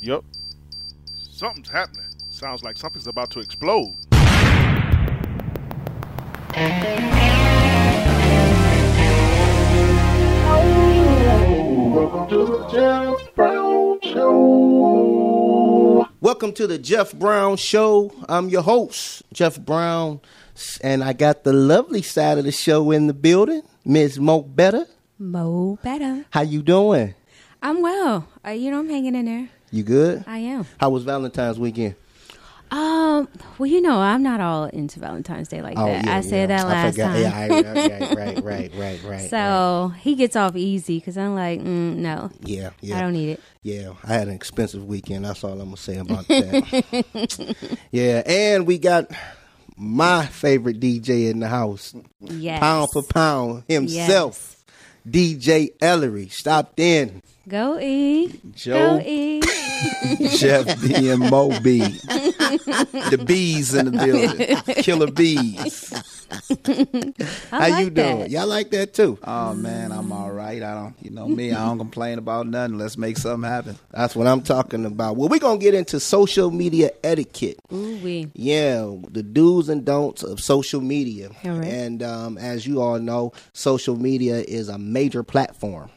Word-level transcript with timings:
Yep. 0.00 0.24
Something's 1.30 1.68
happening. 1.68 2.06
Sounds 2.30 2.62
like 2.62 2.78
something's 2.78 3.08
about 3.08 3.30
to 3.32 3.40
explode. 3.40 3.94
Welcome 11.92 12.28
to 12.28 12.46
the 12.46 12.68
Jeff 12.72 13.34
Brown 13.34 13.98
Show. 14.02 15.07
I'm 18.28 18.48
your 18.48 18.62
host, 18.62 19.22
Jeff 19.32 19.58
Brown, 19.58 20.20
and 20.82 21.02
I 21.02 21.12
got 21.12 21.44
the 21.44 21.52
lovely 21.52 22.02
side 22.02 22.38
of 22.38 22.44
the 22.44 22.52
show 22.52 22.90
in 22.90 23.06
the 23.06 23.14
building, 23.14 23.62
Ms. 23.84 24.18
Mo 24.18 24.42
Better. 24.42 24.86
Mo 25.18 25.78
better. 25.82 26.24
How 26.30 26.42
you 26.42 26.62
doing? 26.62 27.14
I'm 27.60 27.82
well. 27.82 28.28
Uh, 28.46 28.50
you 28.50 28.70
know, 28.70 28.78
I'm 28.78 28.88
hanging 28.88 29.16
in 29.16 29.24
there. 29.24 29.48
You 29.72 29.82
good? 29.82 30.24
I 30.28 30.38
am. 30.38 30.64
How 30.78 30.90
was 30.90 31.02
Valentine's 31.02 31.58
weekend? 31.58 31.96
Um. 32.70 33.28
Well, 33.58 33.66
you 33.66 33.80
know, 33.80 33.98
I'm 33.98 34.22
not 34.22 34.40
all 34.40 34.64
into 34.64 35.00
Valentine's 35.00 35.48
Day 35.48 35.62
like 35.62 35.76
that. 35.76 36.06
I 36.06 36.20
said 36.20 36.50
that 36.50 36.64
Oh, 36.64 36.68
I 36.68 36.70
last 36.70 36.96
time. 36.96 37.20
Yeah, 37.20 37.36
I, 37.36 37.48
right, 37.48 38.14
right, 38.16 38.44
right, 38.44 38.74
right, 38.74 39.02
right. 39.04 39.30
so 39.30 39.92
he 40.00 40.14
gets 40.14 40.36
off 40.36 40.54
easy 40.56 40.98
because 40.98 41.16
I'm 41.18 41.34
like, 41.34 41.60
mm, 41.60 41.96
no, 41.96 42.30
yeah, 42.42 42.70
yeah. 42.80 42.98
I 42.98 43.00
don't 43.00 43.12
need 43.14 43.30
it. 43.30 43.40
Yeah, 43.62 43.94
I 44.04 44.14
had 44.14 44.28
an 44.28 44.34
expensive 44.34 44.84
weekend. 44.86 45.24
That's 45.24 45.42
all 45.44 45.52
I'm 45.52 45.58
gonna 45.70 45.76
say 45.76 45.96
about 45.98 46.28
that. 46.28 47.56
yeah, 47.90 48.22
and 48.26 48.66
we 48.66 48.78
got 48.78 49.10
my 49.76 50.26
favorite 50.26 50.78
DJ 50.80 51.30
in 51.30 51.40
the 51.40 51.48
house, 51.48 51.94
Yes. 52.20 52.60
pound 52.60 52.88
for 52.92 53.02
pound 53.02 53.64
himself, 53.68 54.62
DJ 55.08 55.70
Ellery. 55.80 56.28
Stopped 56.28 56.78
in. 56.80 57.22
Go 57.48 57.78
E. 57.80 58.40
Joe. 58.54 58.98
Go 58.98 59.04
E. 59.06 59.40
Jeff 60.36 60.82
B 60.82 61.08
and 61.08 61.30
Mo 61.30 61.48
B. 61.60 61.78
the 61.78 63.22
bees 63.24 63.74
in 63.74 63.86
the 63.86 63.92
building. 63.92 64.74
Killer 64.82 65.10
bees. 65.10 65.94
I 67.52 67.70
How 67.70 67.78
you 67.78 67.88
doing? 67.88 68.18
that. 68.18 68.30
Y'all 68.30 68.46
like 68.46 68.70
that 68.72 68.92
too? 68.92 69.18
Oh 69.24 69.54
man, 69.54 69.92
I'm 69.92 70.12
all 70.12 70.30
right. 70.30 70.62
I 70.62 70.74
don't, 70.74 70.94
you 71.00 71.10
know 71.10 71.26
me. 71.26 71.52
I 71.52 71.64
don't 71.64 71.78
complain 71.78 72.18
about 72.18 72.46
nothing. 72.46 72.76
Let's 72.76 72.98
make 72.98 73.16
something 73.16 73.48
happen. 73.48 73.78
That's 73.92 74.14
what 74.14 74.26
I'm 74.26 74.42
talking 74.42 74.84
about. 74.84 75.16
Well, 75.16 75.30
we're 75.30 75.38
gonna 75.38 75.58
get 75.58 75.72
into 75.72 76.00
social 76.00 76.50
media 76.50 76.90
etiquette. 77.02 77.58
Ooh 77.72 77.96
wee. 78.02 78.30
Yeah, 78.34 78.94
the 79.10 79.22
do's 79.22 79.70
and 79.70 79.86
don'ts 79.86 80.22
of 80.22 80.40
social 80.40 80.82
media. 80.82 81.30
All 81.44 81.52
right. 81.52 81.66
And 81.66 82.02
um, 82.02 82.36
as 82.36 82.66
you 82.66 82.82
all 82.82 82.98
know, 82.98 83.32
social 83.54 83.96
media 83.96 84.40
is 84.46 84.68
a 84.68 84.76
major 84.76 85.22
platform. 85.22 85.90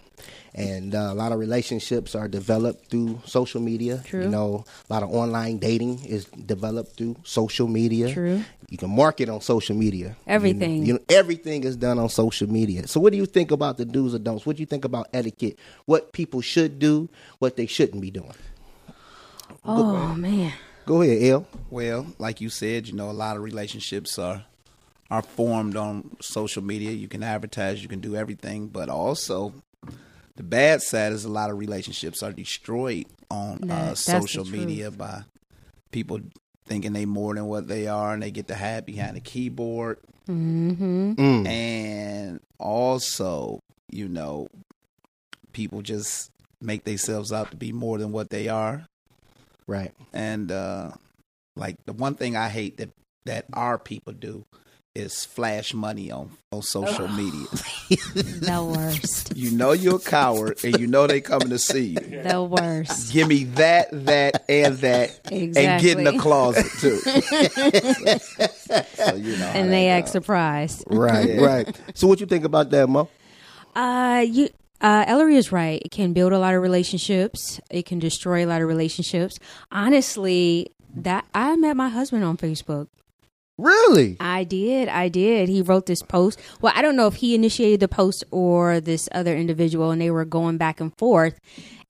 And 0.53 0.93
uh, 0.93 1.09
a 1.11 1.13
lot 1.13 1.31
of 1.31 1.39
relationships 1.39 2.13
are 2.13 2.27
developed 2.27 2.87
through 2.89 3.21
social 3.25 3.61
media. 3.61 4.03
True. 4.05 4.23
You 4.23 4.29
know, 4.29 4.65
a 4.89 4.93
lot 4.93 5.01
of 5.01 5.09
online 5.09 5.59
dating 5.59 6.03
is 6.05 6.25
developed 6.25 6.97
through 6.97 7.15
social 7.23 7.67
media. 7.69 8.11
True. 8.13 8.43
You 8.69 8.77
can 8.77 8.89
market 8.93 9.29
on 9.29 9.39
social 9.41 9.75
media. 9.77 10.07
You 10.07 10.09
know- 10.09 10.15
Everything. 10.35 10.85
You 10.85 10.93
know, 10.93 10.99
everything 11.09 11.63
is 11.63 11.77
done 11.77 11.99
on 11.99 12.09
social 12.09 12.49
media. 12.49 12.87
So, 12.87 12.99
what 12.99 13.11
do 13.11 13.17
you 13.17 13.25
think 13.25 13.51
about 13.51 13.77
the 13.77 13.85
do's 13.85 14.13
or 14.13 14.19
don'ts? 14.19 14.45
What 14.45 14.57
do 14.57 14.61
you 14.61 14.65
think 14.65 14.83
about 14.83 15.07
etiquette? 15.13 15.57
What 15.85 16.11
people 16.11 16.41
should 16.41 16.79
do, 16.79 17.07
what 17.39 17.55
they 17.55 17.65
shouldn't 17.65 18.01
be 18.01 18.11
doing? 18.11 18.33
Oh 19.65 20.15
man. 20.15 20.53
Go 20.85 21.01
ahead, 21.01 21.21
El. 21.23 21.47
Well, 21.69 22.07
like 22.17 22.41
you 22.41 22.49
said, 22.49 22.87
you 22.87 22.93
know, 22.93 23.09
a 23.09 23.13
lot 23.13 23.37
of 23.37 23.43
relationships 23.43 24.17
are 24.17 24.43
are 25.09 25.21
formed 25.21 25.75
on 25.75 26.09
social 26.21 26.63
media. 26.63 26.91
You 26.91 27.07
can 27.07 27.21
advertise, 27.21 27.81
you 27.83 27.89
can 27.89 27.99
do 27.99 28.15
everything, 28.15 28.67
but 28.67 28.89
also 28.89 29.53
the 30.41 30.47
bad 30.47 30.81
side 30.81 31.11
is 31.13 31.23
a 31.23 31.29
lot 31.29 31.51
of 31.51 31.57
relationships 31.59 32.23
are 32.23 32.31
destroyed 32.31 33.05
on 33.29 33.59
That- 33.61 33.71
uh, 33.71 33.85
that's 33.89 34.05
the 34.05 34.21
social 34.21 34.43
truth. 34.45 34.59
media 34.59 34.89
by 34.91 35.23
people 35.91 36.19
thinking 36.65 36.93
they 36.93 37.05
more 37.05 37.35
than 37.35 37.45
what 37.45 37.67
they 37.67 37.87
are, 37.87 38.13
and 38.13 38.23
they 38.23 38.31
get 38.31 38.47
to 38.47 38.55
hide 38.55 38.85
behind 38.85 39.17
a 39.17 39.19
keyboard. 39.19 39.99
Mm-hmm. 40.29 41.45
and 41.47 42.39
also 42.59 43.59
you 43.91 44.07
know 44.07 44.47
people 45.51 45.81
just 45.81 46.31
make 46.61 46.83
themselves 46.85 47.31
out 47.33 47.49
to 47.51 47.57
be 47.57 47.71
more 47.73 47.97
than 47.97 48.11
what 48.11 48.29
they 48.29 48.47
are 48.47 48.87
Right. 49.67 49.91
and 50.13 50.51
uh 50.51 50.91
like 51.55 51.77
the 51.85 51.93
one 51.93 52.15
thing 52.15 52.35
i 52.37 52.47
hate 52.49 52.77
that 52.77 52.89
that 53.25 53.45
our 53.53 53.77
people 53.79 54.13
do 54.13 54.45
is 54.93 55.23
flash 55.23 55.73
money 55.73 56.11
on 56.11 56.29
on 56.51 56.61
social 56.61 57.07
media 57.07 57.45
The 58.13 58.61
worst. 58.75 59.35
you 59.37 59.51
know 59.51 59.71
you're 59.71 59.95
a 59.95 59.99
coward 59.99 60.59
and 60.65 60.77
you 60.79 60.85
know 60.87 61.07
they 61.07 61.21
coming 61.21 61.49
to 61.49 61.57
see 61.59 61.95
you 61.97 62.21
the 62.23 62.43
worst. 62.43 63.13
give 63.13 63.29
me 63.29 63.45
that 63.55 63.87
that 63.91 64.43
and 64.49 64.77
that 64.79 65.17
and 65.31 65.53
get 65.81 65.97
in 65.97 66.03
the 66.03 66.17
closet 66.19 66.65
too 66.81 66.97
so, 68.95 69.15
you 69.15 69.37
know 69.37 69.45
And 69.53 69.71
they 69.71 69.85
that 69.85 70.03
act 70.03 70.13
goes. 70.13 70.27
Right, 70.27 70.67
surprised. 70.77 71.41
right. 71.41 71.81
So, 71.93 72.07
what 72.07 72.19
you 72.19 72.25
think 72.25 72.45
about 72.45 72.69
that, 72.71 72.87
Mo? 72.89 73.09
Uh, 73.75 74.25
you, 74.27 74.49
uh, 74.81 75.05
Ellery 75.07 75.35
is 75.37 75.51
right. 75.51 75.81
It 75.83 75.91
can 75.91 76.13
build 76.13 76.33
a 76.33 76.39
lot 76.39 76.53
of 76.53 76.61
relationships. 76.61 77.59
It 77.69 77.85
can 77.85 77.99
destroy 77.99 78.45
a 78.45 78.47
lot 78.47 78.61
of 78.61 78.67
relationships. 78.67 79.37
Honestly, 79.71 80.67
that 80.95 81.25
I 81.33 81.55
met 81.55 81.75
my 81.77 81.89
husband 81.89 82.23
on 82.23 82.37
Facebook. 82.37 82.87
Really? 83.61 84.17
I 84.19 84.43
did. 84.43 84.89
I 84.89 85.07
did. 85.07 85.47
He 85.47 85.61
wrote 85.61 85.85
this 85.85 86.01
post. 86.01 86.39
Well, 86.61 86.73
I 86.75 86.81
don't 86.81 86.95
know 86.95 87.05
if 87.05 87.15
he 87.15 87.35
initiated 87.35 87.79
the 87.79 87.87
post 87.87 88.23
or 88.31 88.79
this 88.79 89.07
other 89.11 89.35
individual, 89.35 89.91
and 89.91 90.01
they 90.01 90.09
were 90.09 90.25
going 90.25 90.57
back 90.57 90.81
and 90.81 90.97
forth. 90.97 91.39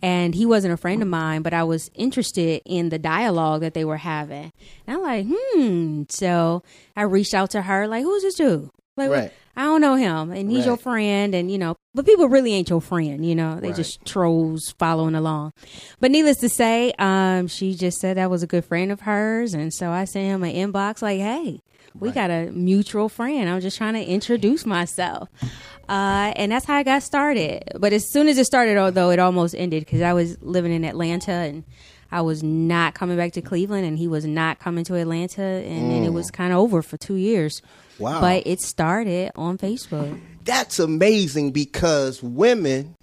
And 0.01 0.35
he 0.35 0.45
wasn't 0.45 0.73
a 0.73 0.77
friend 0.77 1.01
of 1.01 1.07
mine, 1.07 1.43
but 1.43 1.53
I 1.53 1.63
was 1.63 1.89
interested 1.93 2.61
in 2.65 2.89
the 2.89 2.99
dialogue 2.99 3.61
that 3.61 3.73
they 3.73 3.85
were 3.85 3.97
having. 3.97 4.51
And 4.85 4.97
I'm 4.97 5.01
like, 5.01 5.27
hmm. 5.29 6.03
So 6.09 6.63
I 6.95 7.03
reached 7.03 7.33
out 7.33 7.51
to 7.51 7.61
her, 7.61 7.87
like, 7.87 8.03
who's 8.03 8.23
this 8.23 8.35
dude? 8.35 8.69
Like, 8.97 9.11
Right. 9.11 9.33
I 9.55 9.63
don't 9.63 9.81
know 9.81 9.95
him, 9.95 10.31
and 10.31 10.49
he's 10.49 10.65
your 10.65 10.77
friend, 10.77 11.35
and 11.35 11.51
you 11.51 11.57
know, 11.57 11.75
but 11.93 12.05
people 12.05 12.29
really 12.29 12.53
ain't 12.53 12.69
your 12.69 12.81
friend, 12.81 13.25
you 13.25 13.35
know. 13.35 13.59
They 13.59 13.67
Right. 13.67 13.75
just 13.75 14.03
trolls 14.05 14.73
following 14.79 15.15
along. 15.15 15.51
But 15.99 16.11
needless 16.11 16.37
to 16.37 16.49
say, 16.49 16.93
um, 16.99 17.47
she 17.47 17.75
just 17.75 17.99
said 17.99 18.17
that 18.17 18.29
was 18.29 18.43
a 18.43 18.47
good 18.47 18.63
friend 18.65 18.91
of 18.91 19.01
hers, 19.01 19.53
and 19.53 19.73
so 19.73 19.89
I 19.91 20.05
sent 20.05 20.25
him 20.27 20.43
an 20.43 20.55
inbox 20.55 21.01
like, 21.01 21.19
"Hey, 21.19 21.61
we 21.99 22.11
got 22.11 22.29
a 22.31 22.49
mutual 22.51 23.09
friend. 23.09 23.49
I'm 23.49 23.59
just 23.59 23.77
trying 23.77 23.93
to 23.95 24.03
introduce 24.05 24.65
myself." 24.65 25.27
Uh, 25.89 26.31
and 26.37 26.51
that's 26.53 26.65
how 26.65 26.75
I 26.75 26.83
got 26.83 27.03
started. 27.03 27.63
But 27.77 27.91
as 27.91 28.09
soon 28.09 28.29
as 28.29 28.37
it 28.37 28.45
started, 28.45 28.77
although 28.77 29.09
it 29.09 29.19
almost 29.19 29.53
ended 29.57 29.83
because 29.83 30.01
I 30.01 30.13
was 30.13 30.37
living 30.41 30.71
in 30.71 30.85
Atlanta 30.85 31.31
and 31.33 31.65
I 32.11 32.21
was 32.21 32.43
not 32.43 32.93
coming 32.93 33.17
back 33.17 33.33
to 33.33 33.41
Cleveland, 33.41 33.85
and 33.85 33.97
he 33.97 34.07
was 34.07 34.25
not 34.25 34.59
coming 34.59 34.83
to 34.85 34.95
Atlanta, 34.95 35.41
and 35.41 35.89
then 35.91 36.03
it 36.03 36.09
mm. 36.09 36.13
was 36.13 36.29
kind 36.31 36.51
of 36.51 36.59
over 36.59 36.81
for 36.81 36.97
two 36.97 37.15
years. 37.15 37.61
Wow. 37.99 38.19
But 38.19 38.47
it 38.47 38.59
started 38.61 39.31
on 39.35 39.57
Facebook. 39.57 40.19
that's 40.43 40.79
amazing 40.79 41.51
because 41.51 42.21
women 42.21 42.95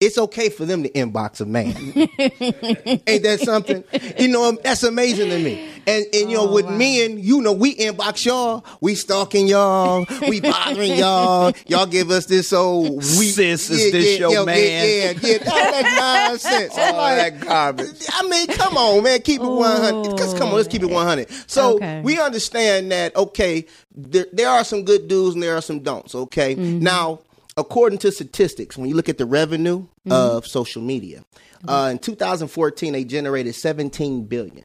it's 0.00 0.16
okay 0.16 0.48
for 0.48 0.64
them 0.64 0.84
to 0.84 0.90
inbox 0.90 1.40
a 1.40 1.44
man. 1.44 1.74
Ain't 3.06 3.22
that 3.24 3.40
something? 3.42 3.82
You 4.16 4.28
know, 4.28 4.48
um, 4.48 4.58
that's 4.62 4.84
amazing 4.84 5.30
to 5.30 5.38
me. 5.38 5.68
And 5.88 6.06
and 6.12 6.30
you 6.30 6.36
know, 6.36 6.48
oh, 6.48 6.52
with 6.52 6.70
men, 6.70 7.18
you 7.18 7.40
know, 7.40 7.52
we 7.52 7.74
inbox 7.74 8.24
y'all, 8.24 8.64
we 8.80 8.94
stalking 8.94 9.48
y'all, 9.48 10.06
we 10.28 10.40
bothering 10.40 10.94
y'all. 10.94 11.52
Y'all 11.66 11.86
give 11.86 12.10
us 12.10 12.26
this 12.26 12.52
old 12.52 12.96
we, 12.96 13.02
Sis, 13.02 13.70
is 13.70 13.90
this 13.90 14.20
your 14.20 14.30
yo, 14.30 14.44
man? 14.44 14.56
Yeah, 14.56 15.12
yeah, 15.20 15.38
yeah. 15.42 15.50
All 15.50 15.72
that 15.72 16.28
nonsense. 16.28 16.74
I'm 16.78 16.94
All 16.94 17.00
like, 17.00 17.40
that 17.40 17.46
garbage. 17.46 18.02
I 18.10 18.28
mean, 18.28 18.46
come 18.48 18.76
on, 18.76 19.02
man, 19.02 19.20
keep 19.22 19.40
it 19.40 19.44
one 19.46 19.80
hundred. 19.80 20.12
Oh. 20.12 20.16
Cause 20.16 20.34
come 20.34 20.48
on, 20.48 20.54
let's 20.54 20.68
keep 20.68 20.82
it 20.82 20.90
one 20.90 21.06
hundred. 21.06 21.28
So 21.48 21.76
Okay. 21.76 22.02
we 22.02 22.20
understand 22.20 22.92
that. 22.92 23.16
Okay, 23.16 23.66
there, 23.96 24.26
there 24.32 24.48
are 24.48 24.62
some 24.62 24.84
good 24.84 25.08
dudes 25.08 25.34
and 25.34 25.42
there 25.42 25.56
are 25.56 25.62
some 25.62 25.80
don'ts. 25.80 26.14
Okay, 26.14 26.54
mm-hmm. 26.54 26.78
now 26.78 27.20
according 27.58 27.98
to 28.00 28.12
statistics, 28.12 28.78
when 28.78 28.88
you 28.88 28.94
look 28.94 29.08
at 29.08 29.18
the 29.18 29.26
revenue 29.26 29.86
of 30.10 30.46
social 30.46 30.80
media, 30.82 31.24
uh, 31.66 31.88
in 31.92 31.98
2014 31.98 32.92
they 32.92 33.04
generated 33.04 33.54
17 33.54 34.24
billion. 34.24 34.64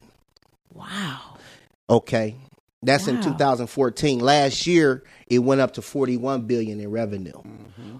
Wow. 0.72 1.20
Okay, 1.90 2.36
that's 2.82 3.06
in 3.08 3.20
2014. 3.20 4.20
Last 4.20 4.66
year 4.66 5.02
it 5.26 5.40
went 5.40 5.60
up 5.60 5.72
to 5.74 5.82
41 5.82 6.46
billion 6.46 6.80
in 6.80 6.90
revenue. 6.90 7.40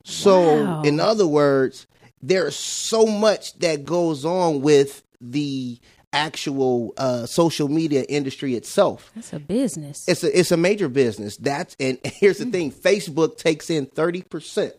So, 0.04 0.64
Wow. 0.64 0.82
in 0.82 1.00
other 1.00 1.26
words, 1.26 1.86
there's 2.22 2.56
so 2.56 3.04
much 3.06 3.58
that 3.58 3.84
goes 3.84 4.24
on 4.24 4.62
with 4.62 5.02
the 5.20 5.78
actual 6.12 6.94
uh, 6.96 7.26
social 7.26 7.68
media 7.68 8.04
industry 8.08 8.54
itself. 8.54 9.10
That's 9.14 9.32
a 9.32 9.40
business. 9.40 10.04
It's 10.08 10.22
a 10.22 10.38
it's 10.38 10.52
a 10.52 10.56
major 10.56 10.88
business. 10.88 11.36
That's 11.36 11.76
and 11.80 11.98
here's 12.04 12.38
the 12.38 12.46
thing: 12.46 12.70
Facebook 12.72 13.36
takes 13.36 13.68
in 13.68 13.86
thirty 13.86 14.22
percent 14.22 14.74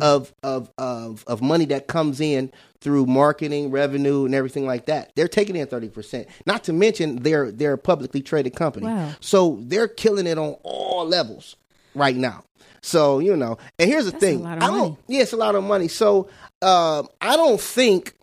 of, 0.00 0.32
of 0.42 0.70
of 0.78 1.24
of 1.26 1.42
money 1.42 1.64
that 1.66 1.86
comes 1.86 2.20
in 2.20 2.52
through 2.80 3.06
marketing, 3.06 3.70
revenue, 3.70 4.24
and 4.24 4.34
everything 4.34 4.66
like 4.66 4.86
that. 4.86 5.12
They're 5.14 5.28
taking 5.28 5.56
in 5.56 5.66
thirty 5.66 5.88
percent. 5.88 6.28
Not 6.46 6.64
to 6.64 6.72
mention 6.72 7.16
they're 7.22 7.50
they're 7.50 7.74
a 7.74 7.78
publicly 7.78 8.20
traded 8.22 8.54
company, 8.56 8.86
Wow. 8.86 9.12
so 9.20 9.58
they're 9.62 9.88
killing 9.88 10.26
it 10.26 10.38
on 10.38 10.56
all 10.62 11.06
levels 11.06 11.56
right 11.94 12.16
now. 12.16 12.44
So 12.82 13.18
you 13.20 13.36
know, 13.36 13.56
and 13.78 13.88
here's 13.90 14.04
the 14.04 14.10
That's 14.12 14.22
a 14.22 14.26
thing: 14.26 14.42
lot 14.42 14.58
of 14.58 14.62
I 14.62 14.66
don't. 14.66 14.78
money. 14.78 14.96
Yeah, 15.08 15.22
it's 15.22 15.32
a 15.32 15.36
lot 15.38 15.54
of 15.54 15.64
money. 15.64 15.88
So 15.88 16.28
um, 16.60 17.08
I 17.20 17.36
don't 17.36 17.60
think 17.60 18.14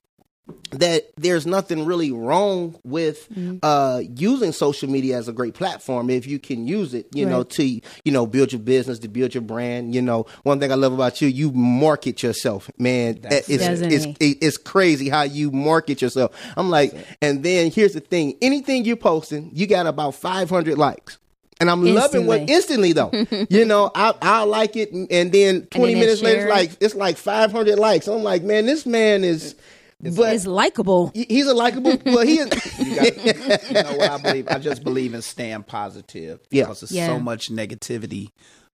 that 0.72 1.12
there's 1.18 1.46
nothing 1.46 1.86
really 1.86 2.12
wrong 2.12 2.80
with 2.84 3.30
Mm-hmm. 3.32 3.58
uh, 3.64 4.00
using 4.16 4.52
social 4.52 4.90
media 4.90 5.18
as 5.18 5.28
a 5.28 5.34
great 5.34 5.54
platform 5.54 6.10
if 6.10 6.28
you 6.28 6.38
can 6.40 6.68
use 6.68 6.94
it, 6.94 7.08
you 7.14 7.26
know, 7.26 7.44
to 7.44 7.64
you 7.64 7.82
know 8.12 8.26
build 8.26 8.52
your 8.52 8.62
business, 8.62 9.00
to 9.00 9.08
build 9.08 9.34
your 9.34 9.42
brand. 9.42 9.96
You 9.96 10.02
know, 10.02 10.26
one 10.44 10.60
thing 10.60 10.72
I 10.72 10.76
love 10.76 10.92
about 10.94 11.22
you, 11.22 11.28
you 11.28 11.52
market 11.52 12.24
yourself, 12.24 12.70
man. 12.78 13.20
That's 13.22 13.50
it's, 13.50 13.64
Doesn't 13.64 13.92
it's, 13.92 14.18
it's 14.20 14.58
crazy 14.58 15.08
how 15.10 15.24
you 15.24 15.52
market 15.52 16.02
yourself. 16.02 16.36
I'm 16.58 16.70
like, 16.70 16.94
and 17.22 17.44
then 17.44 17.72
here's 17.72 17.94
the 17.94 18.00
thing: 18.02 18.36
anything 18.42 18.86
you're 18.86 18.96
posting, 18.98 19.52
you 19.54 19.68
got 19.68 19.86
about 19.88 20.16
500 20.16 20.78
likes. 20.78 21.18
And 21.60 21.70
I'm 21.70 21.84
loving 21.84 22.26
what 22.26 22.50
instantly 22.50 22.92
though. 22.92 23.12
you 23.50 23.66
know, 23.66 23.92
I 23.94 24.14
I 24.22 24.44
like 24.44 24.76
it, 24.76 24.92
and, 24.92 25.12
and 25.12 25.32
then 25.32 25.68
20 25.68 25.94
then 25.94 26.00
minutes 26.00 26.22
later, 26.22 26.42
it's 26.42 26.50
like 26.50 26.72
it's 26.82 26.96
like 26.96 27.18
500 27.18 27.78
likes. 27.78 28.08
I'm 28.08 28.24
like, 28.24 28.44
man, 28.44 28.66
this 28.66 28.86
man 28.86 29.24
is. 29.24 29.56
But 30.04 30.34
it's 30.36 30.48
likable. 30.48 31.12
he's 31.14 31.48
a 31.48 31.54
likable. 31.54 31.98
Well, 32.06 32.26
he 32.26 32.40
is. 32.40 32.50
You, 32.82 32.96
got, 32.96 33.68
you 33.68 33.74
know 33.74 33.98
what 33.98 34.10
I 34.12 34.18
believe? 34.18 34.48
I 34.50 34.58
just 34.60 34.84
believe 34.84 35.14
in 35.14 35.22
staying 35.22 35.64
positive 35.64 36.40
Yeah. 36.50 36.64
because 36.64 36.82
there's 36.82 36.92
Yeah. 36.92 37.08
so 37.08 37.20
much 37.20 37.50
negativity 37.52 38.30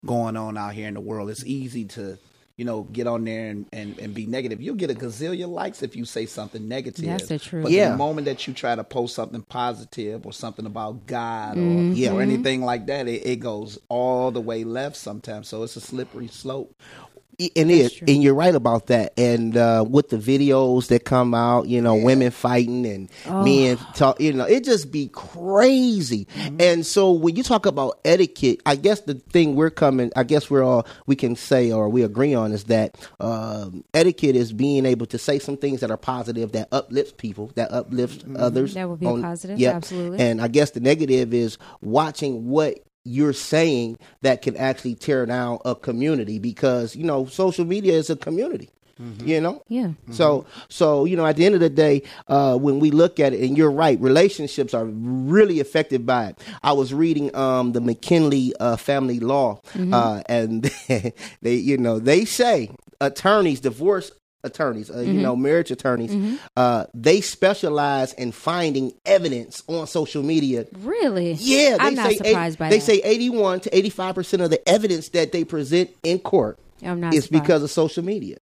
going 0.06 0.38
on 0.38 0.58
out 0.58 0.74
here 0.74 0.88
in 0.88 0.94
the 0.94 1.02
world. 1.02 1.30
It's 1.30 1.44
easy 1.46 1.86
to, 1.86 2.18
you 2.56 2.66
know, 2.66 2.84
get 2.84 3.06
on 3.08 3.26
there 3.26 3.50
and, 3.50 3.66
and, 3.74 4.00
and 4.00 4.14
be 4.14 4.26
negative. 4.26 4.62
You'll 4.62 4.76
get 4.76 4.90
a 4.90 4.94
gazillion 4.96 5.50
likes 5.50 5.84
if 5.84 5.96
you 5.96 6.06
say 6.06 6.26
something 6.26 6.68
negative. 6.68 7.06
That's 7.06 7.28
the 7.28 7.38
truth. 7.40 7.64
But 7.64 7.72
Yeah. 7.74 7.92
the 7.92 7.98
moment 7.98 8.26
that 8.26 8.48
you 8.48 8.54
try 8.54 8.76
to 8.76 8.84
post 8.84 9.14
something 9.16 9.42
positive 9.42 10.26
or 10.26 10.32
something 10.34 10.66
about 10.66 11.06
God 11.06 11.58
or, 11.58 11.62
Mm-hmm. 11.62 11.94
Yeah. 11.94 12.14
or 12.14 12.22
anything 12.22 12.62
like 12.64 12.88
that, 12.88 13.08
it, 13.08 13.26
it 13.26 13.36
goes 13.40 13.78
all 13.90 14.32
the 14.32 14.42
way 14.42 14.64
left 14.64 14.96
sometimes. 14.96 15.48
So 15.50 15.64
it's 15.64 15.76
a 15.76 15.82
slippery 15.82 16.28
slope. 16.28 16.74
And 17.40 17.70
it, 17.70 18.02
and 18.02 18.24
you're 18.24 18.34
right 18.34 18.56
about 18.56 18.88
that. 18.88 19.14
And 19.16 19.56
uh, 19.56 19.86
with 19.88 20.10
the 20.10 20.18
videos 20.18 20.88
that 20.88 21.06
come 21.06 21.36
out, 21.36 21.68
you 21.68 21.80
know, 21.82 21.94
women 21.96 22.32
fighting 22.32 22.84
and 22.88 23.10
men 23.26 23.78
talk, 23.94 24.20
you 24.20 24.34
know, 24.34 24.46
it 24.46 24.64
just 24.64 24.92
be 24.92 25.08
crazy. 25.10 26.28
And 26.60 26.84
so 26.84 27.12
when 27.12 27.36
you 27.36 27.44
talk 27.44 27.68
about 27.68 28.00
etiquette, 28.04 28.62
I 28.66 28.76
guess 28.76 29.02
the 29.02 29.14
thing 29.16 29.56
we're 29.56 29.70
coming, 29.70 30.12
I 30.16 30.24
guess 30.24 30.50
we're 30.50 30.64
all 30.64 30.88
we 31.06 31.16
can 31.16 31.36
say 31.36 31.72
or 31.72 31.90
we 31.90 32.02
agree 32.04 32.34
on 32.34 32.52
is 32.54 32.66
that 32.66 32.98
um, 33.20 33.84
etiquette 33.94 34.36
is 34.36 34.52
being 34.52 34.88
able 34.88 35.06
to 35.08 35.20
say 35.20 35.38
some 35.38 35.58
things 35.58 35.82
that 35.82 35.92
are 35.92 35.98
positive 35.98 36.54
that 36.54 36.70
uplifts 36.72 37.14
people, 37.14 37.52
that 37.54 37.72
uplifts 37.72 38.26
others. 38.36 38.74
That 38.74 38.90
would 38.90 39.00
be 39.00 39.06
a 39.08 39.14
positive, 39.22 39.60
Yep. 39.60 39.76
absolutely. 39.76 40.20
And 40.20 40.42
I 40.42 40.48
guess 40.48 40.72
the 40.72 40.80
negative 40.80 41.36
is 41.36 41.60
watching 41.82 42.48
what 42.50 42.80
you're 43.08 43.34
saying 43.34 43.98
that 44.22 44.42
can 44.42 44.56
actually 44.58 44.96
tear 44.96 45.26
down 45.26 45.60
a 45.66 45.74
community 45.76 46.40
because 46.40 46.96
you 46.96 47.04
know 47.04 47.26
social 47.26 47.66
media 47.66 47.94
is 47.94 48.10
a 48.10 48.16
community 48.16 48.70
you 49.24 49.40
know? 49.40 49.62
Yeah. 49.68 49.92
so 50.10 50.48
so 50.70 51.06
you 51.06 51.16
know 51.16 51.26
at 51.28 51.36
the 51.36 51.46
end 51.46 51.54
of 51.54 51.62
the 51.62 51.70
day 51.70 52.02
uh 52.30 52.58
when 52.58 52.80
we 52.80 52.90
look 52.90 53.20
at 53.20 53.32
it 53.32 53.42
and 53.48 53.56
you're 53.56 53.70
right 53.70 54.00
relationships 54.02 54.74
are 54.74 54.86
really 54.86 55.60
affected 55.60 56.04
by 56.06 56.28
it. 56.30 56.40
I 56.64 56.72
was 56.74 56.94
reading 56.96 57.36
um 57.36 57.74
the 57.74 57.80
mckinley 57.80 58.54
uh 58.60 58.76
family 58.76 59.20
law 59.20 59.62
uh 59.94 60.24
and 60.28 60.64
they 61.44 61.54
you 61.56 61.78
know 61.78 62.00
they 62.00 62.26
say 62.26 62.72
attorneys 63.00 63.60
divorce 63.60 64.12
attorneys 64.44 64.90
uh, 64.92 65.00
you 65.00 65.14
know 65.14 65.36
marriage 65.36 65.72
attorneys 65.72 66.40
uh 66.56 66.86
they 66.94 67.22
specialize 67.22 68.14
in 68.14 68.32
finding 68.32 68.94
evidence 69.06 69.64
on 69.68 69.88
social 69.88 70.22
media 70.24 70.66
Really? 70.80 71.34
yeah, 71.40 71.72
they 71.72 71.84
I'm 71.84 71.96
not 71.96 72.08
say 72.12 72.16
surprised 72.18 72.56
eight- 72.56 72.60
by 72.60 72.70
they 72.70 72.78
that. 72.80 72.86
say 72.86 73.02
eighty-one 73.04 73.60
to 73.62 73.76
eighty-five 73.78 74.16
percent 74.16 74.42
of 74.44 74.50
the 74.50 74.68
evidence 74.70 75.10
that 75.10 75.32
they 75.32 75.44
present 75.44 75.90
in 76.04 76.20
court 76.20 76.60
I'm 76.84 77.00
not 77.00 77.14
is 77.14 77.26
surprised. 77.26 77.44
because 77.44 77.64
of 77.64 77.72
social 77.72 78.04
media. 78.04 78.38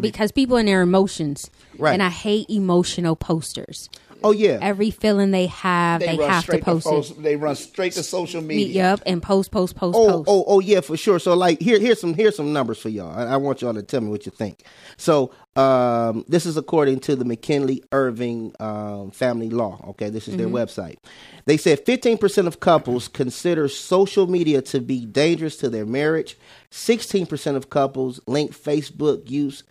because 0.00 0.30
people 0.30 0.56
in 0.56 0.66
their 0.66 0.82
emotions. 0.82 1.50
Right. 1.78 1.92
And 1.92 2.02
I 2.02 2.08
hate 2.10 2.48
emotional 2.48 3.16
posters. 3.16 3.90
Oh 4.24 4.32
yeah, 4.32 4.58
Every 4.62 4.90
feeling 4.90 5.30
they 5.32 5.46
have, 5.48 6.00
they, 6.00 6.16
run 6.16 6.30
have 6.30 6.46
to 6.46 6.58
post 6.58 6.86
post- 6.86 7.10
it. 7.12 7.22
They 7.22 7.36
run 7.36 7.54
straight 7.56 7.92
to 7.92 8.02
social 8.02 8.40
media. 8.40 8.94
Up 8.94 9.02
and 9.04 9.22
post, 9.22 9.50
post, 9.50 9.76
post, 9.76 9.96
Oh, 9.96 10.08
post. 10.08 10.28
oh, 10.28 10.44
oh, 10.46 10.60
yeah, 10.60 10.80
for 10.80 10.96
sure. 10.96 11.18
So, 11.18 11.34
like, 11.34 11.60
here, 11.60 11.78
here's 11.78 12.00
some, 12.00 12.14
here's 12.14 12.34
some 12.36 12.52
numbers 12.54 12.78
for 12.78 12.88
y'all. 12.88 13.10
I, 13.16 13.34
I 13.34 13.36
want 13.36 13.60
y'all 13.60 13.74
to 13.74 13.82
tell 13.82 14.00
me 14.00 14.08
what 14.08 14.24
you 14.24 14.32
think. 14.32 14.64
So, 14.96 15.30
um, 15.56 16.24
this 16.26 16.46
is 16.46 16.56
according 16.56 17.00
to 17.00 17.14
the 17.16 17.24
McKinley 17.24 17.84
Irvin 17.92 18.52
um, 18.58 19.10
Family 19.10 19.50
Law. 19.50 19.84
Okay, 19.90 20.08
this 20.08 20.26
is 20.26 20.36
their 20.36 20.48
website. 20.48 20.96
They 21.44 21.56
said 21.58 21.84
15% 21.84 22.46
of 22.46 22.58
couples 22.60 23.06
consider 23.08 23.68
social 23.68 24.26
media 24.26 24.62
to 24.62 24.80
be 24.80 25.04
dangerous 25.04 25.56
to 25.58 25.68
their 25.68 25.86
marriage. 25.86 26.36
16% 26.72 27.54
of 27.54 27.70
couples 27.70 28.20
link 28.26 28.52
Facebook 28.52 29.30
use 29.30 29.62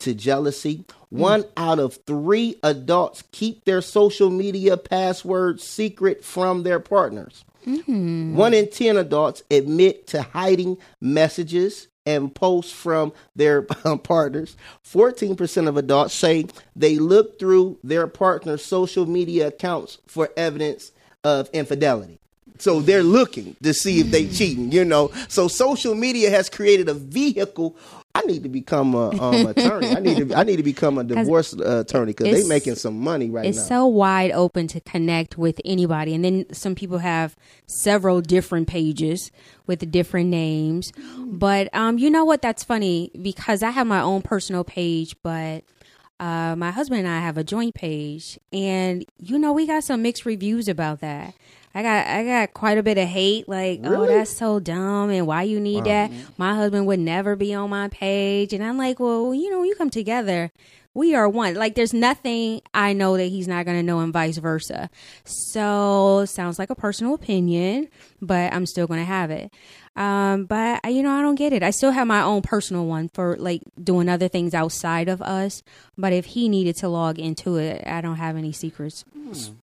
to 0.00 0.14
jealousy. 0.14 0.84
One 1.10 1.44
out 1.56 1.78
of 1.78 1.98
three 2.06 2.56
adults 2.62 3.24
keep 3.32 3.64
their 3.64 3.80
social 3.80 4.30
media 4.30 4.76
passwords 4.76 5.62
secret 5.64 6.24
from 6.24 6.62
their 6.62 6.80
partners. 6.80 7.44
One 7.64 8.54
in 8.54 8.70
10 8.70 8.96
adults 8.96 9.42
admit 9.50 10.06
to 10.08 10.22
hiding 10.22 10.78
messages 11.00 11.88
and 12.06 12.32
posts 12.32 12.72
from 12.72 13.12
their 13.34 13.66
um, 13.84 13.98
partners. 14.02 14.56
14% 14.84 15.68
of 15.68 15.76
adults 15.76 16.14
say 16.14 16.46
they 16.76 16.98
look 16.98 17.38
through 17.38 17.78
their 17.82 18.06
partner's 18.06 18.64
social 18.64 19.04
media 19.04 19.48
accounts 19.48 19.98
for 20.06 20.30
evidence 20.36 20.92
of 21.24 21.50
infidelity. 21.52 22.20
So 22.58 22.80
they're 22.80 23.02
looking 23.02 23.56
to 23.62 23.74
see 23.74 24.00
if 24.00 24.10
they 24.10 24.28
cheating, 24.28 24.72
you 24.72 24.84
know. 24.84 25.10
So 25.28 25.48
social 25.48 25.94
media 25.94 26.30
has 26.30 26.48
created 26.48 26.88
a 26.88 26.94
vehicle. 26.94 27.76
I 28.16 28.20
need 28.22 28.42
to 28.42 28.48
become 28.48 28.94
a 28.94 29.10
um, 29.10 29.46
attorney. 29.46 29.88
I 29.88 30.00
need 30.00 30.28
to. 30.28 30.34
I 30.34 30.44
need 30.44 30.56
to 30.56 30.62
become 30.62 30.98
a 30.98 31.04
divorce 31.04 31.54
uh, 31.54 31.80
attorney 31.80 32.12
because 32.12 32.32
they 32.32 32.48
making 32.48 32.76
some 32.76 32.98
money 32.98 33.30
right 33.30 33.46
it's 33.46 33.56
now. 33.56 33.62
It's 33.62 33.68
so 33.68 33.86
wide 33.86 34.32
open 34.32 34.66
to 34.68 34.80
connect 34.80 35.36
with 35.36 35.60
anybody 35.64 36.14
and 36.14 36.24
then 36.24 36.46
some 36.52 36.74
people 36.74 36.98
have 36.98 37.36
several 37.66 38.20
different 38.20 38.68
pages 38.68 39.30
with 39.66 39.90
different 39.90 40.30
names 40.30 40.92
but 41.18 41.68
um 41.74 41.98
you 41.98 42.10
know 42.10 42.24
what 42.24 42.42
that's 42.42 42.64
funny 42.64 43.10
because 43.20 43.62
i 43.62 43.70
have 43.70 43.86
my 43.86 44.00
own 44.00 44.22
personal 44.22 44.64
page 44.64 45.16
but 45.22 45.64
uh 46.20 46.54
my 46.56 46.70
husband 46.70 47.00
and 47.00 47.08
i 47.08 47.20
have 47.20 47.36
a 47.36 47.44
joint 47.44 47.74
page 47.74 48.38
and 48.52 49.04
you 49.18 49.38
know 49.38 49.52
we 49.52 49.66
got 49.66 49.84
some 49.84 50.02
mixed 50.02 50.24
reviews 50.24 50.68
about 50.68 51.00
that 51.00 51.34
I 51.76 51.82
got 51.82 52.06
I 52.06 52.24
got 52.24 52.54
quite 52.54 52.78
a 52.78 52.82
bit 52.82 52.96
of 52.96 53.06
hate. 53.06 53.46
Like, 53.48 53.80
oh, 53.84 54.06
that's 54.06 54.30
so 54.30 54.58
dumb, 54.58 55.10
and 55.10 55.26
why 55.26 55.42
you 55.42 55.60
need 55.60 55.84
that? 55.84 56.10
My 56.38 56.54
husband 56.54 56.86
would 56.86 57.00
never 57.00 57.36
be 57.36 57.52
on 57.52 57.68
my 57.68 57.88
page, 57.88 58.54
and 58.54 58.64
I'm 58.64 58.78
like, 58.78 58.98
well, 58.98 59.34
you 59.34 59.50
know, 59.50 59.62
you 59.62 59.74
come 59.74 59.90
together. 59.90 60.50
We 60.96 61.14
are 61.14 61.28
one. 61.28 61.54
Like, 61.54 61.74
there's 61.74 61.92
nothing 61.92 62.62
I 62.72 62.94
know 62.94 63.18
that 63.18 63.24
he's 63.24 63.46
not 63.46 63.66
going 63.66 63.76
to 63.76 63.82
know, 63.82 64.00
and 64.00 64.14
vice 64.14 64.38
versa. 64.38 64.88
So, 65.24 66.24
sounds 66.26 66.58
like 66.58 66.70
a 66.70 66.74
personal 66.74 67.12
opinion, 67.12 67.88
but 68.22 68.50
I'm 68.54 68.64
still 68.64 68.86
going 68.86 69.00
to 69.00 69.04
have 69.04 69.30
it. 69.30 69.52
Um, 69.94 70.44
but 70.44 70.80
you 70.90 71.02
know, 71.02 71.10
I 71.10 71.22
don't 71.22 71.36
get 71.36 71.52
it. 71.52 71.62
I 71.62 71.70
still 71.70 71.90
have 71.90 72.06
my 72.06 72.20
own 72.20 72.42
personal 72.42 72.86
one 72.86 73.08
for 73.08 73.36
like 73.36 73.62
doing 73.82 74.08
other 74.08 74.28
things 74.28 74.54
outside 74.54 75.08
of 75.08 75.22
us. 75.22 75.62
But 75.96 76.12
if 76.12 76.26
he 76.26 76.48
needed 76.48 76.76
to 76.76 76.88
log 76.88 77.18
into 77.18 77.56
it, 77.56 77.86
I 77.86 78.02
don't 78.02 78.16
have 78.16 78.36
any 78.36 78.52
secrets. 78.52 79.04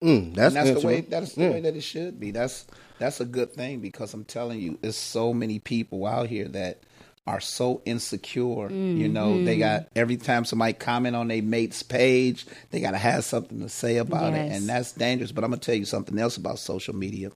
Mm, 0.03 0.35
that's 0.35 0.55
and 0.55 0.69
that's 0.69 0.81
the 0.81 0.87
way 0.87 1.01
that's 1.01 1.35
the 1.35 1.49
way 1.51 1.61
that 1.61 1.77
it 1.77 1.83
should 1.83 2.21
be. 2.21 2.31
That's 2.31 2.67
that's 2.99 3.21
a 3.21 3.25
good 3.25 3.53
thing 3.55 3.81
because 3.81 4.15
I'm 4.15 4.25
telling 4.25 4.61
you, 4.61 4.79
there's 4.81 4.97
so 4.97 5.35
many 5.35 5.59
people 5.59 6.07
out 6.07 6.29
here 6.29 6.47
that 6.49 6.79
are 7.27 7.41
so 7.41 7.83
insecure. 7.85 8.71
You 8.71 9.09
know, 9.09 9.45
they 9.45 9.55
mm-hmm. 9.55 9.61
got 9.61 9.89
every 9.95 10.17
time 10.17 10.45
somebody 10.45 10.73
comment 10.73 11.15
on 11.17 11.29
their 11.29 11.43
mate's 11.43 11.83
page, 11.83 12.47
they 12.71 12.81
got 12.81 12.93
to 12.93 12.99
have 12.99 13.25
something 13.25 13.61
to 13.61 13.69
say 13.69 13.99
about 13.99 14.35
it, 14.35 14.53
and 14.53 14.69
that's 14.69 14.93
dangerous. 14.93 15.33
But 15.33 15.45
I'm 15.45 15.51
gonna 15.51 15.61
tell 15.61 15.75
you 15.75 15.85
something 15.85 16.19
else 16.19 16.37
about 16.37 16.59
social 16.59 16.95
media. 16.95 17.31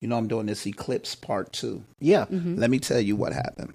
You 0.00 0.08
know, 0.08 0.16
I'm 0.16 0.28
doing 0.28 0.46
this 0.46 0.66
eclipse 0.66 1.14
part 1.14 1.52
two. 1.52 1.84
Yeah. 2.00 2.26
Mm-hmm. 2.26 2.56
Let 2.56 2.70
me 2.70 2.78
tell 2.78 3.00
you 3.00 3.16
what 3.16 3.32
happened. 3.32 3.72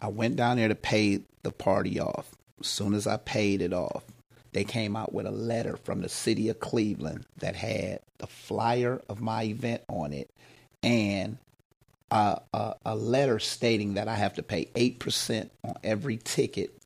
I 0.00 0.08
went 0.08 0.36
down 0.36 0.58
there 0.58 0.68
to 0.68 0.74
pay 0.74 1.22
the 1.42 1.50
party 1.50 1.98
off. 1.98 2.30
As 2.60 2.66
soon 2.66 2.94
as 2.94 3.06
I 3.06 3.16
paid 3.16 3.62
it 3.62 3.72
off, 3.72 4.04
they 4.52 4.64
came 4.64 4.96
out 4.96 5.12
with 5.12 5.26
a 5.26 5.30
letter 5.30 5.76
from 5.78 6.02
the 6.02 6.08
city 6.08 6.48
of 6.48 6.60
Cleveland 6.60 7.24
that 7.38 7.56
had 7.56 8.00
the 8.18 8.26
flyer 8.26 9.02
of 9.08 9.20
my 9.20 9.44
event 9.44 9.82
on 9.88 10.12
it 10.12 10.30
and 10.82 11.38
a, 12.10 12.40
a, 12.52 12.74
a 12.86 12.96
letter 12.96 13.38
stating 13.38 13.94
that 13.94 14.08
I 14.08 14.14
have 14.14 14.34
to 14.34 14.42
pay 14.42 14.66
8% 14.74 15.50
on 15.64 15.74
every 15.82 16.18
ticket 16.18 16.76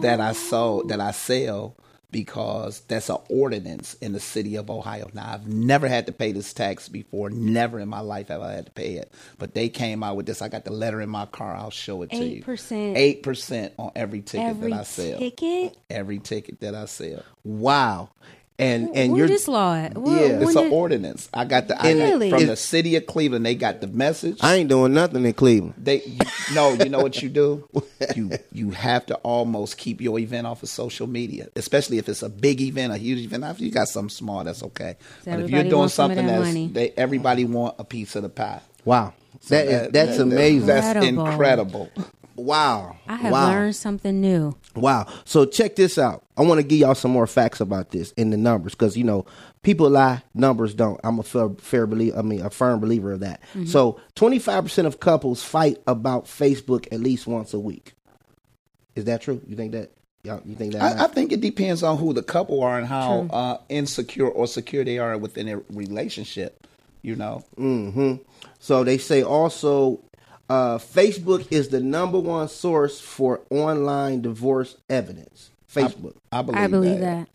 that 0.00 0.20
I 0.20 0.30
oh. 0.30 0.32
sold 0.32 0.88
that 0.88 1.00
I 1.00 1.12
sell 1.12 1.76
because 2.10 2.80
that's 2.80 3.08
an 3.08 3.16
ordinance 3.30 3.94
in 3.94 4.12
the 4.12 4.20
city 4.20 4.56
of 4.56 4.70
Ohio. 4.70 5.10
Now 5.14 5.32
I've 5.32 5.48
never 5.48 5.88
had 5.88 6.06
to 6.06 6.12
pay 6.12 6.32
this 6.32 6.52
tax 6.52 6.88
before. 6.88 7.30
Never 7.30 7.80
in 7.80 7.88
my 7.88 8.00
life 8.00 8.28
have 8.28 8.42
I 8.42 8.52
had 8.52 8.66
to 8.66 8.72
pay 8.72 8.96
it. 8.96 9.10
But 9.38 9.54
they 9.54 9.70
came 9.70 10.02
out 10.02 10.16
with 10.16 10.26
this. 10.26 10.42
I 10.42 10.48
got 10.48 10.64
the 10.64 10.72
letter 10.72 11.00
in 11.00 11.08
my 11.08 11.24
car. 11.26 11.56
I'll 11.56 11.70
show 11.70 12.02
it 12.02 12.10
to 12.10 12.22
you. 12.22 12.42
8%. 12.42 12.96
Eight 12.96 13.22
percent 13.22 13.72
on 13.78 13.92
every 13.96 14.20
ticket 14.20 14.46
Every 14.46 14.70
that 14.72 14.80
I 14.80 14.82
sell. 14.82 15.18
ticket. 15.18 15.76
Every 15.88 16.18
ticket 16.18 16.60
that 16.60 16.74
I 16.74 16.84
sell. 16.84 17.22
Wow. 17.44 18.10
And 18.58 18.90
and 18.94 19.12
Where 19.12 19.20
you're 19.20 19.28
this 19.28 19.48
law 19.48 19.74
at? 19.74 19.96
Where- 19.96 20.14
Yeah. 20.14 20.38
when 20.38 20.42
It's 20.48 20.54
an 20.56 20.64
did- 20.64 20.72
ordinance. 20.72 21.28
I 21.32 21.44
got 21.46 21.68
the 21.68 21.74
I 21.80 21.94
got- 21.94 21.98
Really? 22.04 22.30
from 22.30 22.46
the 22.46 22.54
city 22.56 22.94
of 22.96 23.06
Cleveland. 23.06 23.44
They 23.46 23.54
got 23.54 23.80
the 23.80 23.86
message. 23.88 24.38
I 24.40 24.56
ain't 24.56 24.68
doing 24.68 24.92
nothing 24.92 25.24
in 25.24 25.32
Cleveland. 25.32 25.74
They 25.78 26.02
you, 26.04 26.18
no, 26.54 26.72
you 26.74 26.88
know 26.90 27.00
what 27.00 27.20
you 27.22 27.28
do? 27.28 27.68
You 28.16 28.30
you 28.52 28.70
have 28.72 29.06
to 29.06 29.14
almost 29.16 29.78
keep 29.78 30.00
your 30.00 30.18
event 30.18 30.46
off 30.46 30.62
of 30.62 30.68
social 30.68 31.06
media, 31.06 31.48
especially 31.56 31.98
if 31.98 32.08
it's 32.08 32.22
a 32.22 32.28
big 32.28 32.60
event, 32.60 32.92
a 32.92 32.96
huge 32.98 33.20
event. 33.20 33.44
If 33.44 33.60
you 33.60 33.70
got 33.70 33.88
something 33.88 34.10
small, 34.10 34.42
that's 34.44 34.62
okay. 34.64 34.96
But 35.24 35.40
if 35.40 35.50
you're 35.50 35.62
doing 35.62 35.76
wants 35.76 35.94
some 35.94 36.10
of 36.10 36.16
something 36.18 36.26
that 36.26 36.40
that's 36.40 36.48
money. 36.48 36.66
they, 36.72 36.90
everybody 36.96 37.44
want 37.44 37.76
a 37.78 37.84
piece 37.84 38.16
of 38.16 38.22
the 38.22 38.28
pie. 38.28 38.60
Wow. 38.84 39.14
So 39.40 39.54
that 39.54 39.64
is 39.66 39.72
that- 39.72 39.92
that's 39.92 40.16
that- 40.18 40.22
amazing. 40.24 40.66
That's 40.66 41.06
Incredible. 41.06 41.90
Incredible. 42.42 42.90
wow. 42.90 42.96
I 43.08 43.16
have 43.16 43.32
wow. 43.32 43.48
learned 43.48 43.76
something 43.76 44.20
new. 44.20 44.56
Wow. 44.74 45.06
So 45.24 45.44
check 45.44 45.76
this 45.76 45.98
out. 45.98 46.24
I 46.36 46.42
want 46.42 46.60
to 46.60 46.66
give 46.66 46.78
y'all 46.78 46.94
some 46.94 47.10
more 47.10 47.26
facts 47.26 47.60
about 47.60 47.90
this 47.90 48.12
in 48.12 48.30
the 48.30 48.36
numbers 48.36 48.74
because 48.74 48.96
you 48.96 49.04
know 49.04 49.26
people 49.62 49.90
lie, 49.90 50.22
numbers 50.34 50.74
don't. 50.74 51.00
I'm 51.04 51.18
a 51.18 51.22
fair, 51.22 51.50
fair 51.58 51.86
believer. 51.86 52.18
I 52.18 52.22
mean, 52.22 52.40
a 52.40 52.50
firm 52.50 52.80
believer 52.80 53.12
of 53.12 53.20
that. 53.20 53.42
So 53.66 54.00
25 54.14 54.64
percent 54.64 54.86
of 54.86 55.00
couples 55.00 55.42
fight 55.42 55.78
about 55.86 56.24
Facebook 56.24 56.86
at 56.92 57.00
least 57.00 57.26
once 57.26 57.52
a 57.54 57.60
week. 57.60 57.94
Is 58.94 59.04
that 59.06 59.22
true? 59.22 59.40
You 59.46 59.56
think 59.56 59.72
that? 59.72 59.92
Y'all, 60.24 60.40
you 60.44 60.54
think 60.54 60.72
that? 60.74 61.00
I, 61.00 61.04
I 61.04 61.06
think 61.08 61.32
it 61.32 61.40
depends 61.40 61.82
on 61.82 61.98
who 61.98 62.12
the 62.12 62.22
couple 62.22 62.62
are 62.62 62.78
and 62.78 62.86
how 62.86 63.22
uh, 63.30 63.58
insecure 63.68 64.28
or 64.28 64.46
secure 64.46 64.84
they 64.84 64.98
are 64.98 65.18
within 65.18 65.46
their 65.46 65.62
relationship. 65.70 66.66
You 67.02 67.16
know, 67.16 67.42
hmm 67.56 68.14
So 68.60 68.84
they 68.84 68.96
say 68.96 69.24
also, 69.24 69.98
uh, 70.48 70.78
Facebook 70.78 71.46
is 71.50 71.68
the 71.68 71.80
number 71.80 72.18
one 72.18 72.48
source 72.48 73.00
for 73.00 73.40
online 73.50 74.22
divorce 74.22 74.76
evidence. 74.90 75.50
Facebook. 75.72 76.16
I 76.30 76.42
believe. 76.42 76.58
I 76.60 76.66
believe 76.66 77.00
that. 77.00 77.28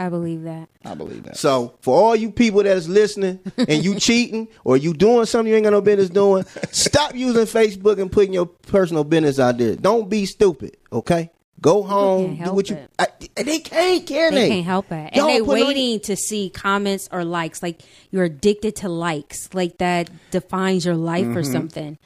I 0.00 0.08
believe 0.08 0.42
that. 0.44 0.68
I 0.84 0.94
believe 0.94 1.24
that. 1.24 1.36
So 1.36 1.74
for 1.80 1.96
all 2.00 2.14
you 2.16 2.30
people 2.30 2.62
that 2.62 2.76
is 2.76 2.88
listening 2.88 3.40
and 3.56 3.84
you 3.84 3.98
cheating 3.98 4.46
or 4.64 4.76
you 4.76 4.94
doing 4.94 5.26
something 5.26 5.50
you 5.50 5.56
ain't 5.56 5.64
got 5.64 5.70
no 5.70 5.80
business 5.80 6.08
doing, 6.08 6.44
stop 6.70 7.14
using 7.16 7.42
Facebook 7.44 8.00
and 8.00 8.10
putting 8.10 8.32
your 8.32 8.46
personal 8.46 9.02
business 9.04 9.38
out 9.40 9.58
there. 9.58 9.74
Don't 9.76 10.08
be 10.08 10.24
stupid, 10.26 10.76
okay? 10.92 11.30
Go 11.60 11.82
home, 11.82 12.36
can't 12.36 12.50
do 12.50 12.54
what 12.54 12.70
you. 12.70 12.76
it. 12.76 12.90
I, 13.00 13.06
they 13.42 13.58
can't, 13.58 14.06
can 14.06 14.32
they? 14.34 14.40
They 14.42 14.48
can't 14.48 14.64
help 14.66 14.92
it. 14.92 15.16
Y'all 15.16 15.26
And 15.26 15.34
they 15.34 15.40
put 15.44 15.60
on- 15.60 15.66
waiting 15.66 15.98
to 16.00 16.14
see 16.14 16.50
comments 16.50 17.08
or 17.10 17.24
likes. 17.24 17.60
Like 17.64 17.82
you're 18.12 18.22
addicted 18.24 18.76
to 18.76 18.88
likes. 18.88 19.52
Like 19.52 19.78
that 19.78 20.08
defines 20.30 20.84
your 20.84 20.94
life 20.94 21.26
or 21.26 21.42
Mm-hmm. 21.42 21.52
something. 21.52 21.98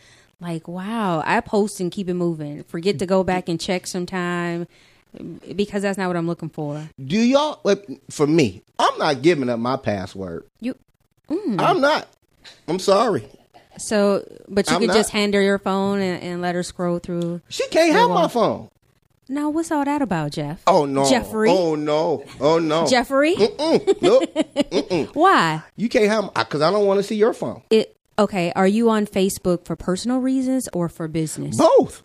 Like, 0.43 0.67
wow, 0.67 1.23
I 1.25 1.41
post 1.41 1.79
and 1.81 1.91
keep 1.93 2.09
it 2.09 2.15
moving. 2.15 2.65
Forget 2.65 2.99
to 2.99 3.07
go 3.07 3.23
back 3.25 3.49
and 3.49 3.61
check 3.61 3.87
sometime 3.87 4.67
because 5.57 5.83
that's 5.83 5.97
not 5.97 6.09
what 6.09 6.17
I'm 6.17 6.27
looking 6.27 6.49
for. 6.49 6.89
Do 7.03 7.17
y'all? 7.19 7.61
For 8.11 8.27
me, 8.27 8.63
I'm 8.79 8.99
not 8.99 9.23
giving 9.23 9.49
up 9.49 9.59
my 9.61 9.77
password. 9.77 10.45
You 10.61 10.75
I'm 11.31 11.81
not. 11.81 12.09
I'm 12.67 12.79
sorry. 12.81 13.25
so, 13.79 14.27
but 14.49 14.69
you 14.69 14.75
I'm 14.75 14.81
could 14.81 14.89
not- 14.89 14.97
just 14.97 15.11
hand 15.11 15.33
her 15.35 15.41
your 15.41 15.59
phone 15.59 16.01
and, 16.01 16.23
and 16.23 16.43
let 16.43 16.55
her 16.57 16.63
scroll 16.65 16.99
through. 16.99 17.41
She 17.49 17.67
can't 17.69 17.93
have 17.93 18.09
my 18.11 18.15
well. 18.17 18.29
phone. 18.29 18.69
Now, 19.29 19.49
what's 19.49 19.71
all 19.71 19.85
that 19.85 20.03
about, 20.03 20.33
Jeff? 20.33 20.61
Oh 20.67 20.85
no, 20.85 21.09
Jeffrey. 21.09 21.49
Oh 21.51 21.75
no. 21.77 22.25
Oh 22.41 22.59
no. 22.59 22.87
Jeffrey, 22.87 23.37
Mm, 23.37 24.03
nope. 24.03 25.11
why? 25.15 25.63
you 25.77 25.89
can't 25.89 26.09
have 26.11 26.35
because 26.35 26.61
I 26.61 26.71
don't 26.71 26.85
want 26.87 26.99
to 26.99 27.05
see 27.05 27.15
your 27.15 27.33
phone. 27.33 27.63
It 27.71 27.97
okay? 28.19 28.53
Are 28.55 28.67
you 28.67 28.91
on 28.91 29.07
Facebook 29.07 29.65
for 29.65 29.77
personal 29.77 30.19
reasons 30.19 30.69
or 30.73 30.89
for 30.89 31.09
business? 31.09 31.57
Both. 31.57 32.03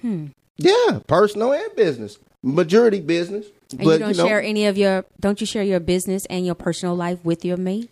Hmm. 0.00 0.26
Yeah, 0.56 1.00
personal 1.06 1.52
and 1.52 1.74
business. 1.76 2.18
Majority 2.42 3.00
business. 3.00 3.46
And 3.70 3.84
but 3.84 3.92
you 3.92 3.98
don't 3.98 4.16
know, 4.16 4.26
share 4.26 4.42
any 4.42 4.66
of 4.66 4.76
your 4.76 5.04
don't 5.20 5.40
you 5.40 5.46
share 5.46 5.62
your 5.62 5.80
business 5.80 6.26
and 6.26 6.44
your 6.44 6.54
personal 6.54 6.94
life 6.94 7.24
with 7.24 7.44
your 7.44 7.56
mate? 7.56 7.90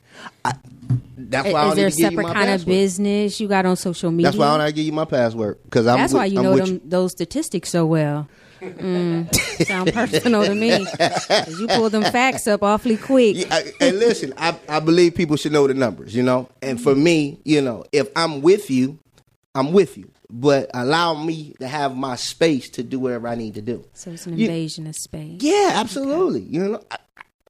that's 1.17 1.49
why 1.49 1.61
I 1.61 1.63
Is 1.63 1.69
don't 1.69 1.77
there 1.77 1.87
a 1.87 1.91
need 1.91 1.97
to 1.97 2.03
give 2.03 2.13
you 2.13 2.19
separate 2.19 2.35
kind 2.35 2.51
of 2.51 2.67
business 2.67 3.41
you 3.41 3.49
got 3.49 3.67
on 3.67 3.77
social 3.77 4.11
media? 4.11 4.27
That's 4.27 4.37
why 4.37 4.49
I 4.49 4.59
don't 4.59 4.75
give 4.75 4.85
you 4.85 4.93
my 4.93 5.05
password 5.05 5.59
because 5.65 5.87
I'm. 5.87 5.99
That's 5.99 6.13
with, 6.13 6.21
why 6.21 6.25
you 6.27 6.39
I'm 6.39 6.45
know 6.45 6.57
them 6.57 6.81
those 6.85 7.13
statistics 7.13 7.71
so 7.71 7.87
well. 7.87 8.29
Mm, 8.61 9.35
sound 9.67 9.93
personal 9.93 10.45
to 10.45 10.55
me. 10.55 10.87
You 11.59 11.67
pull 11.69 11.91
them 11.91 12.03
facts 12.05 12.47
up 12.47 12.63
awfully 12.63 12.97
quick. 12.97 13.37
Yeah, 13.37 13.47
I, 13.55 13.73
and 13.81 13.99
listen, 13.99 14.33
I, 14.37 14.57
I 14.69 14.81
believe 14.81 15.15
people 15.15 15.37
should 15.37 15.53
know 15.53 15.67
the 15.67 15.75
numbers, 15.75 16.15
you 16.15 16.23
know. 16.23 16.49
And 16.63 16.81
for 16.81 16.95
me, 16.95 17.39
you 17.45 17.61
know, 17.61 17.85
if 17.93 18.09
I'm 18.17 18.43
with 18.43 18.71
you, 18.71 18.99
I'm 19.55 19.73
with 19.73 19.97
you. 19.99 20.11
But 20.33 20.71
allow 20.75 21.15
me 21.15 21.55
to 21.59 21.67
have 21.67 21.97
my 21.97 22.15
space 22.17 22.71
to 22.71 22.83
do 22.85 23.01
whatever 23.01 23.27
I 23.29 23.35
need 23.35 23.55
to 23.55 23.63
do. 23.63 23.85
So 23.95 24.13
it's 24.13 24.27
an 24.27 24.39
You- 24.39 24.47
invasion 24.47 24.87
of 24.87 24.95
space. 24.95 25.39
Yeah, 25.43 25.71
absolutely. 25.75 26.43
You 26.43 26.69
know, 26.69 26.83
I, 26.91 26.97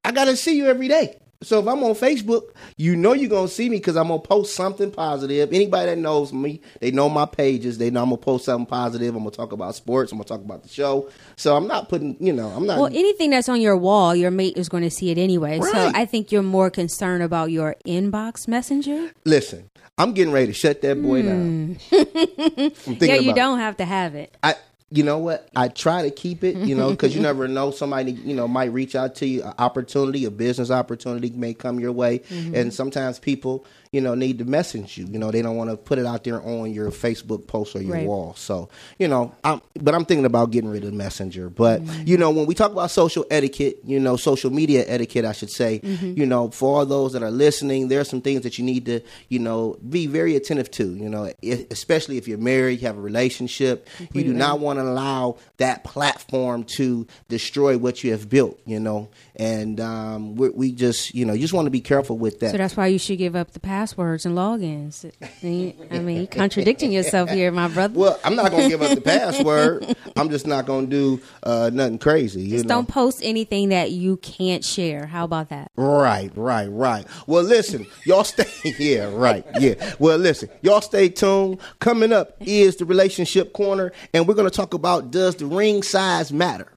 I 0.06 0.12
got 0.12 0.24
to 0.26 0.36
see 0.36 0.56
you 0.56 0.66
every 0.66 0.88
day. 0.88 1.18
So 1.42 1.58
if 1.60 1.66
I'm 1.66 1.82
on 1.84 1.94
Facebook, 1.94 2.42
you 2.76 2.94
know 2.96 3.14
you're 3.14 3.30
gonna 3.30 3.48
see 3.48 3.70
me 3.70 3.78
because 3.78 3.96
I'm 3.96 4.08
gonna 4.08 4.20
post 4.20 4.54
something 4.54 4.90
positive. 4.90 5.52
Anybody 5.52 5.86
that 5.86 5.96
knows 5.98 6.34
me, 6.34 6.60
they 6.80 6.90
know 6.90 7.08
my 7.08 7.24
pages. 7.24 7.78
They 7.78 7.88
know 7.90 8.02
I'm 8.02 8.10
gonna 8.10 8.18
post 8.18 8.44
something 8.44 8.66
positive. 8.66 9.14
I'm 9.14 9.22
gonna 9.22 9.30
talk 9.30 9.52
about 9.52 9.74
sports. 9.74 10.12
I'm 10.12 10.18
gonna 10.18 10.28
talk 10.28 10.40
about 10.42 10.62
the 10.62 10.68
show. 10.68 11.08
So 11.36 11.56
I'm 11.56 11.66
not 11.66 11.88
putting, 11.88 12.16
you 12.20 12.34
know, 12.34 12.48
I'm 12.48 12.66
not. 12.66 12.78
Well, 12.78 12.88
anything 12.92 13.30
that's 13.30 13.48
on 13.48 13.60
your 13.62 13.76
wall, 13.76 14.14
your 14.14 14.30
mate 14.30 14.58
is 14.58 14.68
going 14.68 14.82
to 14.82 14.90
see 14.90 15.10
it 15.10 15.16
anyway. 15.16 15.60
So 15.60 15.90
I 15.94 16.04
think 16.04 16.30
you're 16.30 16.42
more 16.42 16.68
concerned 16.68 17.22
about 17.22 17.50
your 17.50 17.74
inbox 17.86 18.46
messenger. 18.46 19.10
listen, 19.24 19.70
I'm 19.96 20.12
getting 20.12 20.32
ready 20.34 20.48
to 20.48 20.52
shut 20.52 20.82
that 20.82 21.00
boy 21.02 21.22
down. 21.22 21.78
I'm 21.90 22.70
thinking 22.70 22.70
Hmm. 22.84 23.04
Yeah, 23.04 23.14
you 23.16 23.34
don't 23.34 23.58
have 23.58 23.78
to 23.78 23.84
have 23.86 24.14
it. 24.14 24.36
I 24.42 24.56
you 24.92 25.04
know 25.04 25.18
what? 25.18 25.48
I 25.54 25.68
try 25.68 26.02
to 26.02 26.10
keep 26.10 26.42
it, 26.42 26.56
you 26.56 26.74
know, 26.74 26.90
because 26.90 27.14
you 27.14 27.20
never 27.30 27.46
know. 27.46 27.70
Somebody, 27.70 28.12
you 28.12 28.34
know, 28.34 28.48
might 28.48 28.72
reach 28.72 28.94
out 28.96 29.14
to 29.16 29.26
you. 29.26 29.42
An 29.44 29.54
opportunity, 29.58 30.24
a 30.24 30.30
business 30.30 30.70
opportunity 30.70 31.30
may 31.30 31.54
come 31.54 31.78
your 31.78 31.92
way, 31.92 32.18
Mm-hmm. 32.20 32.54
and 32.56 32.74
sometimes 32.74 33.18
people, 33.20 33.64
you 33.92 34.00
know, 34.00 34.14
need 34.14 34.38
to 34.38 34.44
message 34.44 34.98
you. 34.98 35.06
You 35.06 35.18
know, 35.18 35.30
they 35.30 35.42
don't 35.42 35.56
want 35.56 35.70
to 35.70 35.76
put 35.76 35.98
it 35.98 36.06
out 36.06 36.24
there 36.24 36.42
on 36.42 36.72
your 36.72 36.90
Facebook 36.90 37.46
post 37.46 37.76
or 37.76 37.82
your 37.82 37.94
Right. 37.94 38.06
wall. 38.06 38.34
So, 38.36 38.68
you 38.98 39.06
know, 39.08 39.32
I'm, 39.44 39.59
but 39.80 39.94
I'm 39.94 40.04
thinking 40.04 40.24
about 40.24 40.50
getting 40.50 40.70
rid 40.70 40.84
of 40.84 40.92
Messenger. 40.92 41.50
But 41.50 41.80
Mm-hmm. 41.82 42.02
you 42.06 42.16
know, 42.18 42.30
when 42.30 42.46
we 42.46 42.54
talk 42.54 42.72
about 42.72 42.90
social 42.90 43.24
etiquette, 43.30 43.78
you 43.84 43.98
know, 44.00 44.16
social 44.16 44.50
media 44.50 44.84
etiquette, 44.86 45.24
I 45.24 45.32
should 45.32 45.50
say, 45.50 45.80
Mm-hmm. 45.80 46.14
you 46.18 46.26
know, 46.26 46.50
for 46.50 46.78
all 46.80 46.86
those 46.86 47.12
that 47.14 47.22
are 47.22 47.30
listening, 47.30 47.88
there 47.88 48.00
are 48.00 48.04
some 48.04 48.20
things 48.20 48.42
that 48.42 48.58
you 48.58 48.64
need 48.64 48.86
to, 48.86 49.00
you 49.28 49.38
know, 49.38 49.78
be 49.88 50.06
very 50.06 50.36
attentive 50.36 50.70
to. 50.72 50.94
You 50.94 51.08
know, 51.08 51.32
especially 51.70 52.16
if 52.18 52.26
you're 52.28 52.38
married, 52.38 52.80
you 52.80 52.86
have 52.86 52.96
a 52.98 53.00
relationship, 53.00 53.88
you 54.12 54.22
do 54.24 54.32
not 54.32 54.60
want 54.60 54.78
to 54.78 54.82
allow 54.82 55.36
that 55.58 55.84
platform 55.84 56.64
to 56.64 57.06
destroy 57.28 57.78
what 57.78 58.02
you 58.04 58.10
have 58.12 58.28
built. 58.28 58.58
You 58.66 58.80
know, 58.80 59.08
and 59.36 59.80
um, 59.80 60.36
we 60.36 60.48
we 60.50 60.72
just 60.72 61.14
you 61.14 61.24
know 61.24 61.32
you 61.32 61.40
just 61.40 61.54
want 61.54 61.66
to 61.66 61.70
be 61.70 61.80
careful 61.80 62.18
with 62.18 62.40
that. 62.40 62.50
So 62.52 62.56
that's 62.58 62.76
why 62.76 62.88
you 62.88 62.98
should 62.98 63.18
give 63.18 63.34
up 63.36 63.52
the 63.52 63.60
passwords 63.60 64.26
and 64.26 64.36
logins. 64.36 65.04
I 65.92 65.98
mean, 66.00 66.26
contradicting 66.26 66.92
yourself 66.92 67.30
here, 67.30 67.50
my 67.50 67.68
brother. 67.68 67.98
well, 67.98 68.18
I'm 68.24 68.34
not 68.36 68.50
going 68.50 68.64
to 68.64 68.68
give 68.68 68.82
up 68.82 68.94
the 68.94 69.00
password. 69.16 69.69
I'm 70.16 70.30
just 70.30 70.46
not 70.46 70.66
going 70.66 70.88
to 70.88 70.90
do 70.90 71.20
uh, 71.42 71.70
nothing 71.72 71.98
crazy. 71.98 72.42
You 72.42 72.50
Just 72.52 72.64
know? 72.64 72.76
don't 72.76 72.88
post 72.88 73.20
anything 73.22 73.70
that 73.70 73.92
you 73.92 74.16
can't 74.18 74.64
share. 74.64 75.06
How 75.06 75.24
about 75.24 75.50
that? 75.50 75.70
Right, 75.76 76.30
right, 76.34 76.68
right. 76.68 77.06
Well, 77.26 77.42
listen, 77.42 77.86
y'all 78.04 78.24
stay. 78.24 78.44
Yeah, 78.78 79.10
right. 79.12 79.44
Yeah. 79.58 79.74
Well, 79.98 80.18
listen, 80.18 80.48
y'all 80.62 80.80
stay 80.80 81.08
tuned. 81.08 81.60
Coming 81.80 82.12
up 82.12 82.36
is 82.40 82.76
the 82.76 82.84
relationship 82.84 83.52
corner, 83.52 83.92
and 84.14 84.26
we're 84.26 84.34
going 84.34 84.48
to 84.48 84.56
talk 84.56 84.74
about 84.74 85.10
does 85.10 85.36
the 85.36 85.46
ring 85.46 85.82
size 85.82 86.32
matter, 86.32 86.72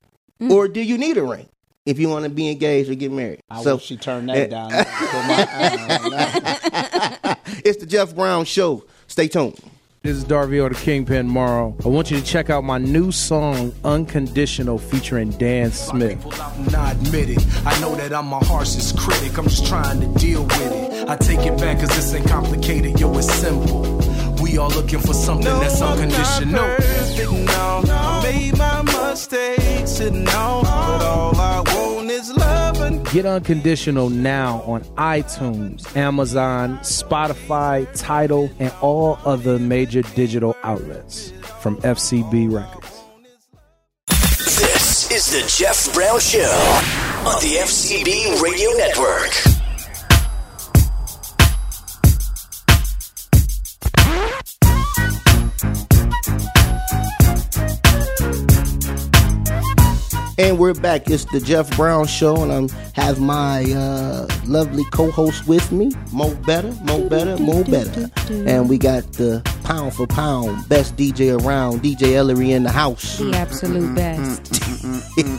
or 0.49 0.67
do 0.67 0.81
you 0.81 0.97
need 0.97 1.17
a 1.17 1.23
ring 1.23 1.47
if 1.85 1.99
you 1.99 2.09
want 2.09 2.23
to 2.23 2.29
be 2.29 2.49
engaged 2.49 2.89
or 2.89 2.95
get 2.95 3.11
married? 3.11 3.41
I 3.49 3.63
so 3.63 3.75
wish 3.75 3.85
she 3.85 3.97
turned 3.97 4.29
that 4.29 4.49
down. 4.49 4.71
My- 4.71 7.37
it's 7.63 7.79
the 7.79 7.85
Jeff 7.85 8.15
Brown 8.15 8.45
Show. 8.45 8.85
Stay 9.07 9.27
tuned. 9.27 9.59
This 10.03 10.17
is 10.17 10.25
Darvio 10.25 10.67
the 10.67 10.75
Kingpin 10.75 11.29
Morrow. 11.29 11.73
I 11.85 11.87
want 11.87 12.11
you 12.11 12.19
to 12.19 12.25
check 12.25 12.49
out 12.49 12.65
my 12.65 12.77
new 12.77 13.09
song, 13.09 13.71
Unconditional, 13.85 14.77
featuring 14.77 15.29
Dan 15.29 15.71
Smith. 15.71 16.21
And 16.25 16.75
I 16.75 16.91
admit 16.91 17.29
it. 17.29 17.65
I 17.65 17.79
know 17.79 17.95
that 17.95 18.11
I'm 18.11 18.25
my 18.25 18.43
harshest 18.43 18.97
critic. 18.97 19.37
I'm 19.37 19.45
just 19.45 19.65
trying 19.65 20.01
to 20.01 20.19
deal 20.19 20.43
with 20.43 20.73
it. 20.73 21.07
I 21.07 21.15
take 21.15 21.45
it 21.45 21.57
back 21.57 21.79
cause 21.79 21.87
this 21.87 22.13
ain't 22.13 22.27
complicated, 22.27 22.99
yo, 22.99 23.17
it's 23.17 23.33
simple. 23.33 23.83
We 24.41 24.57
all 24.57 24.71
looking 24.71 24.99
for 24.99 25.13
something 25.13 25.45
that's 25.45 25.81
unconditional. 25.81 26.65
I 27.89 28.21
made 28.23 28.57
my 28.57 28.81
mistakes 28.81 30.01
and 30.01 30.25
now, 30.25 30.63
but 30.63 31.01
all 31.01 31.39
I 31.39 31.63
want 31.65 32.11
is 32.11 32.29
love 32.35 32.62
Get 33.13 33.25
Unconditional 33.27 34.09
now 34.09 34.61
on 34.63 34.81
iTunes, 34.95 35.95
Amazon, 35.95 36.79
Spotify, 36.79 37.87
Tidal, 37.95 38.51
and 38.59 38.73
all 38.81 39.19
other 39.23 39.59
major 39.59 40.01
digital 40.01 40.57
outlets 40.63 41.31
from 41.59 41.77
FCB 41.77 42.51
Records. 42.51 43.03
This 44.09 45.11
is 45.11 45.31
the 45.31 45.57
Jeff 45.57 45.93
Brown 45.93 46.19
Show 46.19 46.39
on 47.25 47.39
the 47.41 47.59
FCB 47.61 48.41
Radio 48.41 48.71
Network. 48.71 49.62
And 60.39 60.57
we're 60.57 60.73
back. 60.73 61.11
It's 61.11 61.25
the 61.25 61.39
Jeff 61.39 61.69
Brown 61.77 62.07
Show, 62.07 62.41
and 62.41 62.51
I'm 62.51 62.69
have 62.93 63.19
my 63.19 63.63
uh, 63.71 64.27
lovely 64.47 64.83
co-host 64.85 65.47
with 65.47 65.71
me, 65.71 65.91
Mo 66.11 66.33
Better, 66.33 66.71
Mo 66.83 67.07
Better, 67.07 67.37
Mo 67.37 67.63
Better, 67.63 68.09
and 68.31 68.67
we 68.67 68.79
got 68.79 69.03
the 69.13 69.41
pound 69.63 69.93
for 69.93 70.07
pound 70.07 70.67
best 70.67 70.95
DJ 70.95 71.39
around, 71.39 71.83
DJ 71.83 72.13
Ellery 72.13 72.51
in 72.51 72.63
the 72.63 72.71
house. 72.71 73.19
The 73.19 73.35
absolute 73.35 73.93
best. 73.93 74.51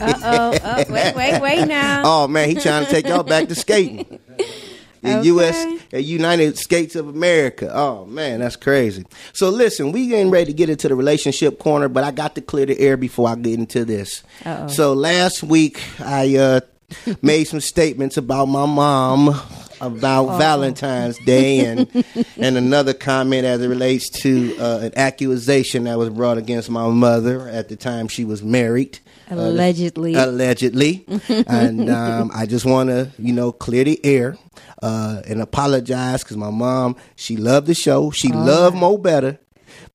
uh 0.01 0.13
oh. 0.23 0.57
Oh, 0.63 0.83
wait, 0.89 1.13
wait, 1.13 1.41
wait 1.41 1.65
now. 1.67 2.03
Oh 2.05 2.27
man, 2.29 2.47
he 2.47 2.55
trying 2.55 2.85
to 2.85 2.91
take 2.91 3.05
y'all 3.05 3.23
back 3.23 3.49
to 3.49 3.55
skating. 3.55 4.19
The 5.05 5.17
Okay. 5.19 5.27
U.S. 5.27 5.81
uh, 5.93 5.97
United 5.97 6.57
States 6.57 6.95
of 6.95 7.07
America. 7.07 7.69
Oh 7.73 8.05
man, 8.05 8.39
that's 8.39 8.55
crazy. 8.55 9.05
So 9.33 9.49
listen, 9.49 9.91
we 9.91 10.07
getting 10.07 10.31
ready 10.31 10.45
to 10.47 10.53
get 10.53 10.69
into 10.69 10.87
the 10.87 10.95
relationship 10.95 11.59
corner, 11.59 11.87
but 11.87 12.03
I 12.03 12.11
got 12.11 12.35
to 12.35 12.41
clear 12.41 12.65
the 12.65 12.79
air 12.79 12.97
before 12.97 13.29
I 13.29 13.35
get 13.35 13.59
into 13.59 13.85
this. 13.85 14.23
Uh-oh. 14.45 14.67
So 14.67 14.93
last 14.93 15.43
week 15.43 15.81
I 15.99 16.35
uh, 16.37 16.59
made 17.21 17.45
some 17.45 17.61
statements 17.61 18.17
about 18.17 18.45
my 18.47 18.65
mom 18.65 19.39
about 19.81 20.37
Valentine's 20.37 21.17
Day 21.25 21.59
and 21.65 22.05
and 22.37 22.57
another 22.57 22.93
comment 22.93 23.45
as 23.45 23.61
it 23.61 23.67
relates 23.67 24.09
to 24.21 24.55
uh, 24.57 24.79
an 24.83 24.93
accusation 24.95 25.83
that 25.83 25.97
was 25.97 26.09
brought 26.09 26.37
against 26.37 26.69
my 26.69 26.87
mother 26.89 27.49
at 27.49 27.67
the 27.69 27.75
time 27.75 28.07
she 28.07 28.23
was 28.25 28.41
married. 28.41 28.99
Uh, 29.29 29.35
Allegedly. 29.35 30.13
allegedly, 30.13 31.05
and 31.47 31.89
um, 31.89 32.31
I 32.33 32.45
just 32.45 32.65
want 32.65 32.89
to, 32.89 33.11
you 33.17 33.33
know, 33.33 33.51
clear 33.51 33.83
the 33.83 34.03
air 34.05 34.37
uh, 34.83 35.21
and 35.27 35.41
apologize 35.41 36.23
because 36.23 36.37
my 36.37 36.51
mom, 36.51 36.95
she 37.15 37.35
loved 37.37 37.67
the 37.67 37.73
show, 37.73 38.11
she 38.11 38.31
loved 38.31 38.75
Mo 38.75 38.97
better, 38.97 39.39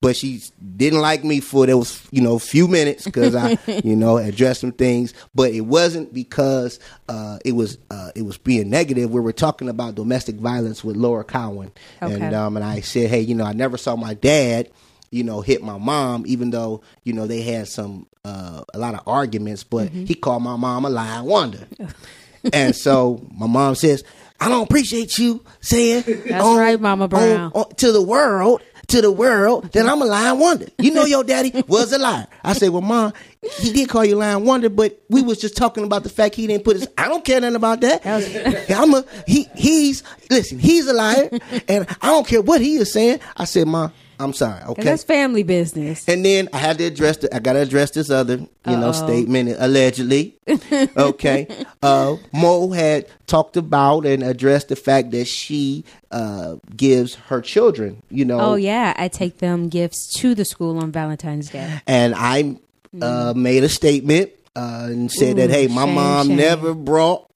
but 0.01 0.15
she 0.15 0.41
didn't 0.77 0.99
like 0.99 1.23
me 1.23 1.39
for 1.39 1.65
those, 1.65 2.05
you 2.11 2.21
know, 2.21 2.39
few 2.39 2.67
minutes 2.67 3.05
because 3.05 3.35
I, 3.35 3.57
you 3.83 3.95
know, 3.95 4.17
addressed 4.17 4.61
some 4.61 4.71
things. 4.71 5.13
But 5.33 5.51
it 5.51 5.61
wasn't 5.61 6.13
because 6.13 6.79
uh, 7.07 7.39
it 7.45 7.53
was 7.53 7.77
uh, 7.89 8.11
it 8.15 8.23
was 8.23 8.37
being 8.37 8.69
negative. 8.69 9.11
We 9.11 9.21
were 9.21 9.31
talking 9.33 9.69
about 9.69 9.95
domestic 9.95 10.35
violence 10.35 10.83
with 10.83 10.97
Laura 10.97 11.23
Cowan, 11.23 11.71
and 12.01 12.33
um, 12.33 12.57
and 12.57 12.65
I 12.65 12.81
said, 12.81 13.09
hey, 13.09 13.21
you 13.21 13.35
know, 13.35 13.45
I 13.45 13.53
never 13.53 13.77
saw 13.77 13.95
my 13.95 14.13
dad 14.13 14.69
you 15.11 15.23
know, 15.23 15.41
hit 15.41 15.61
my 15.61 15.77
mom, 15.77 16.23
even 16.25 16.49
though, 16.49 16.81
you 17.03 17.13
know, 17.13 17.27
they 17.27 17.41
had 17.41 17.67
some, 17.67 18.07
uh, 18.25 18.63
a 18.73 18.79
lot 18.79 18.93
of 18.95 19.01
arguments, 19.07 19.63
but 19.63 19.89
he 19.89 20.15
called 20.15 20.41
my 20.43 20.55
mom 20.55 20.85
a 20.85 20.89
lying 20.89 21.25
wonder. 21.25 21.67
and 22.53 22.75
so 22.75 23.25
my 23.31 23.47
mom 23.47 23.75
says, 23.75 24.03
I 24.39 24.49
don't 24.49 24.63
appreciate 24.63 25.17
you 25.19 25.43
saying 25.59 26.03
That's 26.27 26.43
right, 26.43 26.79
Mama 26.79 27.07
Brown. 27.07 27.51
on- 27.53 27.69
to 27.75 27.91
the 27.91 28.01
world, 28.01 28.61
to 28.87 29.01
the 29.01 29.11
world, 29.11 29.71
that 29.73 29.85
I'm 29.85 30.01
a 30.01 30.05
lying 30.05 30.39
wonder. 30.39 30.65
You 30.79 30.91
know 30.93 31.05
your 31.05 31.23
daddy 31.23 31.63
was 31.67 31.93
a 31.93 31.99
liar. 31.99 32.27
I 32.43 32.53
said, 32.53 32.69
well, 32.69 32.81
mom, 32.81 33.13
he 33.59 33.71
did 33.71 33.87
call 33.89 34.03
you 34.03 34.15
lying 34.15 34.43
wonder, 34.45 34.69
but 34.69 34.99
we 35.09 35.21
was 35.21 35.37
just 35.39 35.55
talking 35.55 35.83
about 35.83 36.03
the 36.03 36.09
fact 36.09 36.35
he 36.35 36.47
didn't 36.47 36.63
put 36.63 36.75
his, 36.77 36.87
I 36.97 37.07
don't 37.07 37.23
care 37.23 37.39
nothing 37.39 37.55
about 37.55 37.81
that. 37.81 38.01
I'm 38.75 38.93
a, 38.93 39.05
he, 39.27 39.47
he's, 39.55 40.03
listen, 40.29 40.57
he's 40.59 40.87
a 40.87 40.93
liar, 40.93 41.29
and 41.67 41.85
I 42.01 42.07
don't 42.07 42.25
care 42.27 42.41
what 42.41 42.61
he 42.61 42.75
is 42.75 42.91
saying. 42.91 43.19
I 43.37 43.45
said, 43.45 43.67
mom, 43.67 43.93
I'm 44.23 44.33
sorry. 44.33 44.61
okay? 44.63 44.83
That's 44.83 45.03
family 45.03 45.43
business. 45.43 46.07
And 46.07 46.23
then 46.23 46.49
I 46.53 46.57
had 46.57 46.77
to 46.77 46.85
address 46.85 47.17
the, 47.17 47.35
I 47.35 47.39
got 47.39 47.53
to 47.53 47.59
address 47.59 47.91
this 47.91 48.09
other, 48.09 48.37
you 48.37 48.47
know, 48.77 48.91
statement 48.91 49.55
allegedly. 49.57 50.37
okay. 50.97 51.47
uh, 51.81 52.15
Mo 52.33 52.71
had 52.71 53.07
talked 53.27 53.57
about 53.57 54.05
and 54.05 54.23
addressed 54.23 54.69
the 54.69 54.75
fact 54.75 55.11
that 55.11 55.25
she 55.27 55.83
uh, 56.11 56.57
gives 56.75 57.15
her 57.15 57.41
children, 57.41 58.03
you 58.09 58.25
know, 58.25 58.39
Oh 58.39 58.55
yeah, 58.55 58.93
I 58.97 59.07
take 59.07 59.39
them 59.39 59.69
gifts 59.69 60.13
to 60.19 60.35
the 60.35 60.45
school 60.45 60.77
on 60.79 60.91
Valentine's 60.91 61.49
Day. 61.49 61.81
and 61.87 62.13
I 62.15 62.57
uh, 63.01 63.33
made 63.35 63.63
a 63.63 63.69
statement 63.69 64.31
uh, 64.55 64.87
and 64.89 65.11
said 65.11 65.37
that, 65.37 65.49
hey, 65.49 65.67
my 65.67 65.85
shame, 65.85 65.95
mom 65.95 66.27
shame. 66.27 66.35
never 66.37 66.73
brought 66.73 67.29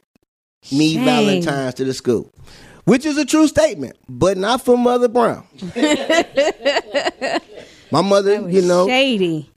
me 0.72 0.96
Shame. 0.96 1.06
Valentine's 1.06 1.76
to 1.76 1.86
the 1.86 1.94
school, 1.94 2.32
which 2.86 3.06
is 3.06 3.18
a 3.18 3.26
true 3.26 3.48
statement, 3.48 3.98
but 4.08 4.38
not 4.38 4.64
for 4.64 4.78
Mother 4.78 5.08
Brown. 5.08 5.46
my 7.92 8.02
mother, 8.02 8.50
you 8.50 8.62
know, 8.62 8.88
shady. 8.88 9.52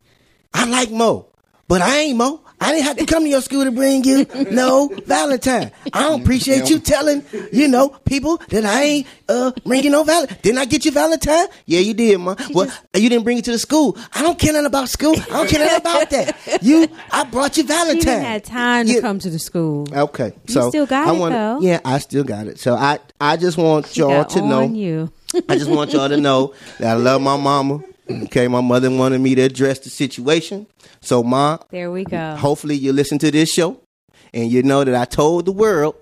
I 0.53 0.65
like 0.67 0.91
Mo, 0.91 1.29
but 1.69 1.81
I 1.83 1.99
ain't 1.99 2.19
Mo. 2.19 2.41
I 2.61 2.73
didn't 2.73 2.85
have 2.87 2.97
to 2.97 3.07
come 3.07 3.23
to 3.25 3.29
your 3.29 3.41
school 3.41 3.65
to 3.65 3.71
bring 3.71 4.05
you 4.05 4.27
no 4.51 4.89
Valentine. 5.07 5.71
I 5.93 6.03
don't 6.03 6.23
appreciate 6.23 6.69
you 6.71 6.79
telling, 6.81 7.25
you 7.53 7.69
know, 7.69 7.91
people 8.05 8.39
that 8.49 8.65
I 8.65 8.83
ain't 8.83 9.07
uh 9.29 9.53
bringing 9.65 9.93
no 9.93 10.03
Valentine. 10.05 10.39
Didn't 10.43 10.59
I 10.59 10.65
get 10.65 10.85
you 10.85 10.91
Valentine? 10.91 11.47
Yeah, 11.67 11.81
you 11.81 11.95
did, 11.95 12.19
ma. 12.19 12.35
Well, 12.53 12.71
you 12.95 13.09
didn't 13.09 13.25
bring 13.25 13.39
it 13.39 13.45
to 13.45 13.53
the 13.53 13.59
school. 13.59 13.97
I 14.13 14.23
don't 14.23 14.39
care 14.39 14.53
nothing 14.53 14.67
about 14.67 14.89
school. 14.89 15.15
I 15.19 15.25
don't 15.27 15.49
care 15.49 15.61
nothing 15.61 15.81
about 15.81 16.11
that. 16.11 16.59
You, 16.63 16.89
I 17.13 17.25
brought 17.25 17.57
you 17.57 17.63
She 17.63 17.69
Valentine. 17.69 18.01
didn't 18.05 18.25
have 18.25 18.43
time 18.43 18.87
to 18.87 18.93
Yeah. 18.95 19.01
come 19.01 19.19
to 19.21 19.31
the 19.31 19.39
school. 19.39 19.87
Okay, 19.93 20.33
so 20.49 20.69
still 20.71 20.87
got 20.87 21.09
I 21.09 21.15
it, 21.15 21.19
wanna- 21.19 21.35
though. 21.35 21.61
Yeah, 21.61 21.81
I 21.85 21.99
still 21.99 22.25
got 22.25 22.47
it. 22.47 22.59
So 22.59 22.75
I, 22.75 22.99
I 23.21 23.37
just 23.37 23.57
want 23.57 23.87
She 23.87 24.01
y'all 24.01 24.25
to 24.25 24.41
know. 24.43 24.63
you. 24.63 25.13
I 25.49 25.57
just 25.57 25.71
want 25.71 25.93
y'all 25.93 26.09
to 26.09 26.17
know 26.17 26.55
that 26.81 26.89
I 26.91 26.95
love 26.95 27.21
my 27.23 27.37
mama. 27.37 27.83
Okay, 28.11 28.49
my 28.49 28.61
mother 28.61 28.91
wanted 28.91 29.21
me 29.21 29.35
to 29.35 29.43
address 29.43 29.79
the 29.81 29.91
situation. 29.91 30.67
So, 31.01 31.23
ma, 31.23 31.59
There 31.71 31.91
we 31.91 32.05
go. 32.05 32.37
hopefully 32.37 32.75
you 32.77 32.93
listen 32.93 33.19
to 33.19 33.31
this 33.31 33.53
show 33.53 33.81
and 34.33 34.51
you 34.51 34.63
know 34.63 34.83
that 34.85 34.95
I 34.95 35.05
told 35.05 35.45
the 35.47 35.53
world 35.53 35.95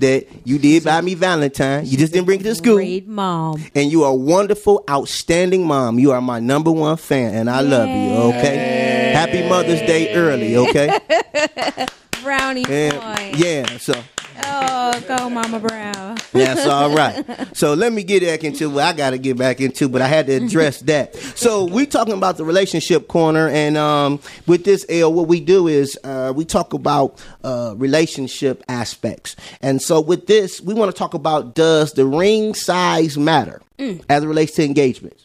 that 0.00 0.26
you 0.44 0.58
did 0.58 0.84
buy 0.84 1.00
me 1.00 1.14
Valentine. 1.14 1.86
You 1.86 1.96
just 1.96 2.12
didn't 2.12 2.26
bring 2.26 2.40
it 2.40 2.44
to 2.44 2.54
school. 2.56 2.74
Great 2.76 3.06
mom. 3.06 3.62
And 3.74 3.90
you 3.90 4.04
are 4.04 4.10
a 4.10 4.14
wonderful, 4.14 4.84
outstanding 4.90 5.66
mom. 5.66 5.98
You 5.98 6.12
are 6.12 6.20
my 6.20 6.40
number 6.40 6.70
one 6.72 6.96
fan, 6.96 7.34
and 7.34 7.48
I 7.48 7.60
love 7.60 7.88
you. 7.88 8.36
Okay. 8.38 9.12
Happy 9.14 9.48
Mother's 9.48 9.80
Day 9.80 10.12
early. 10.14 10.56
Okay. 10.56 10.98
Brownie 12.22 12.64
And, 12.68 12.94
point. 13.00 13.36
yeah. 13.38 13.78
So 13.78 13.94
Oh, 14.42 15.00
go 15.08 15.30
Mama 15.30 15.58
Brown. 15.60 16.15
That's 16.38 16.66
all 16.66 16.94
right. 16.94 17.24
So 17.56 17.74
let 17.74 17.92
me 17.92 18.02
get 18.02 18.22
back 18.22 18.44
into 18.44 18.70
what 18.70 18.84
I 18.84 18.92
got 18.92 19.10
to 19.10 19.18
get 19.18 19.36
back 19.36 19.60
into, 19.60 19.88
but 19.88 20.02
I 20.02 20.06
had 20.08 20.26
to 20.26 20.34
address 20.34 20.80
that. 20.82 21.14
So 21.16 21.64
we 21.64 21.86
talking 21.86 22.14
about 22.14 22.36
the 22.36 22.44
relationship 22.44 23.08
corner, 23.08 23.48
and 23.48 23.76
um, 23.76 24.20
with 24.46 24.64
this 24.64 24.84
L, 24.88 25.12
what 25.12 25.28
we 25.28 25.40
do 25.40 25.68
is 25.68 25.98
uh, 26.04 26.32
we 26.34 26.44
talk 26.44 26.72
about 26.72 27.22
uh, 27.44 27.74
relationship 27.76 28.62
aspects, 28.68 29.36
and 29.62 29.80
so 29.80 30.00
with 30.00 30.26
this, 30.26 30.60
we 30.60 30.74
want 30.74 30.90
to 30.94 30.98
talk 30.98 31.14
about 31.14 31.54
does 31.54 31.92
the 31.92 32.04
ring 32.06 32.54
size 32.54 33.16
matter 33.18 33.60
as 33.78 34.24
it 34.24 34.26
relates 34.26 34.52
to 34.54 34.64
engagements? 34.64 35.24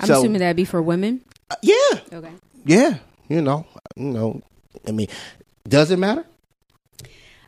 I'm 0.00 0.06
So- 0.08 0.18
assuming 0.18 0.40
that'd 0.40 0.56
be 0.56 0.64
for 0.64 0.82
women. 0.82 1.20
Uh, 1.50 1.56
yeah, 1.62 1.74
Okay. 2.12 2.32
Yeah, 2.64 2.98
you 3.28 3.42
know, 3.42 3.66
you 3.96 4.04
know. 4.06 4.40
I 4.88 4.90
mean, 4.92 5.08
does 5.68 5.90
it 5.90 5.98
matter? 5.98 6.24